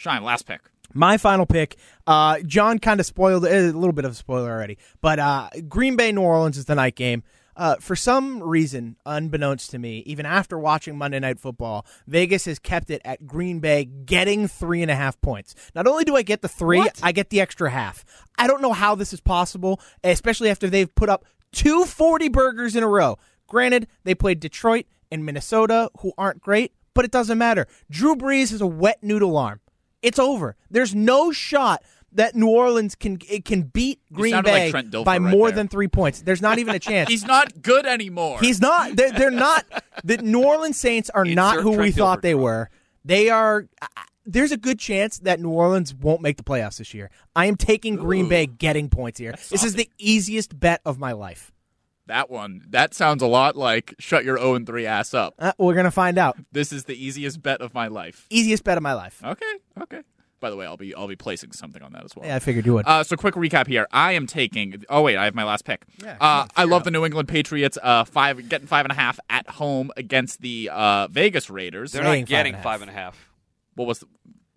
Shime, 0.02 0.24
last 0.24 0.46
pick. 0.46 0.60
My 0.92 1.16
final 1.16 1.46
pick, 1.46 1.76
uh, 2.08 2.40
John 2.44 2.80
kind 2.80 2.98
of 2.98 3.06
spoiled 3.06 3.46
a 3.46 3.70
little 3.70 3.92
bit 3.92 4.04
of 4.04 4.10
a 4.10 4.14
spoiler 4.16 4.50
already, 4.50 4.76
but 5.00 5.20
uh, 5.20 5.48
Green 5.68 5.94
Bay 5.94 6.10
New 6.10 6.22
Orleans 6.22 6.58
is 6.58 6.64
the 6.64 6.74
night 6.74 6.96
game. 6.96 7.22
Uh, 7.56 7.76
for 7.76 7.94
some 7.94 8.42
reason, 8.42 8.96
unbeknownst 9.06 9.70
to 9.70 9.78
me, 9.78 9.98
even 10.06 10.26
after 10.26 10.58
watching 10.58 10.98
Monday 10.98 11.20
Night 11.20 11.38
Football, 11.38 11.86
Vegas 12.08 12.46
has 12.46 12.58
kept 12.58 12.90
it 12.90 13.00
at 13.04 13.28
Green 13.28 13.60
Bay 13.60 13.84
getting 13.84 14.48
three 14.48 14.82
and 14.82 14.90
a 14.90 14.96
half 14.96 15.20
points. 15.20 15.54
Not 15.74 15.86
only 15.86 16.02
do 16.02 16.16
I 16.16 16.22
get 16.22 16.42
the 16.42 16.48
three, 16.48 16.78
What? 16.78 16.98
I 17.00 17.12
get 17.12 17.30
the 17.30 17.40
extra 17.40 17.70
half. 17.70 18.04
I 18.36 18.48
don't 18.48 18.60
know 18.60 18.72
how 18.72 18.96
this 18.96 19.12
is 19.12 19.20
possible, 19.20 19.80
especially 20.02 20.50
after 20.50 20.68
they've 20.68 20.92
put 20.92 21.10
up 21.10 21.24
two 21.52 21.84
forty 21.84 22.28
burgers 22.28 22.74
in 22.74 22.82
a 22.82 22.88
row. 22.88 23.18
Granted, 23.46 23.86
they 24.02 24.16
played 24.16 24.40
Detroit 24.40 24.86
and 25.12 25.24
Minnesota, 25.24 25.90
who 26.00 26.12
aren't 26.18 26.40
great, 26.40 26.72
but 26.92 27.04
it 27.04 27.12
doesn't 27.12 27.38
matter. 27.38 27.68
Drew 27.88 28.16
Brees 28.16 28.52
is 28.52 28.60
a 28.60 28.66
wet 28.66 28.98
noodle 29.02 29.36
arm. 29.36 29.60
It's 30.02 30.18
over. 30.18 30.56
There's 30.70 30.94
no 30.94 31.32
shot 31.32 31.82
that 32.14 32.34
New 32.34 32.48
Orleans 32.48 32.94
can 32.94 33.18
it 33.28 33.44
can 33.44 33.62
beat 33.62 34.00
Green 34.12 34.32
sounded 34.32 34.50
like 34.50 34.90
Bay 34.90 35.02
by 35.04 35.18
right 35.18 35.20
more 35.20 35.48
there. 35.48 35.56
than 35.56 35.68
three 35.68 35.88
points. 35.88 36.22
There's 36.22 36.42
not 36.42 36.58
even 36.58 36.74
a 36.74 36.78
chance. 36.90 37.08
He's 37.08 37.24
not 37.24 37.62
good 37.62 37.86
anymore. 37.86 38.38
He's 38.40 38.60
not. 38.60 38.96
They're, 38.96 39.12
they're 39.12 39.30
not. 39.30 39.64
The 40.04 40.18
New 40.18 40.44
Orleans 40.44 40.78
Saints 40.78 41.10
are 41.10 41.24
not 41.24 41.58
Insert 41.58 41.62
who 41.62 41.70
we 41.70 41.76
Trent 41.76 41.94
thought 41.94 42.22
they 42.22 42.34
were. 42.34 42.68
They 43.04 43.30
are. 43.30 43.66
There's 44.24 44.52
a 44.52 44.56
good 44.56 44.78
chance 44.78 45.18
that 45.20 45.40
New 45.40 45.50
Orleans 45.50 45.94
won't 45.94 46.20
make 46.20 46.36
the 46.36 46.44
playoffs 46.44 46.78
this 46.78 46.94
year. 46.94 47.10
I 47.34 47.46
am 47.46 47.56
taking 47.56 47.96
Green 47.96 48.28
Bay 48.28 48.46
getting 48.46 48.88
points 48.88 49.18
here. 49.18 49.34
This 49.50 49.64
is 49.64 49.74
the 49.74 49.90
easiest 49.98 50.58
bet 50.58 50.80
of 50.84 50.98
my 50.98 51.12
life. 51.12 51.51
That 52.12 52.28
one. 52.30 52.62
That 52.68 52.92
sounds 52.94 53.22
a 53.22 53.26
lot 53.26 53.56
like 53.56 53.94
shut 53.98 54.24
your 54.24 54.36
0 54.36 54.54
and 54.54 54.66
3 54.66 54.86
ass 54.86 55.14
up. 55.14 55.34
Uh, 55.38 55.52
we're 55.58 55.74
gonna 55.74 55.90
find 55.90 56.18
out. 56.18 56.36
This 56.52 56.72
is 56.72 56.84
the 56.84 56.94
easiest 56.94 57.42
bet 57.42 57.60
of 57.62 57.72
my 57.72 57.88
life. 57.88 58.26
Easiest 58.28 58.64
bet 58.64 58.76
of 58.76 58.82
my 58.82 58.92
life. 58.92 59.22
Okay, 59.24 59.52
okay. 59.80 60.02
By 60.40 60.50
the 60.50 60.56
way, 60.56 60.66
I'll 60.66 60.76
be 60.76 60.94
I'll 60.94 61.08
be 61.08 61.16
placing 61.16 61.52
something 61.52 61.82
on 61.82 61.92
that 61.92 62.04
as 62.04 62.14
well. 62.14 62.26
Yeah, 62.26 62.36
I 62.36 62.38
figured 62.40 62.66
you 62.66 62.74
would. 62.74 62.86
Uh, 62.86 63.02
so 63.04 63.16
quick 63.16 63.34
recap 63.34 63.66
here. 63.66 63.86
I 63.92 64.12
am 64.12 64.26
taking. 64.26 64.84
Oh 64.90 65.00
wait, 65.02 65.16
I 65.16 65.24
have 65.24 65.34
my 65.34 65.44
last 65.44 65.64
pick. 65.64 65.84
Yeah, 66.02 66.16
uh, 66.20 66.24
on, 66.24 66.48
I 66.56 66.64
love 66.64 66.82
it 66.82 66.84
the 66.86 66.90
New 66.90 67.04
England 67.06 67.28
Patriots. 67.28 67.78
Uh, 67.82 68.04
five 68.04 68.48
getting 68.48 68.66
five 68.66 68.84
and 68.84 68.92
a 68.92 68.96
half 68.96 69.18
at 69.30 69.48
home 69.48 69.90
against 69.96 70.40
the 70.42 70.68
uh, 70.70 71.06
Vegas 71.08 71.48
Raiders. 71.48 71.92
They're 71.92 72.02
Laying 72.04 72.22
not 72.22 72.28
getting 72.28 72.56
five 72.56 72.82
and 72.82 72.90
a 72.90 72.92
half. 72.92 73.14
five 73.14 73.16
and 73.16 73.24
a 73.24 73.24
half. 73.24 73.30
What 73.76 73.88
was? 73.88 73.98
The, 74.00 74.06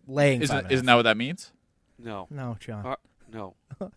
Laying. 0.08 0.41
isn't 0.41 0.58
and 0.58 0.72
isn't 0.72 0.86
half. 0.88 0.91
that 0.94 0.96
what 0.96 1.04
that 1.04 1.18
means? 1.18 1.52
No. 2.00 2.28
No, 2.30 2.58
John. 2.60 2.86
Uh, 2.86 2.96
no. 3.32 3.56
Are 3.82 3.91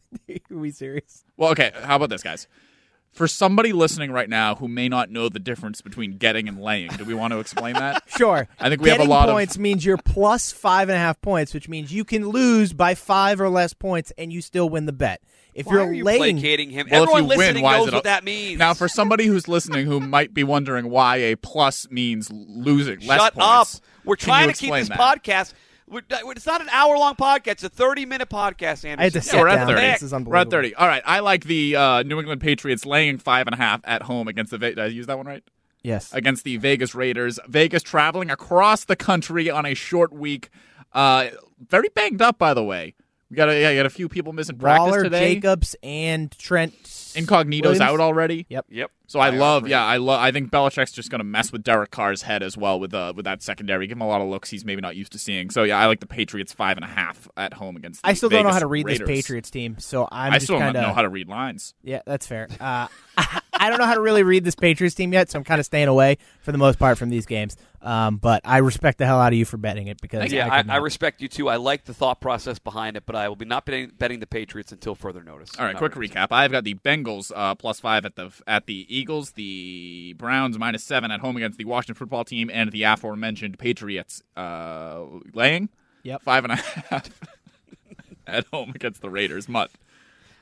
we 0.51 0.71
serious? 0.71 1.25
Well, 1.37 1.51
okay. 1.53 1.73
How 1.83 1.97
about 1.97 2.11
this, 2.11 2.23
guys? 2.23 2.49
For 3.13 3.27
somebody 3.27 3.73
listening 3.73 4.13
right 4.13 4.29
now 4.29 4.55
who 4.55 4.69
may 4.69 4.89
not 4.89 5.11
know 5.11 5.29
the 5.29 5.41
difference 5.41 5.81
between 5.81 6.19
getting 6.19 6.47
and 6.47 6.61
laying, 6.61 6.91
do 6.91 7.05
we 7.05 7.15
want 7.15 7.33
to 7.33 7.41
explain 7.41 7.75
that? 7.75 8.03
Sure. 8.19 8.49
I 8.59 8.69
think 8.69 8.81
we 8.83 8.89
have 8.91 8.97
a 8.97 9.01
Getting 9.01 9.11
lot 9.11 9.29
of- 9.29 9.35
points 9.35 9.59
means 9.59 9.85
you're 9.85 9.97
plus 9.97 10.51
five 10.53 10.89
and 10.89 10.97
a 10.97 10.99
half 10.99 11.21
points, 11.21 11.55
which 11.55 11.69
means 11.69 11.93
you 11.93 12.05
can 12.05 12.29
lose 12.29 12.73
by 12.73 12.95
five 12.95 13.41
or 13.41 13.49
less 13.49 13.73
points 13.75 14.13
and 14.19 14.33
you 14.33 14.41
still 14.41 14.69
win 14.69 14.87
the 14.87 14.93
bet. 14.93 15.21
If 15.55 15.67
Why 15.67 15.73
you're 15.75 15.83
are 15.87 15.93
you 15.93 16.05
laying, 16.05 16.37
placating 16.37 16.71
him? 16.71 16.87
Well, 16.91 17.03
if 17.05 17.09
Everyone 17.09 17.23
you 17.25 17.29
win, 17.31 17.39
listening 17.39 17.65
why 17.65 17.79
knows 17.79 17.93
what 17.93 18.05
that 18.05 18.23
means. 18.25 18.59
Now, 18.59 18.75
for 18.75 18.87
somebody 18.89 19.27
who's 19.27 19.49
listening 19.49 19.87
who 19.87 19.99
might 20.01 20.33
be 20.35 20.45
wondering 20.45 20.89
why 20.91 21.17
a 21.17 21.37
plus 21.37 21.89
means 21.91 22.31
losing 22.33 23.01
less 23.01 23.21
Shut 23.21 23.35
points, 23.35 23.77
up. 23.77 23.83
We're 24.05 24.17
trying 24.17 24.49
to 24.49 24.55
keep 24.55 24.73
this 24.73 24.89
that? 24.89 24.99
podcast. 24.99 25.55
We're- 25.91 26.33
It's 26.37 26.47
not 26.47 26.61
an 26.61 26.69
hour 26.71 26.97
long 26.97 27.15
podcast. 27.15 27.47
It's 27.49 27.65
a 27.65 27.69
30 27.69 28.07
minute 28.07 28.29
podcast, 28.29 28.85
Anderson. 28.85 28.99
I 29.01 29.03
had 29.05 29.13
to 29.15 29.23
sit 29.23 29.35
Yeah, 29.35 29.41
we're 29.41 29.49
at 29.49 29.67
30. 29.67 29.81
This 29.81 30.03
is 30.03 30.13
We're 30.13 30.37
at 30.37 30.51
30. 30.51 30.75
All 30.75 30.87
right. 30.87 31.03
I 31.05 31.21
like 31.21 31.45
the 31.45 31.77
uh, 31.77 32.03
New 32.03 32.19
England 32.19 32.41
Patriots 32.41 32.85
laying 32.87 33.19
five 33.19 33.47
and 33.47 33.55
a 33.55 33.57
half 33.57 33.81
at 33.85 34.03
home 34.03 34.29
against 34.29 34.51
the. 34.51 34.59
Did 34.59 34.79
I 34.79 34.87
use 34.87 35.07
that 35.07 35.17
one 35.17 35.27
right? 35.27 35.43
Yes. 35.83 36.13
Against 36.13 36.45
the 36.45 36.57
Vegas 36.57 36.95
Raiders. 36.95 37.39
Vegas 37.49 37.83
traveling 37.83 38.31
across 38.31 38.85
the 38.85 38.97
country 38.97 39.49
on 39.51 39.65
a 39.65 39.75
short 39.75 40.13
week. 40.13 40.51
Uh, 40.93 41.29
very 41.69 41.89
banged 41.95 42.21
up, 42.23 42.39
by 42.39 42.55
the 42.55 42.65
way. 42.65 42.95
We 43.31 43.37
got 43.37 43.49
a, 43.49 43.61
yeah, 43.61 43.71
you 43.71 43.79
got 43.79 43.87
a 43.87 43.91
few 43.91 44.09
people 44.09 44.33
missing 44.33 44.57
practice 44.57 44.81
Waller, 44.87 45.03
today. 45.05 45.35
Jacobs, 45.35 45.77
and 45.83 46.31
Trent. 46.39 46.75
Incognito's 47.15 47.63
Williams. 47.79 47.81
out 47.81 48.01
already. 48.01 48.47
Yep. 48.49 48.67
Yep. 48.71 48.91
So 49.09 49.21
I 49.21 49.31
IR 49.31 49.39
love, 49.39 49.67
yeah, 49.67 49.83
I 49.85 49.97
love. 49.97 50.21
I 50.21 50.31
think 50.33 50.51
Belichick's 50.51 50.93
just 50.93 51.11
going 51.11 51.21
to 51.21 51.25
mess 51.25 51.51
with 51.51 51.65
Derek 51.65 51.91
Carr's 51.91 52.23
head 52.23 52.43
as 52.43 52.59
well 52.59 52.79
with 52.79 52.93
uh 52.93 53.15
with 53.17 53.25
that 53.25 53.43
secondary. 53.43 53.87
Give 53.87 53.97
him 53.97 54.03
a 54.03 54.07
lot 54.07 54.21
of 54.21 54.29
looks 54.29 54.51
he's 54.51 54.67
maybe 54.67 54.83
not 54.83 54.97
used 54.97 55.13
to 55.13 55.19
seeing. 55.19 55.49
So 55.49 55.65
yeah, 55.65 55.79
I 55.79 55.87
like 55.87 56.01
the 56.01 56.07
Patriots 56.07 56.53
five 56.53 56.77
and 56.77 56.85
a 56.85 56.89
half 56.89 57.27
at 57.35 57.55
home 57.55 57.77
against. 57.77 58.03
The 58.03 58.11
I 58.11 58.13
still 58.13 58.29
don't 58.29 58.45
know 58.45 58.53
how 58.53 58.59
to 58.59 58.67
read 58.67 58.85
Raiders. 58.85 59.09
this 59.09 59.09
Patriots 59.09 59.51
team, 59.51 59.79
so 59.79 60.07
I'm 60.13 60.33
I 60.33 60.37
just 60.37 60.47
still 60.47 60.59
kind 60.59 60.75
don't 60.75 60.83
know 60.83 60.93
how 60.93 61.03
to 61.03 61.09
read 61.09 61.27
lines. 61.27 61.75
Yeah, 61.83 62.03
that's 62.05 62.27
fair. 62.27 62.49
Uh, 62.61 62.89
I 63.61 63.71
don't 63.71 63.79
know 63.79 63.87
how 63.87 63.95
to 63.95 64.01
really 64.01 64.23
read 64.23 64.45
this 64.45 64.55
Patriots 64.55 64.95
team 64.95 65.13
yet, 65.13 65.31
so 65.31 65.39
I'm 65.39 65.45
kind 65.45 65.59
of 65.59 65.65
staying 65.65 65.89
away 65.89 66.19
for 66.43 66.53
the 66.53 66.59
most 66.59 66.79
part 66.79 66.99
from 66.99 67.09
these 67.09 67.27
games. 67.27 67.57
Um, 67.81 68.17
but 68.17 68.43
I 68.45 68.59
respect 68.59 68.99
the 68.99 69.07
hell 69.07 69.21
out 69.21 69.33
of 69.33 69.39
you 69.39 69.45
for 69.45 69.57
betting 69.57 69.87
it 69.87 70.01
because 70.01 70.33
Yeah, 70.33 70.49
I, 70.49 70.59
I, 70.59 70.65
I, 70.69 70.77
respect 70.79 71.21
you 71.23 71.29
too. 71.29 71.49
I 71.49 71.57
like 71.57 71.85
the 71.85 71.95
thought 71.95 72.21
process 72.21 72.59
behind 72.59 72.97
it, 72.97 73.05
but 73.07 73.15
I 73.15 73.29
will 73.29 73.37
be 73.37 73.45
not 73.45 73.65
betting, 73.67 73.93
betting 73.97 74.19
the 74.19 74.27
Patriots 74.27 74.73
until 74.73 74.97
further 74.97 75.23
notice. 75.23 75.51
All 75.59 75.65
right, 75.65 75.73
Not 75.75 75.79
quick 75.79 75.95
really. 75.95 76.09
recap. 76.09 76.29
I've 76.33 76.51
got 76.51 76.65
the 76.65 76.75
Bengals 76.75 77.31
uh, 77.35 77.55
plus 77.55 77.79
five 77.79 78.05
at 78.05 78.17
the 78.17 78.33
at 78.49 78.67
the 78.67 78.85
Eagles, 78.89 79.33
the 79.33 80.15
Browns 80.19 80.59
minus 80.59 80.83
seven 80.83 81.11
at 81.13 81.21
home 81.21 81.37
against 81.37 81.57
the 81.57 81.67
Washington 81.67 81.95
football 81.95 82.25
team, 82.25 82.51
and 82.53 82.73
the 82.73 82.83
aforementioned 82.83 83.59
Patriots 83.59 84.23
uh, 84.37 85.05
laying 85.33 85.69
Yep. 86.03 86.23
five 86.23 86.45
and 86.45 86.55
a 86.55 86.57
half 86.91 87.09
at 88.27 88.47
home 88.53 88.73
against 88.75 89.03
the 89.03 89.11
Raiders. 89.11 89.49
Mutt. 89.49 89.71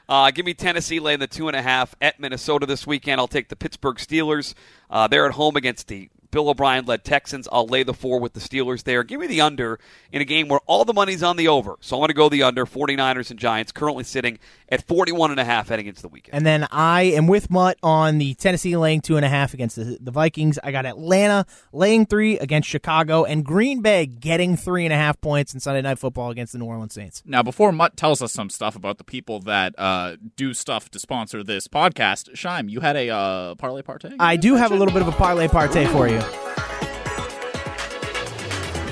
Uh, 0.09 0.31
give 0.31 0.47
me 0.47 0.55
Tennessee 0.55 1.01
laying 1.01 1.19
the 1.19 1.27
two 1.27 1.49
and 1.49 1.57
a 1.57 1.63
half 1.63 1.97
at 2.01 2.21
Minnesota 2.21 2.65
this 2.65 2.87
weekend. 2.87 3.21
I'll 3.21 3.27
take 3.27 3.49
the 3.49 3.57
Pittsburgh 3.57 3.97
Steelers. 3.97 4.55
Uh, 4.89 5.09
they're 5.09 5.27
at 5.27 5.33
home 5.33 5.57
against 5.57 5.89
the 5.89 6.09
Bill 6.37 6.51
O'Brien 6.51 6.85
led 6.85 7.03
Texans. 7.03 7.49
I'll 7.51 7.67
lay 7.67 7.83
the 7.83 7.95
four 7.95 8.21
with 8.21 8.35
the 8.35 8.41
Steelers 8.41 8.83
there. 8.83 9.03
Give 9.03 9.19
me 9.19 9.27
the 9.27 9.41
under 9.41 9.81
in 10.13 10.21
a 10.21 10.25
game 10.27 10.49
where 10.49 10.61
all 10.67 10.85
the 10.85 10.93
money's 10.93 11.23
on 11.23 11.39
the 11.39 11.49
over. 11.49 11.77
So 11.81 11.97
I'm 11.97 12.01
going 12.01 12.09
to 12.09 12.13
go 12.13 12.29
the 12.29 12.43
under. 12.43 12.67
49ers 12.67 13.31
and 13.31 13.39
Giants 13.39 13.73
currently 13.73 14.05
sitting 14.05 14.39
at 14.69 14.87
41 14.87 15.31
and 15.31 15.41
a 15.41 15.45
half 15.45 15.69
heading 15.69 15.87
into 15.87 16.03
the 16.03 16.09
weekend. 16.09 16.35
And 16.35 16.45
then 16.45 16.67
I 16.71 17.05
am 17.05 17.27
with 17.27 17.51
Mutt 17.51 17.79
on 17.83 18.19
the 18.19 18.35
Tennessee 18.35 18.77
laying 18.77 19.01
two 19.01 19.17
and 19.17 19.25
a 19.25 19.31
half 19.31 19.55
against 19.55 19.77
the, 19.77 19.97
the 19.99 20.11
Vikings. 20.11 20.59
I 20.63 20.73
got 20.73 20.85
Atlanta 20.85 21.47
laying 21.73 22.05
three 22.05 22.39
against 22.39 22.69
Chicago, 22.69 23.25
and 23.25 23.43
Green 23.43 23.81
Bay 23.81 24.05
getting 24.05 24.59
three 24.59 24.85
and 24.85 24.93
a 24.93 24.97
half 24.97 25.19
points 25.23 25.55
in 25.55 25.61
Sunday 25.61 25.81
Night 25.81 25.99
Football 25.99 26.31
against 26.31 26.53
the 26.53 26.59
New 26.59 26.67
Orleans 26.67 26.93
Saints. 26.93 27.23
Now, 27.25 27.43
before 27.43 27.73
Mutt 27.73 27.97
tells 27.97 28.21
us 28.21 28.33
some 28.33 28.51
stuff 28.51 28.77
about 28.77 28.99
the 28.99 29.05
people 29.05 29.41
that 29.41 29.75
uh, 29.79 30.17
do 30.37 30.53
stuff 30.53 30.91
to 30.91 30.99
sponsor 30.99 31.43
this 31.43 31.67
podcast, 31.67 32.37
Shime, 32.37 32.69
you 32.69 32.81
had 32.81 32.97
a 32.97 33.09
uh, 33.09 33.55
parlay 33.55 33.81
partay. 33.81 34.17
I 34.19 34.37
do 34.37 34.57
have 34.57 34.73
a 34.73 34.77
little 34.77 34.93
bit 34.93 35.01
of 35.01 35.09
a 35.09 35.13
parlay 35.13 35.49
partay 35.49 35.91
for 35.91 36.09
you. 36.09 36.21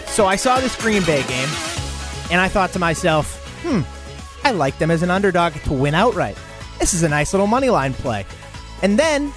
So 0.09 0.27
I 0.27 0.37
saw 0.37 0.61
this 0.61 0.77
Green 0.77 1.03
Bay 1.05 1.25
game, 1.25 1.49
and 2.31 2.41
I 2.41 2.49
thought 2.49 2.73
to 2.75 2.79
myself, 2.79 3.45
hmm, 3.65 3.81
I 4.47 4.53
like 4.53 4.79
them 4.79 4.91
as 4.91 5.03
an 5.03 5.11
underdog 5.11 5.55
to 5.65 5.73
win 5.73 5.95
outright. 5.95 6.37
This 6.79 6.95
is 6.95 7.03
a 7.03 7.09
nice 7.09 7.33
little 7.33 7.47
money 7.47 7.71
line 7.71 7.95
play. 7.95 8.25
And 8.83 8.99
then 8.99 9.33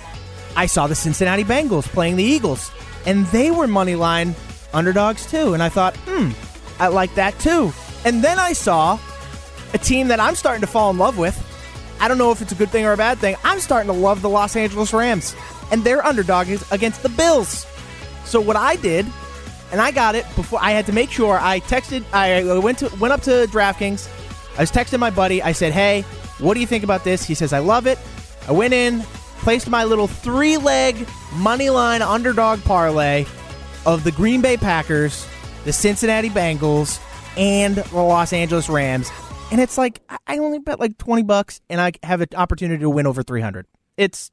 I 0.55 0.65
saw 0.65 0.85
the 0.85 0.95
Cincinnati 0.95 1.43
Bengals 1.43 1.87
playing 1.87 2.15
the 2.15 2.23
Eagles, 2.23 2.71
and 3.05 3.25
they 3.27 3.49
were 3.49 3.67
money 3.67 3.95
line 3.95 4.35
underdogs 4.73 5.25
too. 5.25 5.53
And 5.53 5.63
I 5.63 5.69
thought, 5.69 5.95
hmm, 6.05 6.31
I 6.79 6.89
like 6.89 7.15
that 7.15 7.39
too. 7.39 7.73
And 8.05 8.23
then 8.23 8.37
I 8.37 8.53
saw 8.53 8.99
a 9.73 9.77
team 9.77 10.09
that 10.09 10.19
I'm 10.19 10.35
starting 10.35 10.61
to 10.61 10.67
fall 10.67 10.91
in 10.91 10.97
love 10.97 11.17
with. 11.17 11.43
I 11.99 12.07
don't 12.07 12.17
know 12.17 12.31
if 12.31 12.41
it's 12.41 12.51
a 12.51 12.55
good 12.55 12.69
thing 12.69 12.85
or 12.85 12.91
a 12.93 12.97
bad 12.97 13.17
thing. 13.17 13.35
I'm 13.43 13.59
starting 13.59 13.91
to 13.91 13.97
love 13.97 14.21
the 14.21 14.29
Los 14.29 14.55
Angeles 14.55 14.93
Rams, 14.93 15.35
and 15.71 15.83
their 15.83 16.05
underdog 16.05 16.49
is 16.49 16.69
against 16.71 17.01
the 17.01 17.09
Bills. 17.09 17.65
So 18.27 18.41
what 18.41 18.57
I 18.57 18.75
did, 18.75 19.05
and 19.71 19.79
I 19.79 19.91
got 19.91 20.15
it 20.15 20.25
before 20.35 20.59
I 20.61 20.71
had 20.71 20.85
to 20.87 20.93
make 20.93 21.09
sure. 21.09 21.39
I 21.39 21.61
texted. 21.61 22.03
I 22.13 22.43
went 22.59 22.79
to 22.79 22.89
went 22.99 23.13
up 23.13 23.21
to 23.21 23.47
DraftKings. 23.49 24.07
I 24.57 24.61
was 24.61 24.71
texting 24.71 24.99
my 24.99 25.09
buddy. 25.09 25.41
I 25.41 25.53
said, 25.53 25.71
"Hey, 25.71 26.01
what 26.39 26.53
do 26.53 26.59
you 26.59 26.67
think 26.67 26.83
about 26.83 27.03
this?" 27.03 27.23
He 27.23 27.33
says, 27.33 27.53
"I 27.53 27.59
love 27.59 27.87
it." 27.87 27.97
I 28.47 28.51
went 28.51 28.73
in, 28.73 29.01
placed 29.39 29.69
my 29.69 29.83
little 29.85 30.07
three 30.07 30.57
leg 30.57 31.07
money 31.35 31.69
line 31.69 32.01
underdog 32.01 32.63
parlay 32.63 33.25
of 33.85 34.03
the 34.03 34.11
Green 34.11 34.41
Bay 34.41 34.57
Packers, 34.57 35.25
the 35.63 35.71
Cincinnati 35.73 36.29
Bengals, 36.29 36.99
and 37.37 37.75
the 37.75 38.01
Los 38.01 38.33
Angeles 38.33 38.67
Rams. 38.67 39.09
And 39.51 39.61
it's 39.61 39.77
like 39.77 40.01
I- 40.27 40.37
only 40.37 40.59
bet 40.59 40.79
like 40.79 40.97
twenty 40.97 41.23
bucks, 41.23 41.61
and 41.69 41.79
I 41.79 41.93
have 42.03 42.19
an 42.21 42.27
opportunity 42.35 42.81
to 42.81 42.89
win 42.89 43.07
over 43.07 43.23
three 43.23 43.41
hundred. 43.41 43.67
It's 43.95 44.31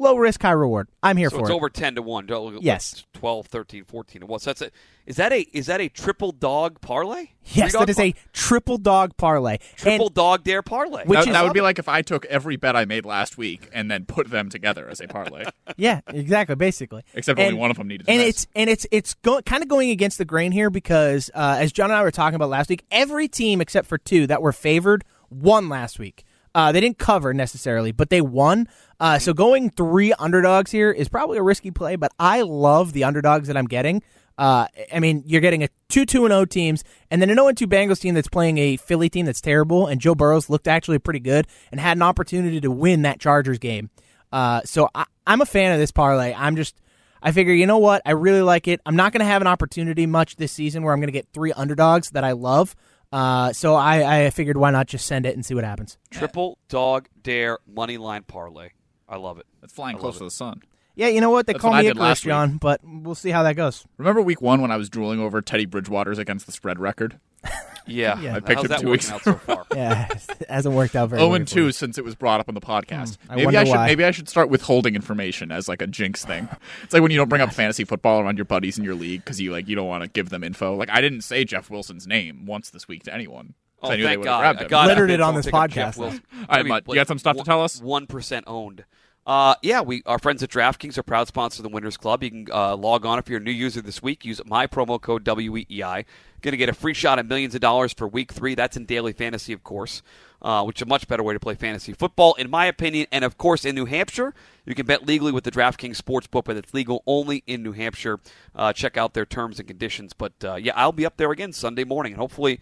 low 0.00 0.16
risk, 0.16 0.42
high 0.42 0.50
reward. 0.52 0.88
I'm 1.02 1.16
here 1.16 1.30
for 1.30 1.36
it. 1.36 1.38
so 1.38 1.40
for 1.40 1.44
it's 1.46 1.50
it. 1.50 1.54
over 1.54 1.68
10 1.70 1.94
to 1.96 2.02
1. 2.02 2.26
Don't 2.26 2.44
look 2.46 2.54
at 2.56 2.62
Yes. 2.62 3.04
what's 3.12 3.20
12, 3.20 3.46
13, 3.46 3.84
14 3.84 4.20
to 4.22 4.26
1. 4.26 4.40
So 4.40 4.50
that's 4.50 4.62
a, 4.62 4.70
is 5.06 5.16
that 5.16 5.32
a 5.32 5.40
is 5.52 5.66
that 5.66 5.80
a 5.80 5.88
triple 5.88 6.32
dog 6.32 6.80
parlay? 6.80 7.28
Yes, 7.44 7.54
Three 7.54 7.62
that 7.64 7.72
dog 7.72 7.90
is 7.90 7.98
a 7.98 8.14
triple 8.32 8.78
dog 8.78 9.16
parlay. 9.16 9.58
triple 9.76 10.06
And 10.06 10.14
dog 10.14 10.44
dare 10.44 10.62
parlay. 10.62 11.04
Which 11.04 11.18
that, 11.20 11.26
is- 11.28 11.32
that 11.34 11.44
would 11.44 11.52
be 11.52 11.60
like 11.60 11.78
if 11.78 11.88
I 11.88 12.02
took 12.02 12.24
every 12.26 12.56
bet 12.56 12.76
I 12.76 12.84
made 12.84 13.04
last 13.04 13.36
week 13.38 13.68
and 13.72 13.90
then 13.90 14.04
put 14.04 14.30
them 14.30 14.48
together 14.50 14.88
as 14.88 15.00
a 15.00 15.08
parlay. 15.08 15.44
yeah, 15.76 16.00
exactly, 16.08 16.54
basically. 16.56 17.02
Except 17.14 17.38
And- 17.38 17.48
only 17.48 17.58
one 17.60 17.70
of 17.70 17.76
them 17.76 17.88
needed 17.88 18.06
to 18.06 18.12
And 18.12 18.20
it's 18.22 18.46
and 18.54 18.70
it's 18.70 18.86
it's 18.90 19.14
go, 19.14 19.40
kind 19.42 19.62
of 19.62 19.68
going 19.68 19.90
against 19.90 20.18
the 20.18 20.24
grain 20.24 20.52
here 20.52 20.70
because 20.70 21.30
uh, 21.34 21.56
as 21.60 21.72
John 21.72 21.90
and 21.90 21.98
I 21.98 22.02
were 22.02 22.10
talking 22.10 22.36
about 22.36 22.48
last 22.50 22.70
week, 22.70 22.84
every 22.90 23.28
team 23.28 23.60
except 23.60 23.86
for 23.88 23.98
two 23.98 24.26
that 24.28 24.40
were 24.42 24.52
favored 24.52 25.04
won 25.30 25.68
last 25.68 25.98
week. 25.98 26.24
Uh, 26.52 26.72
they 26.72 26.80
didn't 26.80 26.98
cover 26.98 27.32
necessarily, 27.32 27.92
but 27.92 28.10
they 28.10 28.20
won. 28.20 28.66
Uh, 29.00 29.18
so 29.18 29.32
going 29.32 29.70
three 29.70 30.12
underdogs 30.12 30.70
here 30.70 30.92
is 30.92 31.08
probably 31.08 31.38
a 31.38 31.42
risky 31.42 31.70
play, 31.70 31.96
but 31.96 32.12
I 32.18 32.42
love 32.42 32.92
the 32.92 33.04
underdogs 33.04 33.48
that 33.48 33.56
I'm 33.56 33.66
getting. 33.66 34.02
Uh, 34.36 34.66
I 34.92 35.00
mean, 35.00 35.22
you're 35.26 35.40
getting 35.40 35.64
a 35.64 35.68
two 35.88 36.06
two 36.06 36.24
and 36.24 36.32
zero 36.32 36.44
teams, 36.44 36.84
and 37.10 37.20
then 37.20 37.30
an 37.30 37.36
zero 37.36 37.48
and 37.48 37.58
two 37.58 37.66
Bengals 37.66 38.00
team 38.00 38.14
that's 38.14 38.28
playing 38.28 38.58
a 38.58 38.76
Philly 38.76 39.08
team 39.08 39.26
that's 39.26 39.40
terrible, 39.40 39.86
and 39.86 40.00
Joe 40.00 40.14
Burrow's 40.14 40.48
looked 40.48 40.68
actually 40.68 40.98
pretty 40.98 41.20
good 41.20 41.46
and 41.70 41.80
had 41.80 41.96
an 41.96 42.02
opportunity 42.02 42.60
to 42.60 42.70
win 42.70 43.02
that 43.02 43.20
Chargers 43.20 43.58
game. 43.58 43.90
Uh, 44.32 44.60
so 44.64 44.88
I, 44.94 45.04
I'm 45.26 45.40
a 45.40 45.46
fan 45.46 45.72
of 45.72 45.78
this 45.78 45.90
parlay. 45.90 46.32
I'm 46.32 46.56
just, 46.56 46.76
I 47.22 47.32
figure, 47.32 47.52
you 47.52 47.66
know 47.66 47.78
what? 47.78 48.02
I 48.06 48.12
really 48.12 48.42
like 48.42 48.68
it. 48.68 48.80
I'm 48.86 48.96
not 48.96 49.12
going 49.12 49.20
to 49.20 49.26
have 49.26 49.42
an 49.42 49.48
opportunity 49.48 50.06
much 50.06 50.36
this 50.36 50.52
season 50.52 50.82
where 50.82 50.92
I'm 50.92 51.00
going 51.00 51.08
to 51.08 51.12
get 51.12 51.28
three 51.32 51.52
underdogs 51.52 52.10
that 52.10 52.24
I 52.24 52.32
love. 52.32 52.76
Uh, 53.12 53.52
so 53.52 53.74
I, 53.74 54.26
I 54.26 54.30
figured 54.30 54.56
why 54.56 54.70
not 54.70 54.86
just 54.86 55.06
send 55.06 55.26
it 55.26 55.34
and 55.34 55.44
see 55.44 55.54
what 55.54 55.64
happens. 55.64 55.98
triple 56.10 56.58
dog 56.68 57.08
dare 57.22 57.58
money 57.66 57.98
line 57.98 58.22
parlay. 58.22 58.70
I 59.10 59.16
love 59.16 59.38
it. 59.38 59.46
That's 59.60 59.72
flying 59.72 59.98
close 59.98 60.18
to 60.18 60.24
the 60.24 60.30
sun. 60.30 60.62
Yeah, 60.94 61.08
you 61.08 61.20
know 61.20 61.30
what? 61.30 61.46
They 61.46 61.52
That's 61.54 61.62
call 61.62 61.70
what 61.72 61.78
I 61.78 61.82
me 61.82 61.88
did 61.88 61.96
Icarus, 61.96 62.02
last 62.08 62.24
week. 62.24 62.30
John, 62.30 62.56
but 62.58 62.80
we'll 62.84 63.14
see 63.14 63.30
how 63.30 63.42
that 63.44 63.54
goes. 63.56 63.84
Remember 63.98 64.20
week 64.22 64.40
one 64.42 64.60
when 64.60 64.70
I 64.70 64.76
was 64.76 64.88
drooling 64.90 65.20
over 65.20 65.40
Teddy 65.42 65.64
Bridgewater's 65.66 66.18
against 66.18 66.46
the 66.46 66.52
spread 66.52 66.78
record? 66.78 67.18
Yeah, 67.86 68.20
Yeah. 68.20 68.36
I 68.36 68.40
picked 68.40 68.56
How's 68.56 68.64
him 68.64 68.68
that 68.68 68.80
two 68.80 68.86
working 68.88 68.90
weeks 68.92 69.10
out 69.10 69.22
so 69.22 69.34
far? 69.34 69.66
Yeah, 69.74 70.06
it 70.12 70.48
hasn't 70.50 70.74
worked 70.74 70.94
out 70.94 71.08
very 71.08 71.22
Oh 71.22 71.28
well. 71.28 71.36
and 71.36 71.48
two 71.48 71.72
since 71.72 71.96
it 71.96 72.04
was 72.04 72.14
brought 72.14 72.38
up 72.38 72.48
on 72.48 72.54
the 72.54 72.60
podcast. 72.60 73.16
Hmm, 73.26 73.32
I 73.32 73.36
maybe 73.36 73.44
wonder 73.46 73.60
I 73.60 73.64
should 73.64 73.70
why. 73.74 73.86
maybe 73.86 74.04
I 74.04 74.10
should 74.10 74.28
start 74.28 74.50
withholding 74.50 74.94
information 74.94 75.50
as 75.50 75.66
like 75.66 75.80
a 75.80 75.86
jinx 75.86 76.24
thing. 76.24 76.48
It's 76.84 76.92
like 76.92 77.02
when 77.02 77.10
you 77.10 77.16
don't 77.16 77.28
bring 77.30 77.40
up 77.40 77.52
fantasy 77.52 77.84
football 77.84 78.20
around 78.20 78.36
your 78.36 78.44
buddies 78.44 78.78
in 78.78 78.84
your 78.84 78.94
league 78.94 79.24
because 79.24 79.40
you 79.40 79.50
like 79.50 79.66
you 79.66 79.74
don't 79.74 79.88
want 79.88 80.04
to 80.04 80.10
give 80.10 80.28
them 80.28 80.44
info. 80.44 80.76
Like 80.76 80.90
I 80.90 81.00
didn't 81.00 81.22
say 81.22 81.42
Jeff 81.44 81.70
Wilson's 81.70 82.06
name 82.06 82.44
once 82.46 82.68
this 82.70 82.86
week 82.86 83.02
to 83.04 83.14
anyone. 83.14 83.54
'cause 83.80 83.88
Oh, 83.88 83.92
I 83.92 83.96
knew 83.96 84.02
they 84.02 84.08
thank 84.10 84.18
would 84.18 84.28
have 84.28 84.34
God. 84.34 84.40
grabbed 84.40 84.58
I 84.58 84.62
him. 84.64 84.68
got 84.68 84.86
Littered 84.88 85.10
it 85.10 85.20
on 85.22 85.34
this 85.34 85.46
pick 85.46 85.54
up 85.54 85.70
Jeff 85.70 85.96
podcast, 85.96 85.98
Wilson. 85.98 86.22
All 86.50 86.56
right, 86.58 86.66
Mutt, 86.66 86.84
you 86.86 86.94
got 86.94 87.08
some 87.08 87.18
stuff 87.18 87.38
to 87.38 87.44
tell 87.44 87.64
us? 87.64 87.80
One 87.80 88.06
percent 88.06 88.44
owned. 88.46 88.84
Uh, 89.26 89.54
yeah, 89.62 89.80
we 89.82 90.02
our 90.06 90.18
friends 90.18 90.42
at 90.42 90.48
DraftKings 90.48 90.96
are 90.96 91.02
proud 91.02 91.28
sponsor 91.28 91.60
of 91.60 91.64
the 91.64 91.68
Winners 91.68 91.96
Club. 91.96 92.22
You 92.22 92.30
can 92.30 92.46
uh, 92.50 92.74
log 92.74 93.04
on 93.04 93.18
if 93.18 93.28
you're 93.28 93.38
a 93.38 93.42
new 93.42 93.50
user 93.50 93.82
this 93.82 94.02
week. 94.02 94.24
Use 94.24 94.40
my 94.46 94.66
promo 94.66 95.00
code 95.00 95.24
WEEI. 95.24 96.04
Going 96.40 96.52
to 96.52 96.56
get 96.56 96.70
a 96.70 96.72
free 96.72 96.94
shot 96.94 97.18
at 97.18 97.26
millions 97.26 97.54
of 97.54 97.60
dollars 97.60 97.92
for 97.92 98.08
Week 98.08 98.32
Three. 98.32 98.54
That's 98.54 98.78
in 98.78 98.86
daily 98.86 99.12
fantasy, 99.12 99.52
of 99.52 99.62
course, 99.62 100.02
uh, 100.40 100.64
which 100.64 100.78
is 100.78 100.82
a 100.82 100.86
much 100.86 101.06
better 101.06 101.22
way 101.22 101.34
to 101.34 101.40
play 101.40 101.54
fantasy 101.54 101.92
football, 101.92 102.32
in 102.34 102.48
my 102.48 102.64
opinion. 102.64 103.06
And 103.12 103.22
of 103.22 103.36
course, 103.36 103.66
in 103.66 103.74
New 103.74 103.84
Hampshire, 103.84 104.32
you 104.64 104.74
can 104.74 104.86
bet 104.86 105.06
legally 105.06 105.32
with 105.32 105.44
the 105.44 105.50
DraftKings 105.50 106.00
Sportsbook, 106.00 106.44
but 106.44 106.56
it's 106.56 106.72
legal 106.72 107.02
only 107.06 107.44
in 107.46 107.62
New 107.62 107.72
Hampshire. 107.72 108.20
Uh, 108.54 108.72
check 108.72 108.96
out 108.96 109.12
their 109.12 109.26
terms 109.26 109.58
and 109.58 109.68
conditions. 109.68 110.14
But 110.14 110.32
uh, 110.42 110.54
yeah, 110.54 110.72
I'll 110.74 110.92
be 110.92 111.04
up 111.04 111.18
there 111.18 111.30
again 111.30 111.52
Sunday 111.52 111.84
morning, 111.84 112.12
and 112.14 112.20
hopefully. 112.20 112.60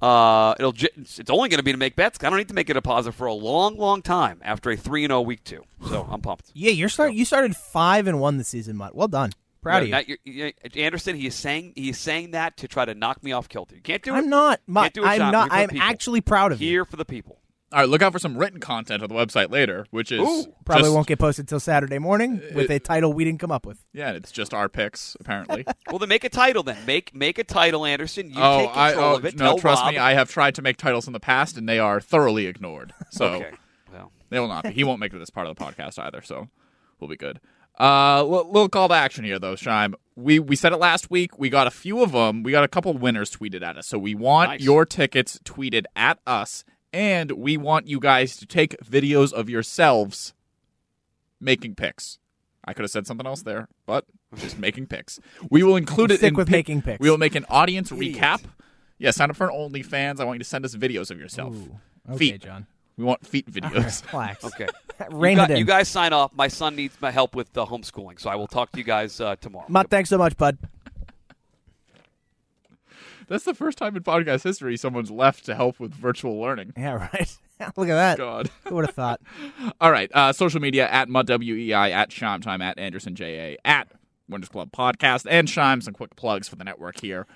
Uh, 0.00 0.54
it'll 0.60 0.74
it's 0.76 1.18
only 1.28 1.48
going 1.48 1.58
to 1.58 1.62
be 1.64 1.72
to 1.72 1.78
make 1.78 1.96
bets. 1.96 2.18
I 2.22 2.30
don't 2.30 2.38
need 2.38 2.48
to 2.48 2.54
make 2.54 2.70
a 2.70 2.74
deposit 2.74 3.12
for 3.12 3.26
a 3.26 3.34
long, 3.34 3.76
long 3.76 4.00
time 4.02 4.40
after 4.44 4.70
a 4.70 4.76
three 4.76 5.04
and 5.04 5.10
zero 5.10 5.22
week 5.22 5.42
two. 5.44 5.64
So 5.88 6.06
I'm 6.10 6.20
pumped. 6.20 6.50
Yeah, 6.54 6.70
you're 6.70 6.88
start. 6.88 7.12
You 7.14 7.24
started 7.24 7.56
five 7.56 8.06
and 8.06 8.20
one 8.20 8.36
this 8.38 8.48
season, 8.48 8.76
Mutt. 8.76 8.94
Well 8.94 9.08
done. 9.08 9.32
Proud 9.60 9.82
of 9.82 9.88
you. 9.88 9.92
Now, 9.92 10.00
you're- 10.06 10.18
you're- 10.24 10.54
Anderson, 10.76 11.16
he's 11.16 11.34
saying 11.34 11.72
he 11.74 11.88
is 11.88 11.98
saying 11.98 12.30
that 12.30 12.56
to 12.58 12.68
try 12.68 12.84
to 12.84 12.94
knock 12.94 13.24
me 13.24 13.32
off 13.32 13.48
kilter. 13.48 13.74
You 13.74 13.82
can't 13.82 14.02
do 14.02 14.14
it. 14.14 14.18
I'm 14.18 14.28
not. 14.28 14.60
Can't 14.72 14.94
do 14.94 15.02
it, 15.02 15.06
I'm 15.08 15.18
John. 15.18 15.32
not. 15.32 15.52
Here 15.52 15.62
I'm 15.62 15.68
people. 15.68 15.82
actually 15.84 16.20
proud 16.20 16.52
of 16.52 16.62
you. 16.62 16.68
here 16.68 16.84
for 16.84 16.96
the 16.96 17.04
people. 17.04 17.40
All 17.70 17.80
right, 17.80 17.88
look 17.88 18.00
out 18.00 18.12
for 18.12 18.18
some 18.18 18.38
written 18.38 18.60
content 18.60 19.02
on 19.02 19.10
the 19.10 19.14
website 19.14 19.50
later, 19.50 19.86
which 19.90 20.10
is 20.10 20.20
Ooh. 20.20 20.46
Probably 20.64 20.84
just- 20.84 20.94
won't 20.94 21.06
get 21.06 21.18
posted 21.18 21.46
till 21.48 21.60
Saturday 21.60 21.98
morning 21.98 22.40
with 22.54 22.70
a 22.70 22.78
title 22.78 23.12
we 23.12 23.24
didn't 23.24 23.40
come 23.40 23.50
up 23.50 23.66
with. 23.66 23.84
Yeah, 23.92 24.12
it's 24.12 24.32
just 24.32 24.54
our 24.54 24.68
picks 24.70 25.16
apparently. 25.20 25.64
Well, 25.90 25.98
then 25.98 26.08
make 26.08 26.24
a 26.24 26.28
title. 26.28 26.62
Then 26.62 26.78
make 26.86 27.14
make 27.14 27.38
a 27.38 27.44
title, 27.44 27.84
Anderson. 27.86 28.28
You 28.30 28.36
oh, 28.38 28.58
take 28.66 28.76
I 28.76 28.90
control 28.92 29.10
oh, 29.12 29.16
of 29.16 29.24
it. 29.24 29.36
no, 29.36 29.44
Tell 29.44 29.58
trust 29.58 29.82
Rob. 29.82 29.92
me, 29.92 29.98
I 29.98 30.12
have 30.14 30.30
tried 30.30 30.54
to 30.56 30.62
make 30.62 30.76
titles 30.76 31.06
in 31.06 31.12
the 31.12 31.20
past 31.20 31.56
and 31.56 31.68
they 31.68 31.78
are 31.78 32.00
thoroughly 32.00 32.46
ignored. 32.46 32.92
So 33.10 33.26
Okay. 33.26 33.50
Well, 33.92 34.12
They 34.30 34.38
will 34.40 34.48
not 34.48 34.64
be. 34.64 34.70
He 34.70 34.84
won't 34.84 35.00
make 35.00 35.12
it 35.14 35.18
this 35.18 35.30
part 35.30 35.46
of 35.46 35.56
the 35.56 35.62
podcast 35.64 35.98
either, 35.98 36.20
so 36.22 36.48
we'll 37.00 37.08
be 37.08 37.16
good. 37.16 37.40
Uh, 37.80 38.22
li- 38.24 38.44
little 38.46 38.68
call 38.68 38.88
to 38.88 38.94
action 38.94 39.24
here, 39.24 39.38
though, 39.38 39.54
Shime. 39.54 39.94
We 40.16 40.38
we 40.40 40.56
said 40.56 40.72
it 40.72 40.78
last 40.78 41.10
week. 41.10 41.38
We 41.38 41.48
got 41.48 41.66
a 41.66 41.70
few 41.70 42.02
of 42.02 42.12
them. 42.12 42.42
We 42.42 42.50
got 42.52 42.64
a 42.64 42.68
couple 42.68 42.92
winners 42.94 43.30
tweeted 43.34 43.62
at 43.62 43.76
us. 43.78 43.86
So 43.86 43.98
we 43.98 44.14
want 44.14 44.50
Nice. 44.50 44.60
your 44.60 44.84
tickets 44.84 45.38
tweeted 45.44 45.84
at 45.94 46.18
us, 46.26 46.64
and 46.92 47.32
we 47.32 47.56
want 47.56 47.86
you 47.86 48.00
guys 48.00 48.36
to 48.38 48.46
take 48.46 48.76
videos 48.84 49.32
of 49.32 49.48
yourselves 49.48 50.34
making 51.40 51.74
picks. 51.74 52.18
I 52.64 52.72
could 52.74 52.82
have 52.82 52.90
said 52.90 53.06
something 53.06 53.26
else 53.26 53.42
there, 53.42 53.68
but 53.86 54.04
just 54.36 54.58
making 54.66 54.86
picks. 54.86 55.20
We 55.50 55.62
will 55.62 55.76
include 55.76 56.10
it 56.10 56.18
Stick 56.18 56.28
in 56.30 56.34
with 56.34 56.48
pic- 56.48 56.52
making 56.68 56.82
picks. 56.82 57.00
We 57.00 57.10
will 57.10 57.18
make 57.18 57.34
an 57.34 57.46
audience 57.48 57.90
recap. 57.90 58.42
Yeah, 58.98 59.12
sign 59.12 59.30
up 59.30 59.36
for 59.36 59.48
an 59.48 59.54
OnlyFans. 59.54 60.20
I 60.20 60.24
want 60.24 60.36
you 60.36 60.40
to 60.40 60.44
send 60.44 60.64
us 60.64 60.74
videos 60.74 61.10
of 61.10 61.18
yourself. 61.20 61.54
Ooh, 61.54 61.78
okay, 62.10 62.18
Feet. 62.18 62.42
John. 62.42 62.66
We 62.96 63.04
want 63.04 63.24
feet 63.24 63.46
videos. 63.48 64.10
Relax. 64.12 64.42
Okay. 64.44 64.66
Rain 65.12 65.36
you, 65.38 65.44
it 65.44 65.50
in. 65.52 65.56
you 65.58 65.64
guys 65.64 65.88
sign 65.88 66.12
off. 66.12 66.32
My 66.34 66.48
son 66.48 66.74
needs 66.74 67.00
my 67.00 67.12
help 67.12 67.36
with 67.36 67.56
uh, 67.56 67.64
homeschooling, 67.64 68.18
so 68.18 68.28
I 68.28 68.34
will 68.34 68.48
talk 68.48 68.72
to 68.72 68.78
you 68.78 68.82
guys 68.82 69.20
uh, 69.20 69.36
tomorrow. 69.40 69.66
Mutt, 69.68 69.88
thanks 69.88 70.10
so 70.10 70.18
much, 70.18 70.36
bud. 70.36 70.58
That's 73.28 73.44
the 73.44 73.54
first 73.54 73.78
time 73.78 73.94
in 73.96 74.02
podcast 74.02 74.42
history 74.42 74.76
someone's 74.76 75.10
left 75.10 75.44
to 75.46 75.54
help 75.54 75.78
with 75.78 75.94
virtual 75.94 76.40
learning. 76.40 76.72
Yeah, 76.76 76.92
right. 77.12 77.36
Look 77.76 77.88
at 77.88 77.94
that. 77.94 78.18
God. 78.18 78.50
Who 78.66 78.76
would 78.76 78.86
have 78.86 78.94
thought? 78.94 79.20
All 79.80 79.92
right. 79.92 80.10
Uh, 80.14 80.32
social 80.32 80.60
media 80.60 80.88
at 80.88 81.08
Mutt 81.08 81.26
WEEI, 81.26 81.90
at 81.90 82.10
Shime 82.10 82.40
Time, 82.40 82.62
at 82.62 82.78
Anderson 82.78 83.14
JA, 83.14 83.56
at 83.64 83.90
Winners 84.28 84.48
Club 84.48 84.70
Podcast, 84.72 85.26
and 85.28 85.48
Shime. 85.48 85.80
Some 85.82 85.94
quick 85.94 86.16
plugs 86.16 86.48
for 86.48 86.56
the 86.56 86.64
network 86.64 87.00
here. 87.00 87.26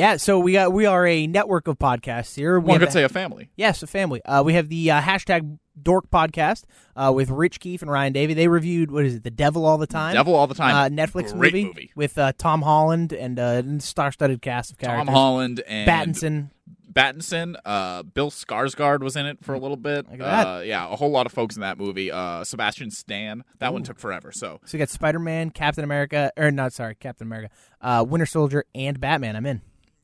Yeah, 0.00 0.16
so 0.16 0.38
we 0.38 0.52
got 0.54 0.72
we 0.72 0.86
are 0.86 1.06
a 1.06 1.26
network 1.26 1.68
of 1.68 1.78
podcasts 1.78 2.34
here. 2.34 2.58
We 2.58 2.70
One 2.70 2.80
could 2.80 2.90
say 2.90 3.04
a 3.04 3.08
family. 3.10 3.50
Yes, 3.56 3.82
a 3.82 3.86
family. 3.86 4.24
Uh, 4.24 4.42
we 4.42 4.54
have 4.54 4.70
the 4.70 4.90
uh, 4.92 5.00
hashtag 5.02 5.58
Dork 5.82 6.10
podcast 6.10 6.64
uh, 6.96 7.12
with 7.14 7.28
Rich 7.28 7.60
Keefe 7.60 7.82
and 7.82 7.90
Ryan 7.90 8.14
Davey. 8.14 8.32
They 8.32 8.48
reviewed 8.48 8.90
what 8.90 9.04
is 9.04 9.16
it, 9.16 9.24
The 9.24 9.30
Devil 9.30 9.66
All 9.66 9.76
the 9.76 9.86
Time? 9.86 10.14
Devil 10.14 10.34
All 10.34 10.46
the 10.46 10.54
Time. 10.54 10.74
uh, 10.74 10.88
Netflix 11.04 11.32
Great 11.36 11.52
movie, 11.52 11.64
movie. 11.66 11.92
with 11.94 12.16
uh, 12.16 12.32
Tom 12.38 12.62
Holland 12.62 13.12
and 13.12 13.38
uh, 13.38 13.78
star-studded 13.78 14.40
cast 14.40 14.72
of 14.72 14.78
characters. 14.78 15.06
Tom 15.06 15.14
Holland 15.14 15.62
and 15.68 15.86
Battinson. 15.86 16.50
Battinson, 16.90 17.54
uh, 17.66 18.02
Bill 18.02 18.30
Skarsgård 18.30 19.00
was 19.00 19.16
in 19.16 19.26
it 19.26 19.44
for 19.44 19.54
a 19.54 19.58
little 19.58 19.76
bit. 19.76 20.06
Look 20.10 20.20
at 20.20 20.24
that. 20.24 20.46
Uh, 20.46 20.60
yeah, 20.62 20.90
a 20.90 20.96
whole 20.96 21.10
lot 21.10 21.24
of 21.26 21.32
folks 21.32 21.54
in 21.56 21.60
that 21.60 21.76
movie. 21.78 22.10
Uh, 22.10 22.42
Sebastian 22.42 22.90
Stan. 22.90 23.44
That 23.58 23.72
one 23.74 23.82
took 23.82 23.98
forever. 23.98 24.32
So 24.32 24.60
So 24.64 24.76
we 24.76 24.80
got 24.80 24.88
Spider-Man, 24.88 25.50
Captain 25.50 25.84
America, 25.84 26.32
or 26.38 26.50
not 26.50 26.72
sorry, 26.72 26.94
Captain 26.96 27.26
America, 27.26 27.50
uh, 27.82 28.04
Winter 28.08 28.26
Soldier, 28.26 28.64
and 28.74 28.98
Batman. 28.98 29.36
I'm 29.36 29.44
in. 29.46 29.60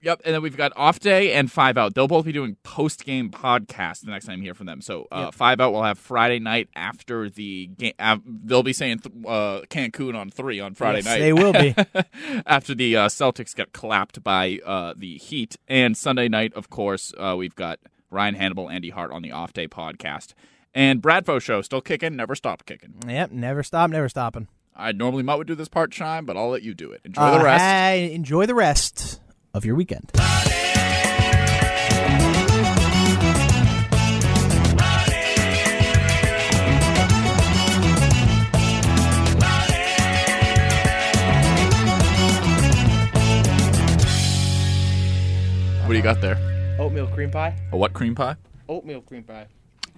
Yep, 0.06 0.22
and 0.24 0.34
then 0.36 0.40
we've 0.42 0.56
got 0.56 0.72
Off 0.76 1.00
Day 1.00 1.32
and 1.32 1.50
Five 1.50 1.76
Out. 1.76 1.94
They'll 1.96 2.06
both 2.06 2.24
be 2.26 2.30
doing 2.30 2.56
post 2.62 3.04
game 3.04 3.28
podcasts 3.28 4.02
the 4.04 4.12
next 4.12 4.26
time 4.26 4.38
you 4.38 4.44
hear 4.44 4.54
from 4.54 4.66
them. 4.66 4.80
So 4.80 5.08
uh, 5.10 5.32
Five 5.32 5.60
Out 5.60 5.72
will 5.72 5.82
have 5.82 5.98
Friday 5.98 6.38
night 6.38 6.68
after 6.76 7.28
the 7.28 7.66
game. 7.66 7.92
Uh, 7.98 8.18
they'll 8.24 8.62
be 8.62 8.72
saying 8.72 9.00
th- 9.00 9.12
uh, 9.26 9.62
Cancun 9.68 10.14
on 10.16 10.30
three 10.30 10.60
on 10.60 10.74
Friday 10.74 10.98
Yes, 10.98 11.06
night. 11.06 11.18
they 11.18 11.32
will 11.32 11.52
be. 11.52 11.74
after 12.46 12.72
the 12.72 12.96
uh, 12.96 13.08
Celtics 13.08 13.52
get 13.52 13.72
clapped 13.72 14.22
by 14.22 14.60
uh, 14.64 14.94
the 14.96 15.16
Heat. 15.18 15.56
And 15.66 15.96
Sunday 15.96 16.28
night, 16.28 16.52
of 16.54 16.70
course, 16.70 17.12
uh, 17.18 17.34
we've 17.36 17.56
got 17.56 17.80
Ryan 18.08 18.36
Hannable, 18.36 18.72
Andy 18.72 18.90
Hart 18.90 19.10
on 19.10 19.22
the 19.22 19.32
Off 19.32 19.52
Day 19.52 19.66
podcast. 19.66 20.34
And 20.72 21.02
Bradfo 21.02 21.42
Show 21.42 21.62
still 21.62 21.80
kicking, 21.80 22.14
never 22.14 22.36
stopped 22.36 22.64
kicking. 22.64 22.94
yep, 23.08 23.32
never 23.32 23.64
stop, 23.64 23.90
never 23.90 24.08
stopping. 24.08 24.46
I 24.76 24.92
normally 24.92 25.24
Mutt 25.24 25.38
would 25.38 25.46
do 25.48 25.56
this 25.56 25.68
part, 25.68 25.92
Shime, 25.92 26.26
but 26.26 26.36
I'll 26.36 26.50
let 26.50 26.62
you 26.62 26.74
do 26.74 26.92
it. 26.92 27.00
Enjoy 27.04 27.36
the 27.36 27.42
rest. 27.44 27.64
hey, 27.64 28.12
enjoy 28.12 28.46
the 28.46 28.54
rest 28.54 29.20
of 29.56 29.64
your 29.64 29.74
weekend. 29.74 30.10
What 45.86 45.92
do 45.92 45.96
you 45.96 46.02
got 46.02 46.20
there? 46.20 46.36
Oatmeal 46.78 47.06
cream 47.06 47.30
pie. 47.30 47.56
A 47.72 47.76
what 47.76 47.94
cream 47.94 48.14
pie? 48.14 48.36
Oatmeal 48.68 49.00
cream 49.00 49.22
pie. 49.22 49.46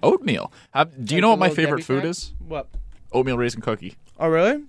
Oatmeal. 0.01 0.53
Have, 0.71 1.03
do 1.03 1.15
you 1.15 1.21
know 1.21 1.31
what 1.31 1.39
my 1.39 1.49
favorite 1.49 1.83
food 1.83 2.05
is? 2.05 2.33
What? 2.47 2.67
Oatmeal 3.11 3.37
raisin 3.37 3.59
cookie. 3.59 3.95
Oh, 4.17 4.29
really? 4.29 4.63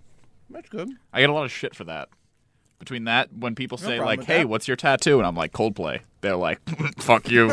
That's 0.48 0.68
good. 0.68 0.88
I 1.12 1.20
get 1.20 1.30
a 1.30 1.32
lot 1.32 1.44
of 1.44 1.52
shit 1.52 1.76
for 1.76 1.84
that. 1.84 2.08
Between 2.80 3.04
that, 3.04 3.32
when 3.32 3.54
people 3.54 3.78
say 3.78 4.00
like, 4.00 4.24
"Hey, 4.24 4.38
that. 4.38 4.48
what's 4.48 4.66
your 4.66 4.76
tattoo?" 4.76 5.18
and 5.18 5.26
I'm 5.26 5.36
like, 5.36 5.52
"Coldplay," 5.52 6.00
they're 6.22 6.34
like, 6.34 6.60
"Fuck 6.98 7.30
you." 7.30 7.52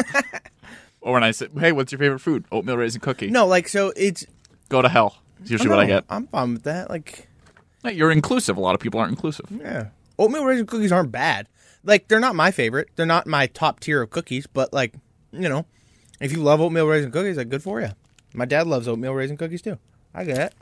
or 1.02 1.14
when 1.14 1.24
I 1.24 1.32
say, 1.32 1.50
"Hey, 1.60 1.72
what's 1.74 1.92
your 1.92 2.00
favorite 2.00 2.20
food?" 2.20 2.46
Oatmeal 2.52 2.78
raisin 2.78 3.02
cookie. 3.02 3.30
No, 3.30 3.46
like 3.46 3.68
so 3.68 3.92
it's 3.96 4.26
Go 4.70 4.82
to 4.82 4.90
hell. 4.90 5.18
It's 5.42 5.52
oh, 5.52 5.54
usually 5.54 5.70
what 5.70 5.80
I 5.80 5.86
get. 5.86 6.06
I'm 6.10 6.28
fine 6.28 6.54
with 6.54 6.64
that. 6.64 6.90
Like, 6.90 7.28
Hey, 7.84 7.94
You're 7.94 8.12
inclusive. 8.12 8.58
A 8.58 8.60
lot 8.60 8.74
of 8.74 8.82
people 8.82 9.00
aren't 9.00 9.12
inclusive. 9.12 9.46
yeah, 9.52 9.90
oatmeal 10.18 10.46
raisin 10.46 10.66
cookies 10.66 10.92
aren't 10.92 11.12
bad. 11.12 11.48
Like, 11.84 12.08
they're 12.08 12.20
not 12.20 12.36
my 12.36 12.52
favorite. 12.52 12.90
They're 12.96 13.06
not 13.06 13.28
my 13.28 13.48
top 13.48 13.80
tier 13.80 14.02
of 14.02 14.10
cookies. 14.10 14.48
But 14.48 14.74
like, 14.74 14.94
you 15.32 15.48
know, 15.48 15.66
if 16.20 16.32
you 16.32 16.40
love 16.42 16.60
oatmeal 16.60 16.88
raisin 16.88 17.12
cookies, 17.12 17.38
like, 17.38 17.50
good 17.50 17.64
for 17.64 17.80
you. 17.82 17.90
My 18.34 18.46
dad 18.46 18.68
loves 18.68 18.88
oatmeal 18.88 19.14
raisin 19.14 19.38
cookies 19.38 19.62
too. 19.62 19.78
I 20.14 20.24
get 20.24 20.38
it. 20.38 20.54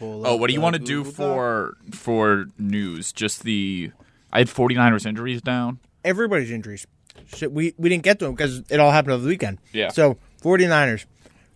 Oh, 0.00 0.36
what 0.36 0.48
do 0.48 0.52
you 0.54 0.60
want 0.60 0.74
to 0.76 0.82
do 0.82 1.04
for 1.04 1.76
for 1.92 2.46
news? 2.58 3.12
Just 3.12 3.42
the 3.44 3.90
I 4.32 4.38
had 4.38 4.48
49ers 4.48 5.06
injuries 5.06 5.42
down. 5.42 5.78
everybody's 6.04 6.50
injuries? 6.50 6.86
Shit, 7.34 7.52
we 7.52 7.74
we 7.78 7.88
didn't 7.88 8.02
get 8.04 8.18
to 8.20 8.26
them 8.26 8.34
because 8.34 8.62
it 8.70 8.80
all 8.80 8.90
happened 8.90 9.12
over 9.12 9.22
the 9.22 9.28
weekend. 9.28 9.58
Yeah. 9.72 9.88
So 9.88 10.16
49ers, 10.42 11.04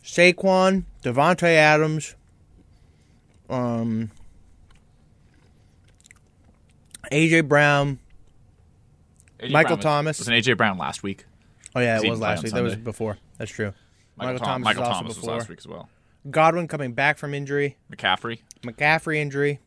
Saquon, 0.04 0.84
Davante 1.02 1.44
Adams, 1.54 2.14
um, 3.48 4.10
AJ 7.10 7.48
Brown. 7.48 7.98
AJ 9.40 9.50
Michael 9.52 9.68
Brown 9.68 9.76
was- 9.76 9.82
Thomas. 9.84 10.18
was 10.20 10.28
an 10.28 10.34
AJ 10.34 10.56
Brown 10.56 10.78
last 10.78 11.02
week. 11.02 11.24
Oh 11.74 11.80
yeah, 11.80 12.00
it 12.02 12.08
was 12.08 12.20
last 12.20 12.42
week. 12.44 12.52
That 12.52 12.62
was 12.62 12.76
before. 12.76 13.18
That's 13.38 13.50
true. 13.50 13.72
Michael, 14.16 14.38
Thom- 14.38 14.46
Thomas 14.46 14.64
Michael 14.64 14.82
was 14.82 14.88
Thomas 14.90 15.16
was 15.16 15.24
last 15.24 15.48
week 15.48 15.58
as 15.58 15.66
well. 15.66 15.88
Godwin 16.30 16.68
coming 16.68 16.92
back 16.92 17.18
from 17.18 17.34
injury. 17.34 17.76
McCaffrey. 17.92 18.40
McCaffrey 18.62 19.16
injury. 19.16 19.60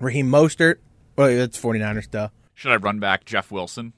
Raheem 0.00 0.30
Mostert. 0.30 0.76
Well, 1.16 1.34
that's 1.34 1.60
49ers 1.60 2.04
stuff. 2.04 2.32
Should 2.54 2.72
I 2.72 2.76
run 2.76 2.98
back 2.98 3.24
Jeff 3.24 3.50
Wilson? 3.50 3.92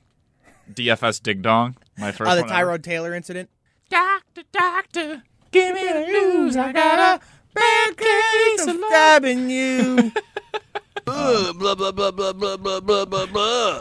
DFS 0.72 1.22
Dig 1.22 1.42
Dong. 1.42 1.76
My 1.98 2.12
first 2.12 2.30
Oh, 2.30 2.36
the 2.36 2.42
one 2.42 2.52
ever. 2.52 2.78
Tyrod 2.78 2.82
Taylor 2.82 3.14
incident. 3.14 3.50
Doctor, 3.90 4.42
doctor, 4.52 5.22
give 5.50 5.74
me 5.74 5.82
the 5.86 6.06
news. 6.06 6.56
I 6.56 6.72
got 6.72 7.20
a 7.20 7.24
bad 7.54 7.96
case 7.96 8.66
of. 8.66 8.76
Stabbing 8.88 9.50
you. 9.50 9.96
blah 11.04 11.52
blah 11.52 11.74
blah 11.74 11.92
blah 11.92 12.10
blah 12.10 12.32
blah 12.32 12.56
blah 12.56 12.80
blah 12.80 13.26
blah. 13.26 13.26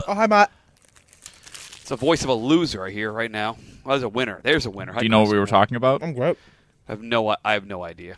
oh, 0.08 0.14
hi, 0.14 0.28
Matt. 0.28 0.52
It's 1.80 1.90
the 1.90 1.96
voice 1.96 2.24
of 2.24 2.30
a 2.30 2.34
loser 2.34 2.86
I 2.86 2.92
hear 2.92 3.12
right 3.12 3.32
now. 3.32 3.58
Oh, 3.86 3.90
there's 3.92 4.04
a 4.04 4.10
winner. 4.10 4.40
There's 4.44 4.66
a 4.66 4.70
winner. 4.70 4.94
Do 4.94 5.04
you 5.04 5.10
know 5.10 5.22
what 5.22 5.32
we 5.32 5.40
were 5.40 5.46
talking 5.46 5.76
about? 5.78 6.04
I'm 6.04 6.14
great. 6.14 6.38
I 6.88 6.94
have 6.94 7.02
no. 7.02 7.36
I 7.44 7.54
have 7.54 7.66
no 7.68 7.84
idea. 7.84 8.18